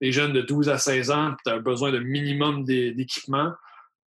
les 0.00 0.12
jeunes 0.12 0.32
de 0.32 0.42
12 0.42 0.68
à 0.68 0.78
16 0.78 1.10
ans, 1.10 1.34
tu 1.44 1.50
as 1.50 1.58
besoin 1.58 1.92
d'un 1.92 2.00
minimum 2.00 2.64
d'équipement. 2.64 3.52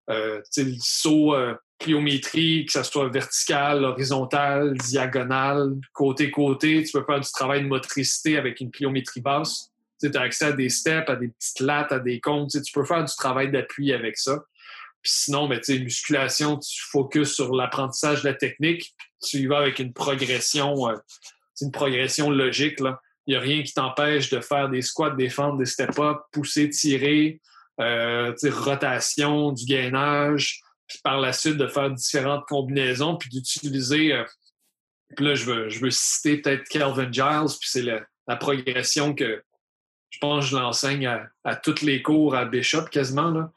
Euh, 0.08 0.40
le 0.56 0.74
saut 0.80 1.34
euh, 1.34 1.54
pliométrie, 1.78 2.66
que 2.66 2.72
ce 2.72 2.82
soit 2.82 3.08
vertical, 3.08 3.84
horizontal, 3.84 4.74
diagonal, 4.74 5.76
côté-côté, 5.92 6.82
tu 6.84 6.92
peux 6.92 7.04
faire 7.04 7.20
du 7.20 7.30
travail 7.30 7.62
de 7.62 7.68
motricité 7.68 8.36
avec 8.36 8.60
une 8.60 8.70
pliométrie 8.70 9.20
basse. 9.20 9.70
Tu 10.00 10.10
as 10.14 10.20
accès 10.20 10.46
à 10.46 10.52
des 10.52 10.68
steps, 10.68 11.08
à 11.10 11.16
des 11.16 11.28
petites 11.28 11.60
lattes, 11.60 11.92
à 11.92 11.98
des 11.98 12.20
comptes. 12.20 12.50
Tu 12.50 12.72
peux 12.72 12.84
faire 12.84 13.04
du 13.04 13.14
travail 13.14 13.50
d'appui 13.50 13.92
avec 13.92 14.16
ça. 14.16 14.42
Puis 15.02 15.12
sinon, 15.12 15.48
ben, 15.48 15.60
musculation, 15.68 16.58
tu 16.58 16.82
focuses 16.90 17.34
sur 17.34 17.54
l'apprentissage 17.54 18.22
de 18.22 18.28
la 18.28 18.34
technique. 18.34 18.94
Tu 19.22 19.38
y 19.38 19.46
vas 19.46 19.58
avec 19.58 19.78
une 19.78 19.92
progression, 19.92 20.88
euh, 20.88 20.96
une 21.60 21.72
progression 21.72 22.30
logique. 22.30 22.78
Il 22.80 22.94
n'y 23.28 23.36
a 23.36 23.40
rien 23.40 23.62
qui 23.62 23.72
t'empêche 23.72 24.30
de 24.30 24.40
faire 24.40 24.68
des 24.68 24.82
squats, 24.82 25.10
des 25.10 25.30
fentes, 25.30 25.58
des 25.58 25.66
step-up, 25.66 26.18
pousser, 26.32 26.68
tirer, 26.68 27.40
euh, 27.80 28.34
rotation, 28.50 29.52
du 29.52 29.64
gainage, 29.64 30.60
puis 30.86 30.98
par 31.02 31.18
la 31.18 31.32
suite 31.32 31.56
de 31.56 31.66
faire 31.66 31.90
différentes 31.90 32.44
combinaisons, 32.46 33.16
puis 33.16 33.30
d'utiliser. 33.30 34.12
Euh, 34.12 34.24
puis 35.16 35.24
là, 35.24 35.34
je 35.34 35.44
veux, 35.44 35.68
je 35.70 35.80
veux 35.80 35.90
citer 35.90 36.38
peut-être 36.38 36.64
Calvin 36.68 37.10
Giles, 37.10 37.56
puis 37.58 37.68
c'est 37.70 37.82
la, 37.82 38.36
progression 38.36 39.12
que 39.12 39.42
je 40.10 40.18
pense 40.20 40.44
que 40.44 40.50
je 40.52 40.56
l'enseigne 40.56 41.06
à, 41.08 41.28
à 41.42 41.56
tous 41.56 41.82
les 41.82 42.00
cours 42.00 42.36
à 42.36 42.44
Bishop 42.44 42.84
quasiment. 42.84 43.50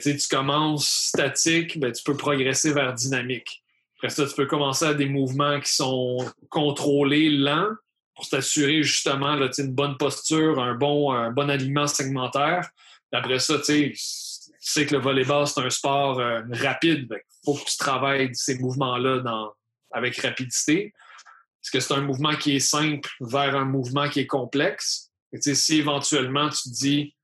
Tu 0.00 0.16
commences 0.30 0.88
statique, 0.88 1.78
ben, 1.78 1.92
tu 1.92 2.02
peux 2.02 2.16
progresser 2.16 2.72
vers 2.72 2.94
dynamique. 2.94 3.62
Après 3.98 4.10
ça, 4.10 4.26
tu 4.26 4.34
peux 4.34 4.46
commencer 4.46 4.84
à 4.84 4.94
des 4.94 5.06
mouvements 5.06 5.60
qui 5.60 5.72
sont 5.72 6.18
contrôlés, 6.50 7.30
lents, 7.30 7.70
pour 8.14 8.28
t'assurer 8.28 8.82
justement 8.82 9.36
une 9.36 9.74
bonne 9.74 9.96
posture, 9.96 10.60
un 10.60 10.74
bon, 10.74 11.12
un 11.12 11.30
bon 11.30 11.48
alignement 11.50 11.86
segmentaire. 11.86 12.68
après 13.12 13.38
ça, 13.38 13.58
tu 13.58 13.94
sais 13.94 14.86
que 14.86 14.94
le 14.94 15.00
volleyball, 15.00 15.46
c'est 15.46 15.60
un 15.60 15.70
sport 15.70 16.18
euh, 16.18 16.40
rapide. 16.50 17.08
Il 17.10 17.44
faut 17.44 17.54
que 17.54 17.70
tu 17.70 17.76
travailles 17.76 18.30
ces 18.32 18.58
mouvements-là 18.58 19.22
avec 19.92 20.16
rapidité. 20.18 20.92
Est-ce 21.62 21.70
que 21.70 21.80
c'est 21.80 21.94
un 21.94 22.00
mouvement 22.00 22.34
qui 22.34 22.56
est 22.56 22.60
simple 22.60 23.10
vers 23.20 23.54
un 23.54 23.64
mouvement 23.64 24.08
qui 24.08 24.20
est 24.20 24.26
complexe? 24.26 25.10
Et, 25.32 25.54
si 25.54 25.78
éventuellement 25.78 26.48
tu 26.48 26.70
te 26.70 26.74
dis, 26.74 27.14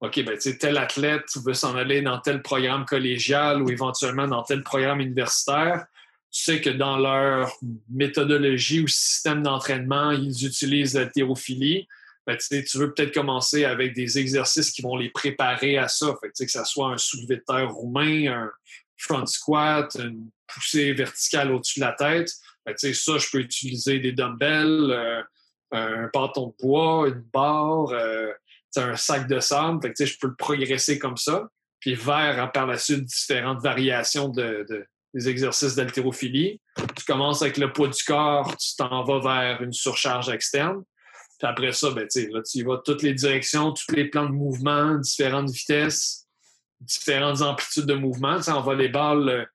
OK, 0.00 0.24
ben, 0.24 0.38
tel 0.38 0.78
athlète 0.78 1.24
veut 1.44 1.54
s'en 1.54 1.74
aller 1.76 2.02
dans 2.02 2.20
tel 2.20 2.40
programme 2.42 2.84
collégial 2.84 3.62
ou 3.62 3.70
éventuellement 3.70 4.28
dans 4.28 4.44
tel 4.44 4.62
programme 4.62 5.00
universitaire, 5.00 5.86
tu 6.30 6.44
sais 6.44 6.60
que 6.60 6.70
dans 6.70 6.98
leur 6.98 7.52
méthodologie 7.90 8.80
ou 8.80 8.86
système 8.86 9.42
d'entraînement, 9.42 10.12
ils 10.12 10.46
utilisent 10.46 10.94
la 10.94 11.06
thérophilie. 11.06 11.88
ben, 12.26 12.36
tu 12.36 12.78
veux 12.78 12.92
peut-être 12.92 13.14
commencer 13.14 13.64
avec 13.64 13.94
des 13.94 14.18
exercices 14.18 14.70
qui 14.70 14.82
vont 14.82 14.96
les 14.96 15.08
préparer 15.08 15.78
à 15.78 15.88
ça. 15.88 16.14
Fait 16.20 16.28
que 16.28 16.50
ça 16.50 16.64
soit 16.64 16.90
un 16.90 16.98
soulevé 16.98 17.36
de 17.36 17.44
terre 17.46 17.70
roumain, 17.70 18.26
un 18.26 18.50
front 18.98 19.26
squat, 19.26 19.96
une 19.98 20.30
poussée 20.46 20.92
verticale 20.92 21.50
au-dessus 21.50 21.80
de 21.80 21.86
la 21.86 21.92
tête. 21.92 22.30
Ben, 22.66 22.74
ça, 22.76 23.18
je 23.18 23.30
peux 23.32 23.38
utiliser 23.38 23.98
des 23.98 24.12
dumbbells, 24.12 24.90
euh, 24.90 25.22
un 25.72 26.10
bâton 26.12 26.48
de 26.48 26.62
bois, 26.62 27.08
une 27.08 27.24
barre, 27.32 27.88
euh, 27.90 28.32
un 28.76 28.96
sac 28.96 29.26
de 29.26 29.40
sable. 29.40 29.80
Fait 29.82 29.92
que, 29.92 30.04
je 30.04 30.18
peux 30.18 30.28
le 30.28 30.36
progresser 30.36 30.98
comme 30.98 31.16
ça. 31.16 31.48
Puis 31.80 31.94
vers, 31.94 32.50
par 32.52 32.66
la 32.66 32.76
suite, 32.76 33.04
différentes 33.04 33.62
variations 33.62 34.28
de, 34.28 34.66
des 35.14 35.28
exercices 35.28 35.74
d'haltérophilie. 35.74 36.60
Tu 36.96 37.04
commences 37.04 37.42
avec 37.42 37.56
le 37.56 37.72
poids 37.72 37.88
du 37.88 38.02
corps, 38.04 38.56
tu 38.56 38.76
t'en 38.76 39.04
vas 39.04 39.20
vers 39.20 39.62
une 39.62 39.72
surcharge 39.72 40.28
externe. 40.28 40.82
Puis 41.38 41.48
après 41.48 41.72
ça, 41.72 41.90
ben, 41.90 42.06
tu 42.08 42.28
y 42.54 42.62
vas 42.62 42.78
toutes 42.84 43.02
les 43.02 43.14
directions, 43.14 43.72
tous 43.72 43.94
les 43.94 44.06
plans 44.06 44.26
de 44.26 44.32
mouvement, 44.32 44.96
différentes 44.96 45.50
vitesses, 45.50 46.26
différentes 46.80 47.42
amplitudes 47.42 47.86
de 47.86 47.94
mouvement. 47.94 48.38
Tu 48.38 48.44
sais, 48.44 48.76
les 48.76 48.88
balles, 48.88 49.48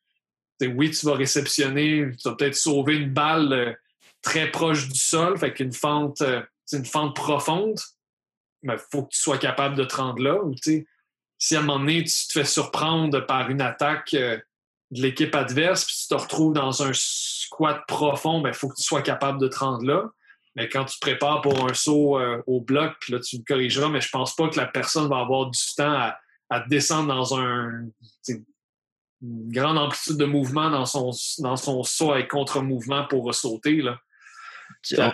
oui, 0.62 0.92
tu 0.92 1.06
vas 1.06 1.16
réceptionner, 1.16 2.10
tu 2.12 2.30
vas 2.30 2.36
peut-être 2.36 2.56
sauver 2.56 2.96
une 2.96 3.14
balle 3.14 3.54
euh, 3.54 3.74
très 4.22 4.50
proche 4.50 4.88
du 4.88 5.00
sol, 5.00 5.38
fait 5.38 5.54
qu'une 5.54 5.74
fente, 5.74 6.22
euh, 6.22 6.42
une 6.72 6.86
fente 6.86 7.16
profonde, 7.16 7.80
il 8.64 8.78
faut 8.92 9.04
que 9.04 9.14
tu 9.14 9.20
sois 9.20 9.38
capable 9.38 9.76
de 9.76 9.84
te 9.84 9.96
rendre 9.96 10.22
là. 10.22 10.40
si 11.38 11.56
à 11.56 11.60
un 11.60 11.64
moment 11.64 11.80
donné, 11.80 12.04
tu 12.04 12.28
te 12.28 12.34
fais 12.34 12.46
surprendre 12.46 13.26
par 13.26 13.50
une 13.50 13.62
attaque 13.62 14.14
euh, 14.14 14.38
de 14.92 15.02
l'équipe 15.02 15.34
adverse, 15.36 15.86
puis 15.86 15.96
tu 16.02 16.08
te 16.08 16.14
retrouves 16.14 16.54
dans 16.54 16.84
un 16.84 16.92
squat 16.94 17.84
profond, 17.88 18.40
il 18.40 18.44
ben, 18.44 18.54
faut 18.54 18.70
que 18.70 18.76
tu 18.76 18.84
sois 18.84 19.02
capable 19.02 19.40
de 19.40 19.48
te 19.48 19.60
rendre 19.60 19.86
là. 19.86 20.10
Mais 20.56 20.70
quand 20.70 20.86
tu 20.86 20.96
te 20.96 21.02
prépares 21.02 21.42
pour 21.42 21.68
un 21.68 21.74
saut 21.74 22.20
au 22.46 22.62
bloc, 22.62 22.94
là, 23.10 23.20
tu 23.20 23.40
me 23.40 23.44
corrigeras, 23.44 23.90
mais 23.90 24.02
je 24.02 24.10
pense 24.10 24.36
pas 24.36 24.48
que 24.50 24.60
la 24.60 24.68
personne 24.68 25.10
va 25.10 25.18
avoir 25.18 25.50
du 25.50 25.60
temps 25.76 26.12
à, 26.50 26.60
descendre 26.68 27.08
dans 27.08 27.40
un, 27.40 27.88
une 29.24 29.52
grande 29.52 29.78
amplitude 29.78 30.18
de 30.18 30.26
mouvement 30.26 30.70
dans 30.70 30.86
son, 30.86 31.84
saut 31.84 32.12
avec 32.12 32.30
contre-mouvement 32.30 33.06
pour 33.08 33.34
sauter. 33.34 33.82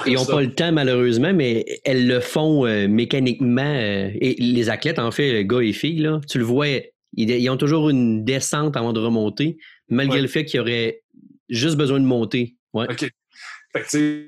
Ils 0.06 0.14
n'ont 0.14 0.26
pas 0.26 0.42
le 0.42 0.54
temps, 0.54 0.72
malheureusement, 0.72 1.34
mais 1.34 1.66
elles 1.86 2.08
le 2.08 2.20
font 2.20 2.66
euh, 2.66 2.88
mécaniquement. 2.88 3.62
Euh, 3.62 4.10
et 4.14 4.36
les 4.40 4.70
athlètes, 4.70 5.00
en 5.00 5.12
fait, 5.12 5.46
gars 5.46 5.62
et 5.62 5.74
filles, 5.74 6.00
là, 6.00 6.22
tu 6.28 6.38
le 6.38 6.44
vois, 6.44 6.68
ils, 7.14 7.50
ont 7.50 7.58
toujours 7.58 7.90
une 7.90 8.24
descente 8.24 8.78
avant 8.78 8.94
de 8.94 9.00
remonter, 9.00 9.58
malgré 9.90 10.22
le 10.22 10.28
fait 10.28 10.46
qu'ils 10.46 10.60
auraient 10.60 11.02
juste 11.50 11.78
besoin 11.78 12.00
de 12.00 12.06
monter. 12.06 12.56
Ouais. 12.74 12.88
OK. 12.90 13.12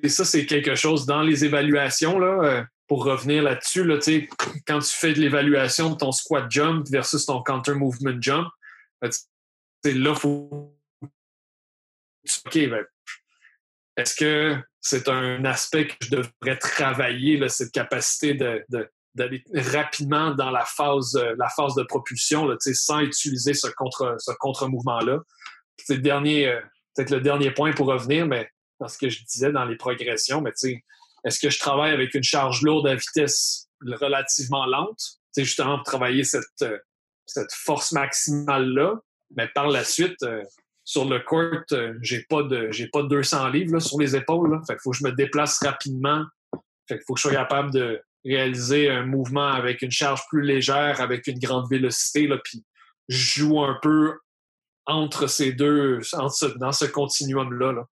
ça, 0.07 0.25
c'est 0.25 0.45
quelque 0.45 0.75
chose 0.75 1.05
dans 1.05 1.21
les 1.21 1.45
évaluations, 1.45 2.19
là, 2.19 2.43
euh, 2.43 2.63
pour 2.87 3.05
revenir 3.05 3.43
là-dessus, 3.43 3.83
là, 3.83 3.99
quand 4.67 4.79
tu 4.79 4.91
fais 4.91 5.13
de 5.13 5.19
l'évaluation 5.19 5.91
de 5.91 5.97
ton 5.97 6.11
squat 6.11 6.45
jump 6.49 6.87
versus 6.89 7.25
ton 7.25 7.41
counter 7.41 7.73
movement 7.73 8.21
jump, 8.21 8.47
là, 9.01 10.15
faut. 10.15 10.75
OK, 12.45 12.69
ben, 12.69 12.85
est-ce 13.97 14.15
que 14.15 14.57
c'est 14.81 15.07
un 15.07 15.45
aspect 15.45 15.87
que 15.87 15.95
je 16.01 16.09
devrais 16.09 16.57
travailler, 16.57 17.47
cette 17.49 17.71
capacité 17.71 18.33
d'aller 18.33 19.43
rapidement 19.53 20.33
dans 20.33 20.49
la 20.49 20.65
phase, 20.65 21.15
la 21.37 21.49
phase 21.49 21.75
de 21.75 21.83
propulsion 21.83 22.47
là, 22.47 22.55
sans 22.59 22.99
utiliser 22.99 23.53
ce 23.53 23.67
contre 23.67 24.15
ce 24.19 24.31
contre-mouvement-là. 24.39 25.19
C'est 25.77 25.95
le 25.95 26.01
dernier, 26.01 26.47
euh, 26.47 26.59
peut-être 26.95 27.11
le 27.11 27.21
dernier 27.21 27.51
point 27.51 27.73
pour 27.73 27.87
revenir, 27.87 28.25
mais 28.25 28.49
dans 28.79 28.87
ce 28.87 28.97
que 28.97 29.09
je 29.09 29.23
disais 29.23 29.51
dans 29.51 29.65
les 29.65 29.75
progressions, 29.75 30.41
mais 30.41 30.51
est-ce 31.23 31.39
que 31.39 31.49
je 31.49 31.59
travaille 31.59 31.91
avec 31.91 32.13
une 32.15 32.23
charge 32.23 32.61
lourde 32.63 32.87
à 32.87 32.95
vitesse 32.95 33.67
relativement 33.85 34.65
lente, 34.65 35.19
justement 35.37 35.77
pour 35.77 35.85
travailler 35.85 36.23
cette, 36.23 36.45
euh, 36.63 36.77
cette 37.25 37.53
force 37.53 37.91
maximale-là, 37.91 38.95
mais 39.35 39.47
par 39.47 39.67
la 39.67 39.83
suite, 39.83 40.21
euh, 40.23 40.43
sur 40.83 41.05
le 41.05 41.19
court, 41.19 41.63
euh, 41.73 41.93
j'ai 42.01 42.23
pas 42.23 42.43
de 42.43 42.71
j'ai 42.71 42.87
pas 42.87 43.03
200 43.03 43.49
livres 43.49 43.79
sur 43.79 43.99
les 43.99 44.15
épaules. 44.15 44.59
Fait 44.67 44.77
faut 44.81 44.91
que 44.91 44.97
je 44.97 45.03
me 45.03 45.11
déplace 45.11 45.59
rapidement. 45.63 46.25
Fait 46.87 46.99
faut 47.05 47.13
que 47.13 47.19
je 47.19 47.23
sois 47.23 47.31
capable 47.31 47.71
de 47.71 48.01
réaliser 48.25 48.89
un 48.89 49.05
mouvement 49.05 49.47
avec 49.47 49.81
une 49.81 49.91
charge 49.91 50.21
plus 50.29 50.41
légère, 50.41 51.01
avec 51.01 51.27
une 51.27 51.39
grande 51.39 51.69
vélocité. 51.69 52.27
Là, 52.27 52.37
puis 52.43 52.63
je 53.09 53.39
joue 53.39 53.61
un 53.61 53.77
peu 53.81 54.17
entre 54.85 55.27
ces 55.27 55.53
deux, 55.53 55.99
dans 56.59 56.71
ce 56.71 56.85
continuum-là. 56.85 57.73
Là. 57.73 57.85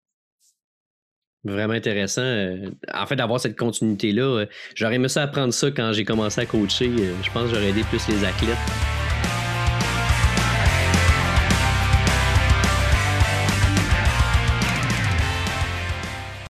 Vraiment 1.44 1.74
intéressant. 1.74 2.22
Euh, 2.22 2.70
en 2.94 3.06
fait, 3.06 3.16
d'avoir 3.16 3.40
cette 3.40 3.58
continuité-là. 3.58 4.46
J'aurais 4.76 4.96
aimé 4.96 5.08
ça 5.08 5.24
apprendre 5.24 5.54
ça 5.54 5.72
quand 5.72 5.94
j'ai 5.94 6.04
commencé 6.04 6.42
à 6.42 6.46
coacher. 6.46 6.92
Je 6.96 7.32
pense 7.32 7.50
que 7.50 7.56
j'aurais 7.56 7.70
aidé 7.70 7.84
plus 7.84 8.06
les 8.08 8.26
athlètes. 8.26 9.09